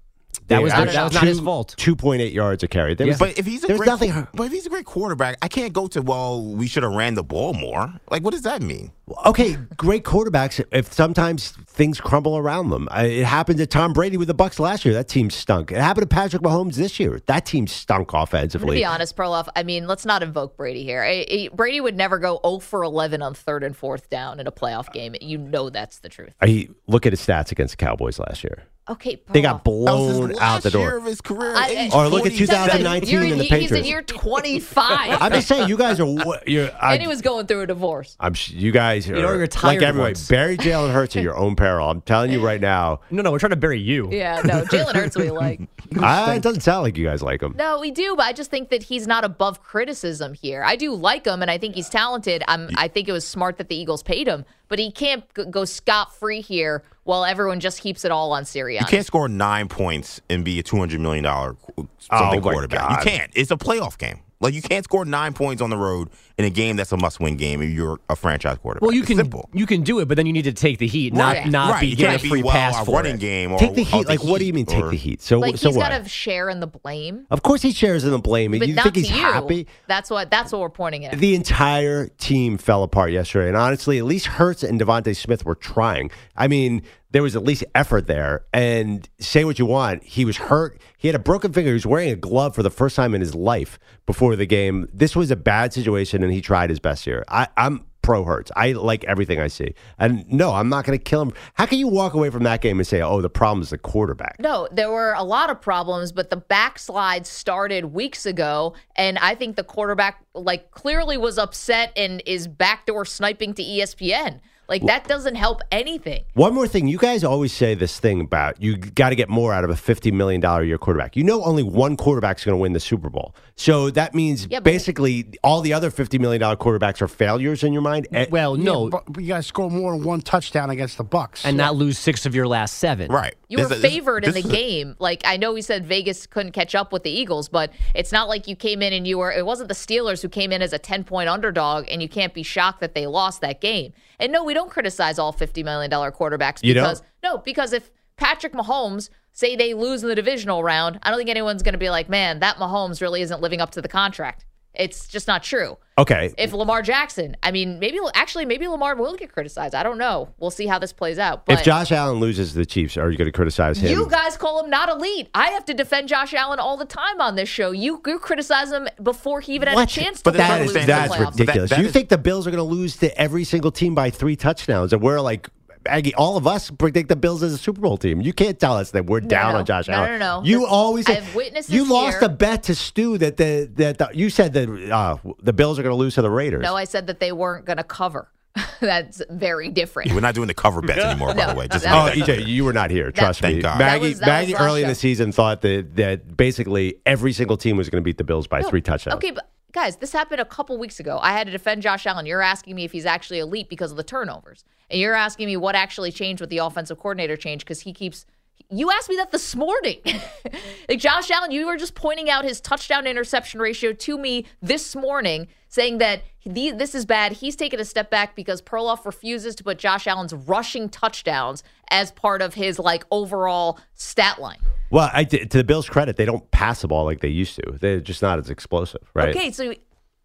That 0.48 0.56
They 0.58 0.62
was 0.64 0.72
their- 0.72 0.86
that 0.86 1.04
was 1.04 1.12
not 1.14 1.24
his 1.24 1.38
fault. 1.40 1.74
2.8 1.78 2.32
yards 2.32 2.62
a 2.64 2.68
carry. 2.68 2.94
There 2.94 3.06
was- 3.06 3.18
But 3.18 3.38
if 3.38 3.46
he's 3.46 3.62
a 3.62 3.68
great, 3.76 3.86
nothing. 3.86 4.26
but 4.34 4.44
if 4.46 4.52
he's 4.52 4.66
a 4.66 4.68
great 4.68 4.84
quarterback, 4.84 5.36
I 5.42 5.48
can't 5.48 5.72
go 5.72 5.86
to 5.88 6.02
well. 6.02 6.42
We 6.44 6.66
should 6.66 6.82
have 6.82 6.92
ran 6.92 7.14
the 7.14 7.22
ball 7.22 7.52
more. 7.54 7.92
Like, 8.10 8.22
what 8.24 8.32
does 8.32 8.42
that 8.42 8.60
mean? 8.60 8.90
Okay, 9.26 9.56
great 9.76 10.04
quarterbacks. 10.04 10.62
If 10.72 10.92
sometimes 10.92 11.52
things 11.66 12.00
crumble 12.00 12.36
around 12.36 12.70
them, 12.70 12.88
uh, 12.90 13.02
it 13.04 13.24
happened 13.24 13.58
to 13.58 13.66
Tom 13.66 13.92
Brady 13.92 14.16
with 14.16 14.28
the 14.28 14.34
Bucs 14.34 14.58
last 14.60 14.84
year. 14.84 14.94
That 14.94 15.08
team 15.08 15.30
stunk. 15.30 15.70
It 15.72 15.78
happened 15.78 16.08
to 16.08 16.14
Patrick 16.14 16.42
Mahomes 16.42 16.74
this 16.74 16.98
year. 17.00 17.20
That 17.26 17.46
team 17.46 17.66
stunk 17.66 18.12
I'm 18.14 18.18
to 18.18 18.22
offensively. 18.22 18.76
be 18.76 18.84
honest, 18.84 19.16
Perloff. 19.16 19.48
I 19.56 19.62
mean, 19.62 19.86
let's 19.86 20.04
not 20.06 20.22
invoke 20.22 20.56
Brady 20.56 20.82
here. 20.84 21.02
I- 21.02 21.26
I- 21.30 21.48
Brady 21.54 21.80
would 21.80 21.96
never 21.96 22.18
go 22.18 22.40
0 22.44 22.58
for 22.60 22.82
11 22.82 23.22
on 23.22 23.34
third 23.34 23.62
and 23.64 23.76
fourth 23.76 24.08
down 24.10 24.38
in 24.40 24.46
a 24.46 24.52
playoff 24.52 24.92
game. 24.92 25.14
You 25.20 25.38
know 25.38 25.70
that's 25.70 25.98
the 25.98 26.08
truth. 26.08 26.30
I 26.40 26.68
look 26.88 27.04
at 27.06 27.12
his 27.12 27.20
stats 27.20 27.50
against 27.52 27.78
the 27.78 27.84
Cowboys 27.84 28.18
last 28.18 28.42
year. 28.44 28.64
Okay, 28.90 29.22
They 29.30 29.40
got 29.40 29.64
Perloff. 29.64 29.86
That 29.86 29.92
was 29.94 30.08
his 30.08 30.16
blown 30.18 30.30
last 30.32 30.42
out 30.42 30.62
the 30.72 30.78
year 30.78 30.90
door. 30.90 30.98
of 30.98 31.04
his 31.04 31.20
career. 31.20 31.52
I- 31.56 31.90
Or 31.94 32.08
look 32.08 32.26
at 32.26 32.32
2019 32.32 33.08
You're- 33.08 33.30
in 33.30 33.38
the 33.38 33.44
he- 33.44 33.60
He's 33.60 33.72
in 33.72 33.84
year 33.84 34.02
25. 34.02 35.18
I'm 35.22 35.32
just 35.32 35.48
saying, 35.48 35.68
you 35.68 35.76
guys 35.76 36.00
are. 36.00 36.06
wa- 36.06 36.38
You're, 36.46 36.70
I, 36.80 36.94
and 36.94 37.02
he 37.02 37.08
was 37.08 37.22
going 37.22 37.46
through 37.46 37.60
a 37.62 37.66
divorce. 37.66 38.16
I'm. 38.18 38.34
You 38.48 38.72
guys 38.72 39.08
are 39.08 39.14
You 39.16 39.22
know, 39.22 39.28
you're 39.32 39.40
like 39.42 39.50
tired 39.50 39.82
everybody. 39.82 40.10
once. 40.10 40.28
Bury 40.28 40.56
Jalen 40.56 40.92
Hurts 40.92 41.16
at 41.16 41.22
your 41.22 41.36
own 41.36 41.56
peril. 41.56 41.88
I'm 41.88 42.00
telling 42.02 42.32
you 42.32 42.40
right 42.44 42.60
now. 42.60 43.00
No, 43.10 43.22
no, 43.22 43.30
we're 43.32 43.38
trying 43.38 43.50
to 43.50 43.56
bury 43.56 43.78
you. 43.80 44.08
Yeah, 44.10 44.40
no, 44.44 44.62
Jalen 44.64 44.94
Hurts 44.94 45.16
we 45.16 45.30
like. 45.30 45.60
I, 46.00 46.34
it 46.36 46.42
doesn't 46.42 46.62
sound 46.62 46.82
like 46.82 46.96
you 46.96 47.04
guys 47.04 47.22
like 47.22 47.42
him. 47.42 47.54
No, 47.56 47.80
we 47.80 47.90
do, 47.90 48.14
but 48.16 48.24
I 48.26 48.32
just 48.32 48.50
think 48.50 48.70
that 48.70 48.82
he's 48.82 49.06
not 49.06 49.24
above 49.24 49.62
criticism 49.62 50.34
here. 50.34 50.62
I 50.64 50.76
do 50.76 50.94
like 50.94 51.26
him, 51.26 51.42
and 51.42 51.50
I 51.50 51.58
think 51.58 51.74
he's 51.74 51.88
talented. 51.88 52.42
I'm, 52.48 52.70
I 52.76 52.88
think 52.88 53.08
it 53.08 53.12
was 53.12 53.26
smart 53.26 53.58
that 53.58 53.68
the 53.68 53.76
Eagles 53.76 54.02
paid 54.02 54.26
him, 54.28 54.44
but 54.68 54.78
he 54.78 54.90
can't 54.92 55.24
go 55.50 55.64
scot 55.64 56.14
free 56.14 56.40
here 56.40 56.82
while 57.10 57.24
everyone 57.24 57.58
just 57.58 57.80
keeps 57.80 58.04
it 58.04 58.12
all 58.12 58.30
on 58.32 58.44
Sirianni. 58.44 58.80
You 58.82 58.86
can't 58.86 59.04
score 59.04 59.28
nine 59.28 59.66
points 59.66 60.20
and 60.30 60.44
be 60.44 60.60
a 60.60 60.62
two 60.62 60.78
hundred 60.78 61.00
million 61.00 61.24
dollar 61.24 61.56
Oh, 61.76 61.88
something 61.98 62.40
my 62.40 62.52
quarterback. 62.52 62.88
God. 62.88 63.04
You 63.04 63.10
can't. 63.10 63.30
It's 63.34 63.50
a 63.50 63.56
playoff 63.56 63.98
game. 63.98 64.20
Like 64.40 64.54
you 64.54 64.62
can't 64.62 64.84
score 64.84 65.04
nine 65.04 65.32
points 65.34 65.60
on 65.60 65.70
the 65.70 65.76
road 65.76 66.08
in 66.40 66.46
a 66.46 66.50
game 66.50 66.76
that's 66.76 66.90
a 66.92 66.96
must 66.96 67.20
win 67.20 67.36
game 67.36 67.60
if 67.60 67.70
you're 67.70 68.00
a 68.08 68.16
franchise 68.16 68.56
quarterback. 68.58 68.82
Well, 68.82 68.92
you 68.92 69.00
It's 69.00 69.08
can 69.08 69.18
simple. 69.18 69.48
you 69.52 69.66
can 69.66 69.82
do 69.82 69.98
it, 70.00 70.08
but 70.08 70.16
then 70.16 70.24
you 70.26 70.32
need 70.32 70.44
to 70.44 70.52
take 70.52 70.78
the 70.78 70.86
heat, 70.86 71.12
not 71.12 71.36
Right. 71.36 71.46
not 71.46 71.72
Right. 71.72 71.80
be 71.82 71.86
You 71.88 71.96
getting 71.96 72.06
a 72.06 72.10
can't 72.18 72.22
be, 72.22 72.28
free 72.30 72.42
well, 72.42 72.52
pass 72.52 72.84
for 72.84 72.96
running 72.96 73.16
it. 73.16 73.20
game 73.20 73.52
or 73.52 73.58
Take 73.58 73.74
the 73.74 73.82
or 73.82 73.84
heat. 73.84 74.08
Like, 74.08 74.24
what 74.24 74.38
do 74.38 74.46
you 74.46 74.52
mean? 74.52 74.64
Take 74.66 74.88
the 74.88 74.96
heat. 74.96 75.20
So, 75.20 75.38
like 75.38 75.56
so 75.58 75.68
he's 75.68 75.76
what? 75.76 75.90
got 75.90 76.02
to 76.02 76.08
share 76.08 76.48
in 76.48 76.60
the 76.60 76.66
blame, 76.66 77.26
of 77.30 77.42
course, 77.42 77.60
he 77.62 77.72
shares 77.72 78.04
in 78.04 78.10
the 78.10 78.18
blame. 78.18 78.52
but 78.58 78.66
you 78.66 78.74
not 78.74 78.84
think 78.84 78.96
he's 78.96 79.10
you. 79.10 79.16
happy? 79.16 79.66
That's 79.86 80.08
what 80.10 80.30
that's 80.30 80.50
what 80.52 80.60
we're 80.62 80.70
pointing 80.70 81.04
at. 81.04 81.18
The 81.18 81.34
entire 81.34 82.08
team 82.08 82.56
fell 82.58 82.82
apart 82.82 83.12
yesterday, 83.12 83.48
and 83.48 83.56
honestly, 83.56 83.98
at 83.98 84.04
least 84.04 84.26
Hurts 84.26 84.62
and 84.62 84.80
DeVonta 84.80 85.14
Smith 85.14 85.44
were 85.44 85.54
trying. 85.54 86.10
I 86.36 86.48
mean, 86.48 86.82
there 87.12 87.22
was 87.22 87.34
at 87.36 87.42
least 87.42 87.64
effort 87.74 88.06
there. 88.06 88.44
And 88.52 89.08
say 89.18 89.44
what 89.44 89.58
you 89.58 89.66
want, 89.66 90.04
he 90.04 90.24
was 90.24 90.36
hurt. 90.36 90.80
He 90.96 91.08
had 91.08 91.14
a 91.16 91.18
broken 91.18 91.52
finger. 91.52 91.70
He 91.70 91.74
was 91.74 91.84
wearing 91.86 92.10
a 92.10 92.14
glove 92.16 92.54
for 92.54 92.62
the 92.62 92.70
first 92.70 92.94
time 92.94 93.14
in 93.16 93.20
his 93.20 93.34
life 93.34 93.78
before 94.06 94.36
the 94.36 94.46
game. 94.46 94.88
This 94.94 95.16
was 95.16 95.30
a 95.32 95.36
bad 95.36 95.72
situation, 95.72 96.22
and 96.22 96.29
he 96.32 96.40
tried 96.40 96.70
his 96.70 96.80
best 96.80 97.04
here. 97.04 97.24
I, 97.28 97.48
I'm 97.56 97.84
pro 98.02 98.24
Hurts. 98.24 98.50
I 98.56 98.72
like 98.72 99.04
everything 99.04 99.40
I 99.40 99.48
see, 99.48 99.74
and 99.98 100.28
no, 100.30 100.52
I'm 100.52 100.68
not 100.68 100.84
going 100.84 100.98
to 100.98 101.02
kill 101.02 101.22
him. 101.22 101.32
How 101.54 101.66
can 101.66 101.78
you 101.78 101.88
walk 101.88 102.14
away 102.14 102.30
from 102.30 102.42
that 102.44 102.60
game 102.60 102.78
and 102.78 102.86
say, 102.86 103.00
"Oh, 103.00 103.20
the 103.20 103.30
problem 103.30 103.62
is 103.62 103.70
the 103.70 103.78
quarterback"? 103.78 104.36
No, 104.40 104.68
there 104.72 104.90
were 104.90 105.12
a 105.12 105.22
lot 105.22 105.50
of 105.50 105.60
problems, 105.60 106.12
but 106.12 106.30
the 106.30 106.36
backslide 106.36 107.26
started 107.26 107.86
weeks 107.86 108.26
ago, 108.26 108.74
and 108.96 109.18
I 109.18 109.34
think 109.34 109.56
the 109.56 109.64
quarterback 109.64 110.24
like 110.34 110.70
clearly 110.70 111.16
was 111.16 111.38
upset 111.38 111.92
and 111.96 112.22
is 112.26 112.48
backdoor 112.48 113.04
sniping 113.04 113.54
to 113.54 113.62
ESPN. 113.62 114.40
Like 114.70 114.82
that 114.86 115.06
doesn't 115.08 115.34
help 115.34 115.60
anything. 115.72 116.22
One 116.34 116.54
more 116.54 116.68
thing. 116.68 116.86
You 116.88 116.96
guys 116.96 117.24
always 117.24 117.52
say 117.52 117.74
this 117.74 117.98
thing 118.00 118.20
about 118.20 118.62
you 118.62 118.76
got 118.76 119.10
to 119.10 119.16
get 119.16 119.28
more 119.28 119.52
out 119.52 119.64
of 119.64 119.70
a 119.70 119.74
$50 119.74 120.12
million 120.12 120.40
year 120.66 120.78
quarterback. 120.78 121.16
You 121.16 121.24
know, 121.24 121.42
only 121.44 121.62
one 121.64 121.96
quarterback's 121.96 122.44
going 122.44 122.54
to 122.56 122.60
win 122.60 122.72
the 122.72 122.80
Super 122.80 123.10
Bowl. 123.10 123.34
So 123.56 123.90
that 123.90 124.14
means 124.14 124.46
Yeah, 124.48 124.60
basically 124.60 125.26
all 125.42 125.60
the 125.60 125.72
other 125.74 125.90
$50 125.90 126.18
million 126.20 126.40
quarterbacks 126.56 127.02
are 127.02 127.08
failures 127.08 127.62
in 127.64 127.72
your 127.72 127.82
mind. 127.82 128.06
Eh, 128.12 128.26
Well, 128.30 128.56
no, 128.56 128.84
Yeah, 128.84 128.90
but, 128.90 129.12
but 129.12 129.22
you 129.22 129.28
got 129.28 129.38
to 129.38 129.42
score 129.42 129.70
more 129.70 129.92
than 129.92 130.04
one 130.04 130.20
touchdown 130.22 130.70
against 130.70 130.96
the 130.96 131.04
Bucs. 131.04 131.44
and 131.44 131.56
not 131.56 131.74
lose 131.76 131.98
six 131.98 132.24
of 132.24 132.34
your 132.34 132.46
last 132.46 132.78
seven. 132.78 133.10
Right. 133.10 133.34
You 133.48 133.58
were 133.58 133.64
This 133.64 133.76
is- 133.78 133.82
this- 133.82 133.92
favored 133.92 134.24
in 134.24 134.32
this 134.32 134.42
the 134.44 134.48
is 134.48 134.54
a- 134.54 134.56
game. 134.56 134.94
Like 135.00 135.22
I 135.24 135.36
know 135.36 135.52
we 135.52 135.62
said 135.62 135.84
Vegas 135.84 136.26
couldn't 136.26 136.52
catch 136.52 136.74
up 136.76 136.92
with 136.92 137.02
the 137.02 137.10
Eagles, 137.10 137.48
but 137.48 137.72
it's 137.94 138.12
not 138.12 138.28
like 138.28 138.46
you 138.46 138.54
came 138.54 138.80
in 138.82 138.92
and 138.92 139.06
you 139.06 139.18
were. 139.18 139.32
It 139.32 139.44
wasn't 139.44 139.68
the 139.68 139.74
Steelers 139.74 140.22
who 140.22 140.28
came 140.28 140.52
in 140.52 140.62
as 140.62 140.72
a 140.72 140.78
ten 140.78 141.02
point 141.02 141.28
underdog, 141.28 141.86
and 141.90 142.00
you 142.00 142.08
can't 142.08 142.32
be 142.32 142.42
shocked 142.44 142.80
that 142.80 142.94
they 142.94 143.06
lost 143.06 143.40
that 143.40 143.60
game. 143.60 143.92
And 144.20 144.30
no, 144.32 144.44
we 144.44 144.52
don't 144.54 144.59
criticize 144.68 145.18
all 145.18 145.32
fifty 145.32 145.62
million 145.62 145.90
dollar 145.90 146.10
quarterbacks 146.12 146.62
You 146.62 146.74
don't? 146.74 146.82
because 146.84 147.02
no, 147.22 147.38
because 147.38 147.72
if 147.72 147.90
Patrick 148.16 148.52
Mahomes 148.52 149.08
say 149.32 149.56
they 149.56 149.72
lose 149.72 150.02
in 150.02 150.08
the 150.08 150.14
divisional 150.14 150.62
round, 150.62 150.98
I 151.02 151.08
don't 151.10 151.18
think 151.18 151.30
anyone's 151.30 151.62
going 151.62 151.72
to 151.72 151.78
be 151.78 151.88
like, 151.88 152.08
man, 152.08 152.40
that 152.40 152.56
Mahomes 152.56 153.00
really 153.00 153.22
isn't 153.22 153.40
living 153.40 153.60
up 153.60 153.70
to 153.70 153.80
the 153.80 153.88
contract. 153.88 154.44
It's 154.74 155.06
just 155.08 155.26
not 155.26 155.42
true. 155.42 155.78
Okay. 156.00 156.32
If 156.38 156.54
Lamar 156.54 156.80
Jackson, 156.80 157.36
I 157.42 157.50
mean, 157.50 157.78
maybe 157.78 157.98
actually 158.14 158.46
maybe 158.46 158.66
Lamar 158.66 158.96
will 158.96 159.14
get 159.16 159.30
criticized. 159.32 159.74
I 159.74 159.82
don't 159.82 159.98
know. 159.98 160.30
We'll 160.38 160.50
see 160.50 160.66
how 160.66 160.78
this 160.78 160.94
plays 160.94 161.18
out. 161.18 161.44
But 161.44 161.58
If 161.58 161.64
Josh 161.64 161.92
Allen 161.92 162.18
loses 162.20 162.54
the 162.54 162.64
Chiefs, 162.64 162.96
are 162.96 163.10
you 163.10 163.18
going 163.18 163.26
to 163.26 163.32
criticize 163.32 163.78
him? 163.78 163.90
you 163.90 164.08
guys 164.08 164.36
call 164.38 164.64
him 164.64 164.70
not 164.70 164.88
elite. 164.88 165.28
I 165.34 165.50
have 165.50 165.66
to 165.66 165.74
defend 165.74 166.08
Josh 166.08 166.32
Allen 166.32 166.58
all 166.58 166.78
the 166.78 166.86
time 166.86 167.20
on 167.20 167.34
this 167.36 167.50
show. 167.50 167.70
You, 167.72 168.00
you 168.06 168.18
criticize 168.18 168.72
him 168.72 168.88
before 169.02 169.40
he 169.40 169.52
even 169.54 169.68
had 169.68 169.78
a 169.78 169.86
chance 169.86 170.22
to 170.22 170.24
But 170.24 170.34
lose 170.34 170.38
that 170.38 170.48
that's 170.48 170.70
is 170.80 170.86
that's 170.86 171.18
ridiculous. 171.18 171.70
That- 171.70 171.76
that 171.76 171.82
you 171.82 171.86
is- 171.88 171.92
think 171.92 172.08
the 172.08 172.18
Bills 172.18 172.46
are 172.46 172.50
going 172.50 172.58
to 172.58 172.74
lose 172.74 172.96
to 172.98 173.16
every 173.20 173.44
single 173.44 173.70
team 173.70 173.94
by 173.94 174.08
three 174.10 174.36
touchdowns, 174.36 174.92
and 174.92 175.02
we're 175.02 175.20
like. 175.20 175.48
Aggie, 175.86 176.14
all 176.14 176.36
of 176.36 176.46
us 176.46 176.70
predict 176.70 177.08
the 177.08 177.16
Bills 177.16 177.42
as 177.42 177.52
a 177.54 177.58
Super 177.58 177.80
Bowl 177.80 177.96
team. 177.96 178.20
You 178.20 178.32
can't 178.32 178.58
tell 178.58 178.76
us 178.76 178.90
that 178.90 179.06
we're 179.06 179.20
down 179.20 179.52
no. 179.54 179.58
on 179.60 179.64
Josh 179.64 179.88
No, 179.88 179.94
Allen. 179.94 180.10
no, 180.12 180.18
no. 180.18 180.40
no. 180.40 180.46
You 180.46 180.60
This- 180.60 180.68
always 180.68 181.06
say- 181.06 181.16
I've 181.18 181.34
witnessed 181.34 181.70
You 181.70 181.82
this 181.84 181.90
lost 181.90 182.20
year. 182.20 182.24
a 182.30 182.32
bet 182.32 182.64
to 182.64 182.74
Stu 182.74 183.16
that 183.18 183.36
the 183.38 183.70
that 183.76 183.98
the, 183.98 184.10
you 184.12 184.28
said 184.30 184.52
that 184.52 184.68
uh, 184.90 185.16
the 185.42 185.52
Bills 185.52 185.78
are 185.78 185.82
going 185.82 185.92
to 185.92 185.96
lose 185.98 186.14
to 186.16 186.22
the 186.22 186.30
Raiders. 186.30 186.62
No, 186.62 186.76
I 186.76 186.84
said 186.84 187.06
that 187.06 187.18
they 187.20 187.32
weren't 187.32 187.64
going 187.64 187.78
to 187.78 187.84
cover. 187.84 188.28
That's 188.80 189.22
very 189.30 189.68
different. 189.68 190.12
We're 190.12 190.20
not 190.20 190.34
doing 190.34 190.48
the 190.48 190.54
cover 190.54 190.82
bets 190.82 190.98
anymore, 191.04 191.28
by 191.28 191.34
No, 191.46 191.52
the 191.52 191.54
way. 191.54 191.68
Just 191.68 191.84
that 191.84 192.18
Oh, 192.18 192.20
EJ, 192.20 192.46
you 192.46 192.64
were 192.64 192.72
not 192.72 192.90
here. 192.90 193.10
Trust 193.12 193.40
Thank 193.40 193.56
me. 193.56 193.62
God. 193.62 193.78
Maggie, 193.78 194.00
That 194.00 194.08
was- 194.08 194.18
that 194.20 194.26
Maggie 194.26 194.52
was 194.52 194.60
last 194.60 194.68
early 194.68 194.82
in 194.82 194.88
the 194.88 194.94
season 194.94 195.32
thought 195.32 195.60
that 195.62 195.96
that 195.96 196.36
basically 196.36 196.96
every 197.06 197.32
single 197.32 197.56
team 197.56 197.76
was 197.76 197.88
going 197.88 198.02
to 198.02 198.04
beat 198.04 198.18
the 198.18 198.24
Bills 198.24 198.46
by 198.48 198.60
No, 198.60 198.68
three 198.68 198.80
touchdowns. 198.82 199.14
Okay, 199.16 199.30
but 199.30 199.48
guys, 199.72 199.96
this 199.96 200.12
happened 200.12 200.40
a 200.40 200.44
couple 200.44 200.76
weeks 200.78 201.00
ago. 201.00 201.18
I 201.22 201.32
had 201.32 201.46
to 201.46 201.52
defend 201.52 201.82
Josh 201.82 202.06
Allen. 202.06 202.26
You're 202.26 202.42
asking 202.42 202.76
me 202.76 202.84
if 202.84 202.92
he's 202.92 203.06
actually 203.06 203.38
elite 203.38 203.68
because 203.68 203.90
of 203.90 203.96
the 203.96 204.02
turnovers. 204.02 204.64
And 204.88 205.00
you're 205.00 205.14
asking 205.14 205.46
me 205.46 205.56
what 205.56 205.74
actually 205.74 206.12
changed 206.12 206.40
with 206.40 206.50
the 206.50 206.58
offensive 206.58 206.98
coordinator 206.98 207.36
change 207.36 207.64
because 207.64 207.80
he 207.80 207.92
keeps. 207.92 208.26
You 208.70 208.90
asked 208.90 209.08
me 209.08 209.16
that 209.16 209.32
this 209.32 209.56
morning. 209.56 209.98
like 210.88 210.98
Josh 210.98 211.30
Allen, 211.30 211.50
you 211.50 211.66
were 211.66 211.76
just 211.76 211.94
pointing 211.94 212.30
out 212.30 212.44
his 212.44 212.60
touchdown 212.60 213.06
interception 213.06 213.60
ratio 213.60 213.92
to 213.92 214.18
me 214.18 214.46
this 214.62 214.94
morning, 214.94 215.48
saying 215.68 215.98
that 215.98 216.22
the, 216.44 216.70
this 216.70 216.94
is 216.94 217.04
bad. 217.04 217.32
He's 217.32 217.56
taken 217.56 217.80
a 217.80 217.84
step 217.84 218.10
back 218.10 218.36
because 218.36 218.62
Perloff 218.62 219.04
refuses 219.04 219.54
to 219.56 219.64
put 219.64 219.78
Josh 219.78 220.06
Allen's 220.06 220.32
rushing 220.32 220.88
touchdowns 220.88 221.64
as 221.90 222.12
part 222.12 222.42
of 222.42 222.54
his 222.54 222.78
like 222.78 223.04
overall 223.10 223.78
stat 223.94 224.40
line. 224.40 224.60
Well, 224.90 225.10
I, 225.12 225.24
to 225.24 225.46
the 225.46 225.64
Bills' 225.64 225.88
credit, 225.88 226.16
they 226.16 226.24
don't 226.24 226.50
pass 226.50 226.82
the 226.82 226.88
ball 226.88 227.04
like 227.04 227.20
they 227.20 227.28
used 227.28 227.54
to. 227.56 227.78
They're 227.80 228.00
just 228.00 228.22
not 228.22 228.38
as 228.38 228.50
explosive, 228.50 229.08
right? 229.14 229.28
Okay, 229.34 229.52
so 229.52 229.72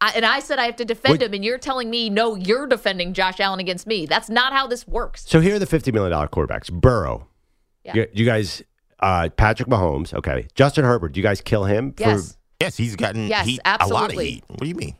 I, 0.01 0.13
and 0.16 0.26
I 0.26 0.39
said 0.39 0.59
I 0.59 0.66
have 0.66 0.76
to 0.78 0.86
defend 0.86 1.20
Wait. 1.20 1.22
him, 1.22 1.34
and 1.34 1.45
you're 1.45 1.57
telling 1.57 1.89
me 1.89 2.09
no, 2.09 2.36
you're 2.36 2.68
defending 2.68 3.13
Josh 3.13 3.39
Allen 3.39 3.59
against 3.59 3.86
me. 3.86 4.05
That's 4.05 4.30
not 4.30 4.53
how 4.53 4.68
this 4.68 4.88
works. 4.88 5.24
So 5.28 5.39
here 5.39 5.55
are 5.55 5.59
the 5.59 5.66
fifty 5.66 5.91
million 5.91 6.11
dollar 6.11 6.28
quarterbacks: 6.28 6.72
Burrow. 6.72 7.28
Yeah. 7.84 7.93
You, 7.95 8.07
you 8.13 8.26
guys, 8.26 8.63
uh, 8.99 9.30
Patrick 9.38 9.70
Mahomes. 9.70 10.13
Okay, 10.13 10.47
Justin 10.55 10.84
Herbert. 10.84 11.13
Do 11.13 11.20
you 11.20 11.24
guys 11.24 11.41
kill 11.41 11.66
him? 11.66 11.93
For, 11.93 12.01
Yes, 12.01 12.38
Yes, 12.59 12.78
he's 12.78 12.95
gotten 12.95 13.28
Yes, 13.28 13.45
heat, 13.45 13.59
a 13.66 13.88
lot 13.88 14.13
of 14.13 14.20
heat. 14.20 14.43
What 14.47 14.61
do 14.61 14.68
you 14.68 14.76
mean? 14.76 14.95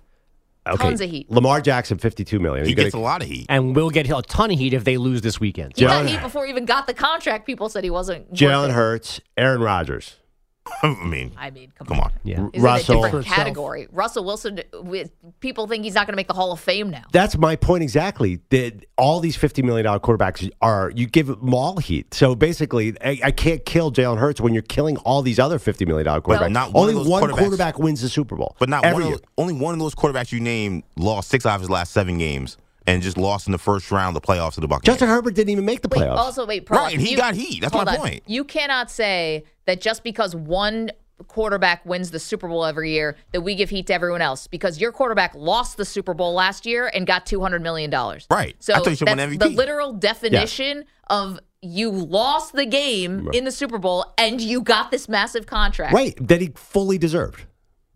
Okay. 0.68 0.78
Tons 0.84 1.02
of 1.02 1.10
heat. 1.10 1.30
Lamar 1.30 1.62
Jackson, 1.62 1.98
fifty-two 1.98 2.40
million. 2.40 2.66
He 2.66 2.72
You 2.72 2.76
gonna- 2.76 2.86
gets 2.86 2.96
a 2.96 3.00
lot 3.00 3.22
of 3.22 3.28
heat. 3.28 3.46
And 3.50 3.76
we'll 3.76 3.90
get 3.92 4.10
a 4.10 4.22
ton 4.24 4.52
of 4.52 4.58
heat 4.58 4.74
if 4.74 4.84
they 4.84 4.98
lose 4.98 5.22
this 5.22 5.40
weekend. 5.40 5.74
he 5.76 5.86
got 5.86 6.04
Jalen- 6.06 6.08
heat 6.10 6.22
before 6.22 6.46
he 6.46 6.52
even 6.52 6.66
got 6.66 6.88
the 6.88 6.94
contract. 6.94 7.46
People 7.46 7.70
said 7.70 7.84
he 7.84 7.90
wasn't. 7.90 8.30
worth 8.30 8.40
Jalen 8.40 8.70
it. 8.70 8.74
Hurts, 8.74 9.22
Aaron 9.38 9.62
Rodgers. 9.62 10.16
I 10.82 11.06
mean, 11.06 11.32
I 11.38 11.52
mean, 11.52 11.72
come, 11.78 11.88
come 11.88 12.00
on. 12.00 12.12
Yeah. 12.24 12.48
He's 12.52 12.62
Russell- 12.62 12.96
in 12.96 13.00
a 13.00 13.08
different 13.08 13.26
category. 13.28 13.88
Russell 13.92 14.24
Wilson, 14.26 14.62
with, 14.74 15.12
people 15.40 15.68
think 15.68 15.84
he's 15.84 15.94
not 15.94 16.08
going 16.08 16.14
to 16.14 16.18
make 16.18 16.28
the 16.28 16.34
Hall 16.34 16.52
of 16.52 16.60
Fame 16.60 16.90
now. 16.90 17.04
That's 17.12 17.38
my 17.38 17.56
point 17.56 17.84
exactly. 17.84 18.40
That 18.50 18.86
all 18.98 19.20
these 19.20 19.36
fifty 19.36 19.62
million 19.62 19.86
dollar 19.86 20.00
quarterbacks 20.00 20.50
are 20.62 20.92
you 20.96 21.06
give 21.06 21.28
them 21.28 21.54
all 21.54 21.78
heat. 21.78 22.14
So 22.14 22.34
basically, 22.36 22.96
I, 23.02 23.20
I 23.26 23.32
can't 23.32 23.64
kill 23.66 23.92
Jalen 23.92 24.18
Hurts 24.18 24.42
when 24.42 24.54
you're 24.54 24.64
killing 24.64 24.98
all 24.98 25.22
these 25.22 25.38
other 25.40 25.60
fifty 25.60 25.86
million 25.86 26.06
dollar 26.06 26.22
quarterbacks. 26.22 26.52
not 26.52 26.74
one 26.74 26.82
Only 26.90 26.94
of 26.94 27.00
those 27.00 27.08
one 27.10 27.30
quarterback 27.32 27.78
wins 27.78 28.02
the 28.02 28.10
Super 28.10 28.36
Bowl, 28.36 28.56
But 28.60 28.70
not 28.70 28.84
every 28.86 29.04
one 29.04 29.12
year. 29.12 29.16
of, 29.16 29.22
only 29.38 29.54
one 29.54 29.74
of 29.74 29.80
those 29.80 29.94
quarterbacks 29.94 30.32
you 30.32 30.40
named 30.40 30.84
lost 30.98 31.30
six 31.30 31.46
out 31.46 31.56
of 31.56 31.62
his 31.62 31.70
last 31.70 31.92
seven 31.92 32.18
games 32.18 32.58
and 32.88 33.02
just 33.02 33.18
lost 33.18 33.48
in 33.48 33.52
the 33.52 33.58
first 33.58 33.92
round 33.92 34.16
of 34.16 34.22
the 34.22 34.28
playoffs 34.28 34.54
to 34.56 34.62
the 34.62 34.68
Buccaneers. 34.68 34.94
Justin 34.96 35.08
Herbert 35.10 35.34
didn't 35.36 35.50
even 35.50 35.66
make 35.66 35.82
the 35.82 35.88
Wait, 35.90 36.02
playoffs. 36.02 36.18
also, 36.18 36.46
wait, 36.46 36.66
Perloff, 36.66 36.78
Right, 36.78 37.00
he 37.00 37.16
got 37.16 37.34
heat. 37.34 37.62
That's 37.62 37.74
my 37.74 37.82
on. 37.82 37.98
point. 37.98 38.24
You 38.28 38.44
cannot 38.44 38.92
say 38.92 39.44
that 39.66 39.82
just 39.82 40.04
because 40.04 40.36
one 40.36 40.92
quarterback 41.28 41.86
wins 41.86 42.12
the 42.12 42.20
Super 42.20 42.48
Bowl 42.48 42.66
every 42.66 42.92
year 42.92 43.16
that 43.32 43.42
we 43.42 43.56
give 43.56 43.70
heat 43.70 43.88
to 43.88 43.94
everyone 43.94 44.22
else 44.22 44.48
because 44.48 44.82
your 44.82 44.92
quarterback 44.92 45.34
lost 45.34 45.78
the 45.78 45.86
Super 45.86 46.14
Bowl 46.14 46.34
last 46.34 46.66
year 46.66 46.92
and 46.94 47.08
got 47.08 47.26
two 47.26 47.40
hundred 47.42 47.62
million 47.62 47.90
dollars. 47.90 48.28
Right. 48.30 48.56
So 48.60 48.74
I 48.74 48.78
you 48.80 48.84
that's 48.84 49.00
MVP. 49.02 49.40
the 49.40 49.50
literal 49.50 49.94
definition 49.94 50.86
of 51.10 51.40
you 51.62 51.90
lost 51.90 52.54
the 52.54 52.66
game 52.66 53.30
in 53.34 53.44
the 53.46 53.52
Super 53.52 53.78
Bowl 53.78 54.14
and 54.18 54.40
you 54.42 54.62
got 54.62 54.92
this 54.92 55.10
massive 55.10 55.46
contract. 55.46 55.94
Right. 55.94 56.16
that 56.28 56.42
he 56.42 56.52
fully 56.56 56.98
deserved. 56.98 57.46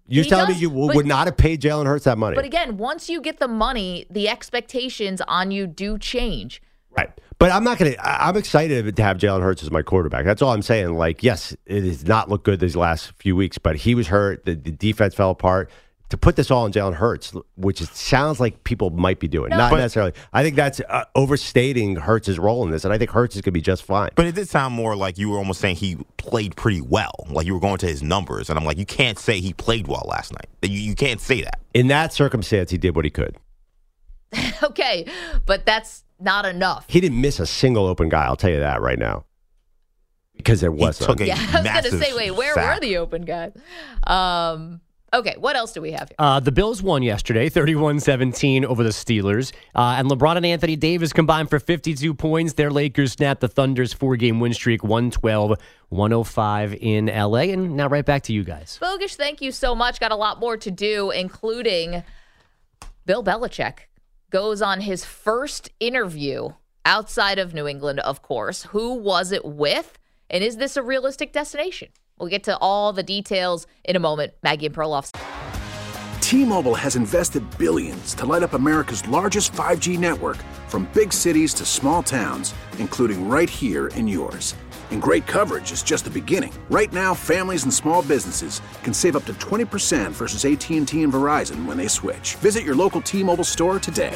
You're 0.10 0.26
does, 0.26 0.50
me 0.50 0.56
you 0.56 0.70
w- 0.70 0.88
but- 0.88 0.96
would 0.96 1.06
not 1.06 1.28
have 1.28 1.38
paid 1.38 1.62
Jalen 1.62 1.86
Hurts 1.86 2.06
that 2.06 2.18
money, 2.18 2.36
But 2.36 2.46
again, 2.46 2.78
once 2.78 3.10
you 3.10 3.22
get 3.22 3.40
the 3.40 3.48
money, 3.48 4.06
the 4.10 4.28
expectations 4.30 5.22
on 5.28 5.52
you 5.52 5.68
do 5.68 5.98
change. 5.98 6.62
right? 6.98 7.10
But 7.38 7.52
I'm 7.52 7.64
not 7.64 7.78
going 7.78 7.94
to. 7.94 8.06
I'm 8.06 8.36
excited 8.36 8.96
to 8.96 9.02
have 9.04 9.18
Jalen 9.18 9.42
Hurts 9.42 9.64
as 9.64 9.72
my 9.72 9.82
quarterback. 9.82 10.26
That's 10.26 10.42
all 10.42 10.52
I'm 10.52 10.62
saying. 10.62 10.94
Like, 10.98 11.24
yes, 11.24 11.56
it 11.66 11.84
has 11.86 12.06
not 12.06 12.28
looked 12.30 12.44
good 12.44 12.60
these 12.60 12.76
last 12.76 13.14
few 13.18 13.34
weeks, 13.36 13.58
but 13.58 13.78
he 13.78 13.96
was 13.96 14.08
hurt. 14.08 14.44
The, 14.44 14.56
the 14.56 14.72
defense 14.72 15.16
fell 15.16 15.30
apart. 15.30 15.72
To 16.10 16.18
put 16.18 16.36
this 16.36 16.50
all 16.50 16.64
on 16.64 16.74
Jalen 16.74 16.96
Hurts, 16.96 17.34
which 17.56 17.82
it 17.82 17.90
sounds 17.90 18.40
like 18.40 18.64
people 18.64 18.90
might 18.90 19.20
be 19.20 19.28
doing, 19.28 19.52
No. 19.52 19.58
not 19.58 19.70
But- 19.72 19.78
necessarily. 19.78 20.14
I 20.34 20.42
think 20.42 20.56
that's 20.56 20.82
uh, 20.90 21.04
overstating 21.16 21.98
Hurts' 21.98 22.40
role 22.40 22.64
in 22.64 22.72
this, 22.72 22.84
and 22.84 22.92
I 22.92 22.98
think 22.98 23.12
Hurts 23.12 23.36
is 23.36 23.42
going 23.42 23.52
to 23.52 23.58
be 23.60 23.62
just 23.62 23.84
fine. 23.84 24.10
But 24.16 24.26
it 24.26 24.34
did 24.34 24.50
sound 24.50 24.74
more 24.74 24.96
like 24.96 25.20
you 25.20 25.30
were 25.30 25.38
almost 25.38 25.62
saying 25.62 25.76
he 25.76 25.98
played 26.18 26.56
pretty 26.56 26.82
well. 26.82 27.14
Like 27.30 27.46
you 27.46 27.54
were 27.54 27.60
going 27.60 27.78
to 27.78 27.86
his 27.88 28.02
numbers. 28.02 28.50
And 28.50 28.58
I'm 28.58 28.66
like, 28.66 28.80
you 28.80 28.88
can't 28.88 29.20
say 29.20 29.40
he 29.40 29.54
played 29.54 29.88
well 29.88 30.04
last 30.10 30.34
night. 30.34 30.48
You, 30.64 30.80
you 30.80 30.96
can't 30.96 31.22
say 31.22 31.44
that. 31.44 31.60
In 31.76 31.88
that 31.90 32.12
circumstance, 32.12 32.72
he 32.72 32.80
did 32.80 32.96
what 32.96 33.06
he 33.06 33.12
could. 33.12 33.38
okay, 34.64 35.06
but 35.46 35.66
that's 35.66 36.04
not 36.20 36.46
enough. 36.46 36.86
He 36.88 37.00
didn't 37.02 37.22
miss 37.22 37.40
a 37.40 37.46
single 37.46 37.86
open 37.86 38.10
guy. 38.10 38.26
I'll 38.26 38.36
tell 38.36 38.50
you 38.52 38.60
that 38.60 38.82
right 38.82 38.98
now, 39.00 39.26
because 40.38 40.60
there 40.62 40.72
was 40.72 40.98
took 40.98 41.22
a 41.22 41.28
Yeah, 41.28 41.36
I 41.38 41.62
was 41.62 41.70
going 41.90 42.00
to 42.00 42.06
say, 42.06 42.14
wait, 42.16 42.32
where 42.32 42.54
sack. 42.56 42.76
were 42.76 42.80
the 42.82 42.98
open 42.98 43.24
guys? 43.24 43.52
Um, 44.06 44.82
okay, 45.14 45.36
what 45.38 45.56
else 45.56 45.74
do 45.74 45.82
we 45.82 45.92
have 45.92 46.10
here? 46.10 46.16
Uh, 46.20 46.40
the 46.40 46.52
Bills 46.52 46.82
won 46.82 47.04
yesterday, 47.04 47.50
31 47.50 48.00
17 48.00 48.66
over 48.66 48.84
the 48.84 48.90
Steelers. 48.90 49.52
Uh, 49.76 49.96
and 49.98 50.10
LeBron 50.10 50.38
and 50.38 50.46
Anthony 50.46 50.76
Davis 50.76 51.14
combined 51.14 51.50
for 51.50 51.60
52 51.60 52.14
points. 52.14 52.54
Their 52.54 52.72
Lakers 52.72 53.14
snapped 53.14 53.42
the 53.42 53.48
Thunder's 53.48 53.94
four 53.94 54.16
game 54.16 54.40
win 54.40 54.54
streak 54.54 54.84
112 54.84 55.60
105 55.90 56.74
in 56.76 57.08
LA. 57.08 57.40
And 57.40 57.76
now 57.76 57.88
right 57.88 58.06
back 58.06 58.24
to 58.24 58.34
you 58.34 58.44
guys. 58.44 58.80
Bogish, 58.82 59.16
thank 59.16 59.42
you 59.42 59.52
so 59.52 59.76
much. 59.76 60.00
Got 60.00 60.12
a 60.12 60.16
lot 60.16 60.40
more 60.40 60.58
to 60.58 60.72
do, 60.72 61.12
including 61.12 62.04
Bill 63.06 63.24
Belichick 63.24 63.80
goes 64.30 64.62
on 64.62 64.82
his 64.82 65.04
first 65.06 65.70
interview 65.80 66.50
outside 66.86 67.40
of 67.40 67.54
New 67.54 67.68
England, 67.68 68.00
of 68.02 68.22
course. 68.22 68.64
Who 68.66 68.94
was 68.94 69.32
it 69.32 69.44
with? 69.44 69.98
And 70.30 70.44
is 70.44 70.58
this 70.58 70.78
a 70.78 70.84
realistic 70.84 71.34
destination? 71.34 71.90
We'll 72.20 72.30
get 72.30 72.44
to 72.44 72.58
all 72.58 72.94
the 72.94 73.04
details 73.04 73.66
in 73.84 73.96
a 73.96 74.00
moment. 74.00 74.34
Maggie 74.44 74.68
and 74.68 74.76
Perloff. 74.76 75.12
T-Mobile 76.22 76.76
has 76.76 76.96
invested 76.96 77.44
billions 77.58 78.14
to 78.14 78.26
light 78.26 78.44
up 78.44 78.54
America's 78.54 79.08
largest 79.08 79.52
5G 79.54 79.98
network 79.98 80.38
from 80.68 80.88
big 80.94 81.12
cities 81.12 81.56
to 81.56 81.66
small 81.66 82.04
towns, 82.04 82.54
including 82.78 83.28
right 83.28 83.50
here 83.50 83.88
in 83.88 84.08
yours. 84.08 84.56
And 84.92 85.02
great 85.02 85.26
coverage 85.26 85.72
is 85.72 85.82
just 85.82 86.06
the 86.06 86.12
beginning. 86.12 86.54
Right 86.70 86.94
now, 86.94 87.16
families 87.16 87.64
and 87.64 87.74
small 87.74 88.04
businesses 88.04 88.62
can 88.84 88.94
save 88.94 89.16
up 89.16 89.26
to 89.26 89.34
20% 89.34 90.12
versus 90.12 90.46
AT&T 90.46 90.78
and 91.04 91.14
Verizon 91.14 91.66
when 91.66 91.78
they 91.78 91.88
switch. 91.88 92.36
Visit 92.36 92.64
your 92.64 92.76
local 92.76 93.02
T-Mobile 93.02 93.44
store 93.44 93.80
today. 93.80 94.16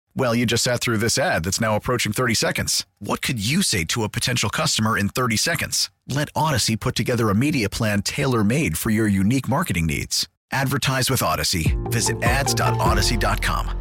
Well, 0.15 0.35
you 0.35 0.45
just 0.45 0.63
sat 0.63 0.81
through 0.81 0.97
this 0.97 1.17
ad 1.17 1.43
that's 1.45 1.61
now 1.61 1.75
approaching 1.75 2.11
30 2.11 2.33
seconds. 2.33 2.85
What 2.99 3.21
could 3.21 3.39
you 3.45 3.61
say 3.61 3.85
to 3.85 4.03
a 4.03 4.09
potential 4.09 4.49
customer 4.49 4.97
in 4.97 5.07
30 5.09 5.37
seconds? 5.37 5.89
Let 6.07 6.33
Audacy 6.33 6.77
put 6.79 6.95
together 6.95 7.29
a 7.29 7.35
media 7.35 7.69
plan 7.69 8.01
tailor 8.01 8.43
made 8.43 8.77
for 8.77 8.89
your 8.89 9.07
unique 9.07 9.47
marketing 9.47 9.85
needs. 9.85 10.27
Advertise 10.51 11.09
with 11.09 11.21
Audacy. 11.21 11.77
Visit 11.91 12.21
ads.audacy.com. 12.23 13.77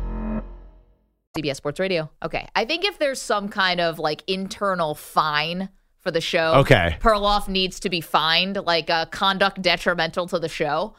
CBS 1.36 1.56
Sports 1.56 1.80
Radio. 1.80 2.10
Okay. 2.24 2.46
I 2.54 2.64
think 2.64 2.84
if 2.84 2.98
there's 2.98 3.20
some 3.20 3.48
kind 3.48 3.80
of 3.80 3.98
like 3.98 4.22
internal 4.28 4.94
fine 4.94 5.68
for 6.00 6.10
the 6.10 6.20
show, 6.20 6.54
Okay. 6.54 6.96
Perloff 7.00 7.48
needs 7.48 7.80
to 7.80 7.90
be 7.90 8.00
fined, 8.00 8.56
like 8.56 8.88
uh, 8.88 9.06
conduct 9.06 9.60
detrimental 9.62 10.26
to 10.28 10.38
the 10.38 10.48
show. 10.48 10.94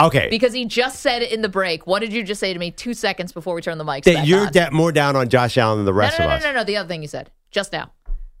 Okay, 0.00 0.28
Because 0.30 0.52
he 0.52 0.64
just 0.64 1.00
said 1.00 1.22
it 1.22 1.32
in 1.32 1.42
the 1.42 1.48
break. 1.48 1.86
What 1.86 1.98
did 2.00 2.12
you 2.12 2.22
just 2.22 2.38
say 2.38 2.52
to 2.52 2.58
me 2.58 2.70
two 2.70 2.94
seconds 2.94 3.32
before 3.32 3.54
we 3.56 3.62
turn 3.62 3.78
the 3.78 3.84
mics 3.84 4.04
that 4.04 4.26
you're 4.28 4.46
da- 4.46 4.70
more 4.70 4.92
down 4.92 5.16
on 5.16 5.28
Josh 5.28 5.58
Allen 5.58 5.78
than 5.80 5.86
the 5.86 5.92
rest 5.92 6.18
no, 6.20 6.26
of 6.26 6.30
no, 6.30 6.36
us. 6.36 6.42
no, 6.44 6.52
no, 6.52 6.58
no, 6.58 6.64
The 6.64 6.76
other 6.76 6.88
thing 6.88 7.02
you 7.02 7.08
said 7.08 7.30
just 7.50 7.72
now. 7.72 7.90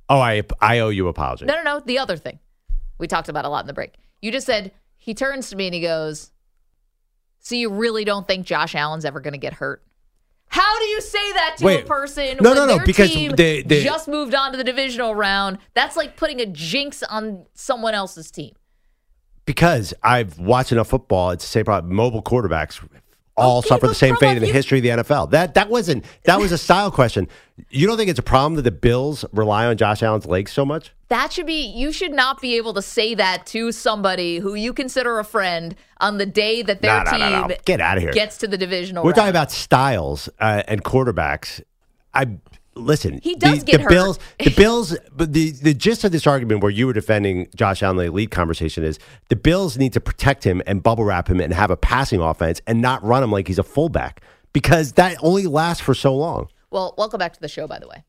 Oh, 0.08 0.20
I 0.20 0.42
I 0.60 0.78
owe 0.78 0.88
you 0.90 1.04
an 1.04 1.10
apology. 1.10 1.46
No, 1.46 1.54
no, 1.56 1.62
no. 1.64 1.80
The 1.80 1.98
other 1.98 2.16
thing 2.16 2.38
we 2.98 3.08
talked 3.08 3.28
about 3.28 3.44
a 3.44 3.48
lot 3.48 3.60
in 3.62 3.66
the 3.66 3.72
break. 3.72 3.94
You 4.22 4.30
just 4.30 4.46
said 4.46 4.70
he 4.96 5.14
turns 5.14 5.50
to 5.50 5.56
me 5.56 5.66
and 5.66 5.74
he 5.74 5.80
goes, 5.80 6.30
"So 7.40 7.56
you 7.56 7.70
really 7.70 8.04
don't 8.04 8.26
think 8.26 8.46
Josh 8.46 8.74
Allen's 8.76 9.04
ever 9.04 9.20
going 9.20 9.32
to 9.34 9.38
get 9.38 9.54
hurt?" 9.54 9.82
How 10.50 10.78
do 10.78 10.84
you 10.86 11.00
say 11.02 11.32
that 11.34 11.56
to 11.58 11.68
a 11.68 11.82
person 11.82 12.38
No, 12.40 12.54
no, 12.54 12.64
no, 12.64 12.78
because 12.84 13.10
team 13.10 13.32
the- 13.32 13.62
the- 13.62 13.82
just 13.82 14.08
moved 14.08 14.34
on 14.34 14.52
to 14.52 14.56
the 14.56 14.64
divisional 14.64 15.14
round? 15.14 15.58
That's 15.74 15.96
like 15.96 16.16
putting 16.16 16.40
a 16.40 16.46
jinx 16.46 17.02
on 17.02 17.44
someone 17.52 17.94
else's 17.94 18.30
team. 18.30 18.54
Because 19.48 19.94
I've 20.02 20.38
watched 20.38 20.72
enough 20.72 20.88
football. 20.88 21.30
It's 21.30 21.42
the 21.42 21.48
same 21.48 21.64
problem. 21.64 21.94
Mobile 21.94 22.22
quarterbacks 22.22 22.86
all 23.34 23.62
suffer 23.62 23.86
the 23.86 23.94
same 23.94 24.14
fate 24.16 24.36
in 24.36 24.42
the 24.42 24.52
history 24.52 24.76
of 24.78 24.82
the 24.82 24.90
NFL. 25.02 25.30
That 25.30 25.54
that 25.54 25.70
wasn't 25.70 26.04
that 26.24 26.38
was 26.38 26.52
a 26.52 26.58
style 26.58 26.90
question. 26.90 27.26
You 27.70 27.86
don't 27.86 27.96
think 27.96 28.10
it's 28.10 28.18
a 28.18 28.22
problem 28.22 28.56
that 28.56 28.62
the 28.62 28.70
Bills 28.70 29.24
rely 29.32 29.64
on 29.64 29.78
Josh 29.78 30.02
Allen's 30.02 30.26
legs 30.26 30.52
so 30.52 30.66
much? 30.66 30.92
That 31.08 31.32
should 31.32 31.46
be, 31.46 31.64
you 31.66 31.90
should 31.90 32.12
not 32.12 32.42
be 32.42 32.56
able 32.58 32.74
to 32.74 32.82
say 32.82 33.14
that 33.14 33.46
to 33.46 33.72
somebody 33.72 34.36
who 34.38 34.54
you 34.54 34.74
consider 34.74 35.18
a 35.18 35.24
friend 35.24 35.74
on 36.00 36.18
the 36.18 36.26
day 36.26 36.60
that 36.60 36.82
their 36.82 37.02
No, 37.04 37.10
no, 37.10 37.18
no, 37.18 37.18
team 37.40 37.48
no. 37.48 37.56
Get 37.64 37.80
outta 37.80 38.02
here. 38.02 38.12
gets 38.12 38.36
to 38.38 38.46
the 38.46 38.58
divisional 38.58 39.02
We're 39.02 39.10
round. 39.12 39.16
talking 39.16 39.30
about 39.30 39.50
styles 39.50 40.28
uh, 40.38 40.62
and 40.68 40.84
quarterbacks. 40.84 41.62
I 42.12 42.26
listen. 42.78 43.20
He 43.22 43.34
does 43.34 43.60
the, 43.60 43.64
get 43.64 43.76
the 43.78 43.82
hurt. 43.84 43.90
Bills. 43.90 44.18
The 44.38 44.50
Bills. 44.50 44.96
But 45.14 45.32
the 45.32 45.50
the 45.50 45.74
gist 45.74 46.04
of 46.04 46.12
this 46.12 46.26
argument, 46.26 46.62
where 46.62 46.70
you 46.70 46.86
were 46.86 46.92
defending 46.92 47.48
Josh 47.54 47.82
Allen, 47.82 47.96
the 47.96 48.10
lead 48.10 48.30
conversation 48.30 48.84
is 48.84 48.98
the 49.28 49.36
Bills 49.36 49.76
need 49.76 49.92
to 49.92 50.00
protect 50.00 50.44
him 50.44 50.62
and 50.66 50.82
bubble 50.82 51.04
wrap 51.04 51.28
him 51.28 51.40
and 51.40 51.52
have 51.52 51.70
a 51.70 51.76
passing 51.76 52.20
offense 52.20 52.60
and 52.66 52.80
not 52.80 53.02
run 53.02 53.22
him 53.22 53.30
like 53.32 53.46
he's 53.48 53.58
a 53.58 53.62
fullback 53.62 54.22
because 54.52 54.92
that 54.92 55.16
only 55.22 55.46
lasts 55.46 55.82
for 55.82 55.94
so 55.94 56.14
long. 56.14 56.48
Well, 56.70 56.94
welcome 56.98 57.18
back 57.18 57.32
to 57.34 57.40
the 57.40 57.48
show, 57.48 57.66
by 57.66 57.78
the 57.78 57.88
way. 57.88 58.04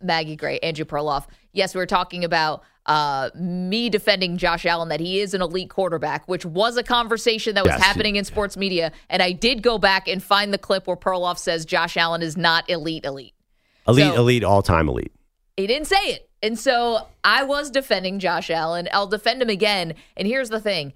Maggie 0.00 0.36
Gray, 0.36 0.58
Andrew 0.60 0.84
Perloff. 0.84 1.26
Yes, 1.52 1.74
we 1.74 1.78
were 1.78 1.86
talking 1.86 2.24
about 2.24 2.62
uh, 2.86 3.30
me 3.36 3.88
defending 3.88 4.36
Josh 4.36 4.66
Allen 4.66 4.88
that 4.88 4.98
he 4.98 5.20
is 5.20 5.34
an 5.34 5.42
elite 5.42 5.70
quarterback, 5.70 6.26
which 6.26 6.44
was 6.44 6.76
a 6.76 6.82
conversation 6.82 7.54
that 7.54 7.64
was 7.64 7.72
Yes. 7.74 7.82
happening 7.82 8.16
in 8.16 8.24
sports 8.24 8.56
media. 8.56 8.90
And 9.08 9.22
I 9.22 9.30
did 9.32 9.62
go 9.62 9.78
back 9.78 10.08
and 10.08 10.20
find 10.22 10.52
the 10.52 10.58
clip 10.58 10.88
where 10.88 10.96
Perloff 10.96 11.38
says 11.38 11.64
Josh 11.64 11.96
Allen 11.96 12.22
is 12.22 12.36
not 12.36 12.68
elite, 12.68 13.04
elite. 13.04 13.34
Elite, 13.86 14.12
So- 14.14 14.20
elite, 14.20 14.44
all 14.44 14.62
time 14.62 14.88
elite. 14.88 15.12
He 15.56 15.66
didn't 15.66 15.86
say 15.86 16.02
it. 16.06 16.28
And 16.42 16.58
so 16.58 17.06
I 17.22 17.44
was 17.44 17.70
defending 17.70 18.18
Josh 18.18 18.50
Allen. 18.50 18.88
I'll 18.92 19.06
defend 19.06 19.40
him 19.42 19.48
again. 19.48 19.94
And 20.16 20.26
here's 20.26 20.48
the 20.50 20.60
thing 20.60 20.92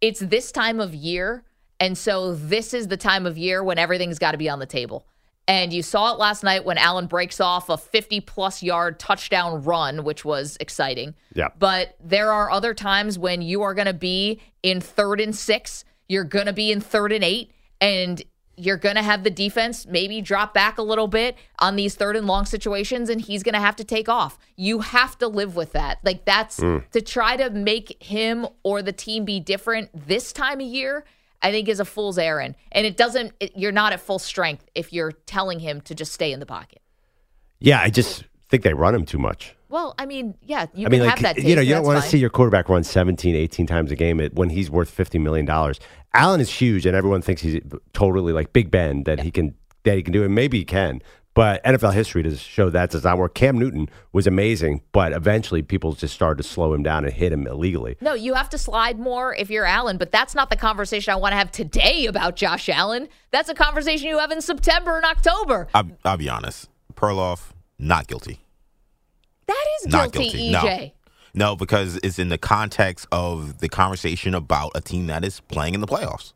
it's 0.00 0.20
this 0.20 0.50
time 0.52 0.80
of 0.80 0.94
year. 0.94 1.44
And 1.80 1.96
so 1.96 2.34
this 2.34 2.74
is 2.74 2.88
the 2.88 2.96
time 2.96 3.24
of 3.26 3.38
year 3.38 3.62
when 3.62 3.78
everything's 3.78 4.18
got 4.18 4.32
to 4.32 4.38
be 4.38 4.48
on 4.48 4.58
the 4.58 4.66
table. 4.66 5.06
And 5.46 5.72
you 5.72 5.82
saw 5.82 6.12
it 6.12 6.18
last 6.18 6.42
night 6.42 6.64
when 6.64 6.76
Allen 6.76 7.06
breaks 7.06 7.40
off 7.40 7.68
a 7.68 7.78
50 7.78 8.20
plus 8.20 8.62
yard 8.62 8.98
touchdown 8.98 9.62
run, 9.62 10.04
which 10.04 10.24
was 10.24 10.56
exciting. 10.60 11.14
Yeah. 11.34 11.48
But 11.58 11.96
there 12.02 12.32
are 12.32 12.50
other 12.50 12.74
times 12.74 13.18
when 13.18 13.40
you 13.40 13.62
are 13.62 13.74
going 13.74 13.86
to 13.86 13.94
be 13.94 14.40
in 14.62 14.80
third 14.80 15.20
and 15.20 15.34
six, 15.34 15.84
you're 16.08 16.24
going 16.24 16.46
to 16.46 16.52
be 16.52 16.72
in 16.72 16.80
third 16.80 17.12
and 17.12 17.22
eight, 17.24 17.50
and 17.80 18.20
you're 18.58 18.76
going 18.76 18.96
to 18.96 19.02
have 19.02 19.24
the 19.24 19.30
defense 19.30 19.86
maybe 19.86 20.20
drop 20.20 20.52
back 20.52 20.78
a 20.78 20.82
little 20.82 21.08
bit 21.08 21.36
on 21.58 21.76
these 21.76 21.94
third 21.94 22.16
and 22.16 22.26
long 22.26 22.44
situations, 22.44 23.08
and 23.08 23.20
he's 23.20 23.42
going 23.42 23.54
to 23.54 23.60
have 23.60 23.76
to 23.76 23.84
take 23.84 24.08
off. 24.08 24.38
You 24.56 24.80
have 24.80 25.16
to 25.18 25.28
live 25.28 25.56
with 25.56 25.72
that. 25.72 25.98
Like, 26.04 26.24
that's 26.24 26.58
Mm. 26.60 26.88
to 26.90 27.00
try 27.00 27.36
to 27.36 27.50
make 27.50 28.02
him 28.02 28.46
or 28.62 28.82
the 28.82 28.92
team 28.92 29.24
be 29.24 29.40
different 29.40 29.90
this 29.94 30.32
time 30.32 30.60
of 30.60 30.66
year. 30.66 31.04
I 31.40 31.52
think 31.52 31.68
is 31.68 31.78
a 31.78 31.84
fool's 31.84 32.18
errand, 32.18 32.56
and 32.72 32.84
it 32.84 32.96
doesn't. 32.96 33.32
It, 33.38 33.52
you're 33.54 33.70
not 33.70 33.92
at 33.92 34.00
full 34.00 34.18
strength 34.18 34.64
if 34.74 34.92
you're 34.92 35.12
telling 35.12 35.60
him 35.60 35.80
to 35.82 35.94
just 35.94 36.12
stay 36.12 36.32
in 36.32 36.40
the 36.40 36.46
pocket. 36.46 36.80
Yeah, 37.60 37.80
I 37.80 37.90
just 37.90 38.24
think 38.48 38.64
they 38.64 38.74
run 38.74 38.92
him 38.92 39.04
too 39.04 39.18
much. 39.18 39.54
Well, 39.68 39.94
I 39.98 40.06
mean, 40.06 40.34
yeah, 40.42 40.66
you 40.74 40.86
I 40.86 40.88
mean, 40.88 41.00
can 41.00 41.06
like, 41.08 41.10
have 41.10 41.22
that. 41.22 41.36
Take, 41.36 41.44
you 41.44 41.54
know, 41.54 41.60
you 41.60 41.74
don't 41.74 41.84
want 41.84 42.02
to 42.02 42.08
see 42.08 42.18
your 42.18 42.30
quarterback 42.30 42.68
run 42.68 42.84
17, 42.84 43.34
18 43.34 43.66
times 43.66 43.90
a 43.90 43.96
game 43.96 44.18
when 44.32 44.50
he's 44.50 44.70
worth 44.70 44.94
$50 44.94 45.20
million. 45.20 45.46
Allen 46.14 46.40
is 46.40 46.50
huge, 46.50 46.86
and 46.86 46.96
everyone 46.96 47.20
thinks 47.20 47.42
he's 47.42 47.60
totally 47.92 48.32
like 48.32 48.52
Big 48.52 48.70
Ben, 48.70 49.04
that 49.04 49.20
he 49.20 49.30
can 49.30 49.54
that 49.84 49.96
he 49.96 50.02
can 50.02 50.12
do 50.12 50.24
it. 50.24 50.28
Maybe 50.28 50.58
he 50.58 50.64
can. 50.64 51.02
But 51.34 51.62
NFL 51.62 51.94
history 51.94 52.24
does 52.24 52.40
show 52.40 52.68
that 52.70 52.90
does 52.90 53.04
not 53.04 53.16
work. 53.16 53.34
Cam 53.34 53.58
Newton 53.58 53.88
was 54.12 54.26
amazing, 54.26 54.82
but 54.90 55.12
eventually 55.12 55.62
people 55.62 55.92
just 55.92 56.12
started 56.12 56.42
to 56.42 56.48
slow 56.48 56.74
him 56.74 56.82
down 56.82 57.04
and 57.04 57.12
hit 57.12 57.32
him 57.32 57.46
illegally. 57.46 57.96
No, 58.00 58.14
you 58.14 58.34
have 58.34 58.48
to 58.48 58.58
slide 58.58 58.98
more 58.98 59.36
if 59.36 59.48
you're 59.48 59.64
Allen, 59.64 59.98
but 59.98 60.10
that's 60.10 60.34
not 60.34 60.50
the 60.50 60.56
conversation 60.56 61.12
I 61.12 61.16
want 61.16 61.32
to 61.34 61.36
have 61.36 61.52
today 61.52 62.06
about 62.06 62.34
Josh 62.34 62.68
Allen. 62.68 63.08
That's 63.30 63.48
a 63.48 63.54
conversation 63.54 64.08
you 64.08 64.18
have 64.18 64.32
in 64.32 64.40
September 64.40 64.96
and 64.96 65.04
October. 65.04 65.68
I'll, 65.74 65.88
I'll 66.04 66.16
be 66.16 66.28
honest. 66.28 66.68
Perloff, 66.94 67.50
not 67.78 68.08
guilty. 68.08 68.40
That 69.48 69.64
is 69.80 69.88
Not 69.88 70.12
guilty, 70.12 70.30
guilty. 70.30 70.52
EJ. 70.52 70.80
No. 70.80 70.90
No, 71.34 71.56
because 71.56 71.98
it's 72.02 72.18
in 72.18 72.28
the 72.30 72.38
context 72.38 73.06
of 73.12 73.58
the 73.58 73.68
conversation 73.68 74.34
about 74.34 74.72
a 74.74 74.80
team 74.80 75.06
that 75.08 75.24
is 75.24 75.40
playing 75.40 75.74
in 75.74 75.80
the 75.80 75.86
playoffs. 75.86 76.32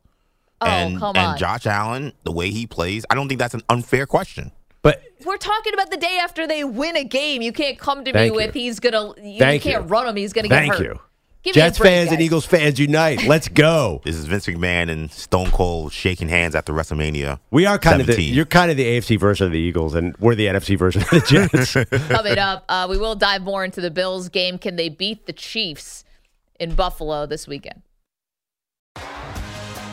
Oh, 0.60 0.66
and 0.66 0.98
come 0.98 1.16
and 1.16 1.26
on. 1.32 1.38
Josh 1.38 1.66
Allen, 1.66 2.12
the 2.24 2.30
way 2.32 2.50
he 2.50 2.66
plays, 2.66 3.04
I 3.10 3.14
don't 3.14 3.26
think 3.28 3.40
that's 3.40 3.54
an 3.54 3.62
unfair 3.68 4.06
question. 4.06 4.52
But 4.82 5.02
We're 5.24 5.36
talking 5.38 5.74
about 5.74 5.90
the 5.90 5.96
day 5.96 6.18
after 6.22 6.46
they 6.46 6.64
win 6.64 6.96
a 6.96 7.04
game. 7.04 7.40
You 7.42 7.52
can't 7.52 7.78
come 7.78 8.04
to 8.04 8.10
me 8.10 8.12
Thank 8.12 8.32
you. 8.32 8.36
with 8.36 8.54
he's 8.54 8.80
gonna. 8.80 9.12
You 9.20 9.38
Thank 9.38 9.62
can't 9.62 9.84
you. 9.84 9.88
run 9.88 10.06
him. 10.08 10.16
He's 10.16 10.32
gonna 10.32 10.48
get 10.48 10.56
Thank 10.58 10.74
hurt. 10.74 10.82
you. 10.82 11.00
Give 11.43 11.55
Jets 11.55 11.78
break, 11.78 11.90
fans 11.90 12.12
and. 12.12 12.20
Eagles 12.22 12.47
fans 12.47 12.78
unite. 12.78 13.24
Let's 13.24 13.49
go. 13.49 14.01
This 14.12 14.16
is 14.16 14.26
Vince 14.26 14.47
McMahon 14.47 14.90
and 14.90 15.11
Stone 15.11 15.51
Cold 15.51 15.93
shaking 15.93 16.28
hands 16.28 16.55
after 16.55 16.72
WrestleMania. 16.72 17.40
We 17.51 17.66
are 17.66 17.78
kind 17.78 18.01
of 18.01 18.07
the 18.07 18.12
17. 18.12 18.34
you're 18.34 18.45
kind 18.45 18.70
of 18.70 18.76
the 18.76 18.84
AFC 18.84 19.18
version 19.18 19.47
of 19.47 19.53
the 19.53 19.59
Eagles, 19.59 19.95
and 19.95 20.16
we're 20.18 20.34
the 20.34 20.47
NFC 20.47 20.78
version 20.78 21.03
of 21.03 21.11
the 21.11 21.20
Jets. 21.20 22.09
Coming 22.09 22.38
up, 22.38 22.64
uh, 22.68 22.86
we 22.88 22.99
will 22.99 23.14
dive 23.14 23.43
more 23.43 23.64
into 23.64 23.80
the 23.80 23.90
Bills 23.90 24.28
game. 24.28 24.59
Can 24.59 24.76
they 24.76 24.88
beat 24.88 25.26
the 25.26 25.32
Chiefs 25.32 26.05
in 26.61 26.74
Buffalo 26.74 27.26
this 27.26 27.49
weekend? 27.49 27.82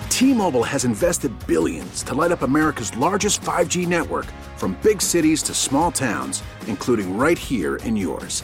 T-Mobile 0.09 0.63
has 0.65 0.83
invested 0.85 1.31
billions 1.47 2.03
to 2.03 2.13
light 2.13 2.31
up 2.31 2.41
America's 2.41 2.95
largest 2.97 3.41
5G 3.41 3.87
network 3.87 4.25
from 4.57 4.77
big 4.83 5.01
cities 5.01 5.41
to 5.43 5.53
small 5.53 5.91
towns, 5.91 6.43
including 6.67 7.17
right 7.17 7.37
here 7.37 7.77
in 7.77 7.95
yours. 7.95 8.43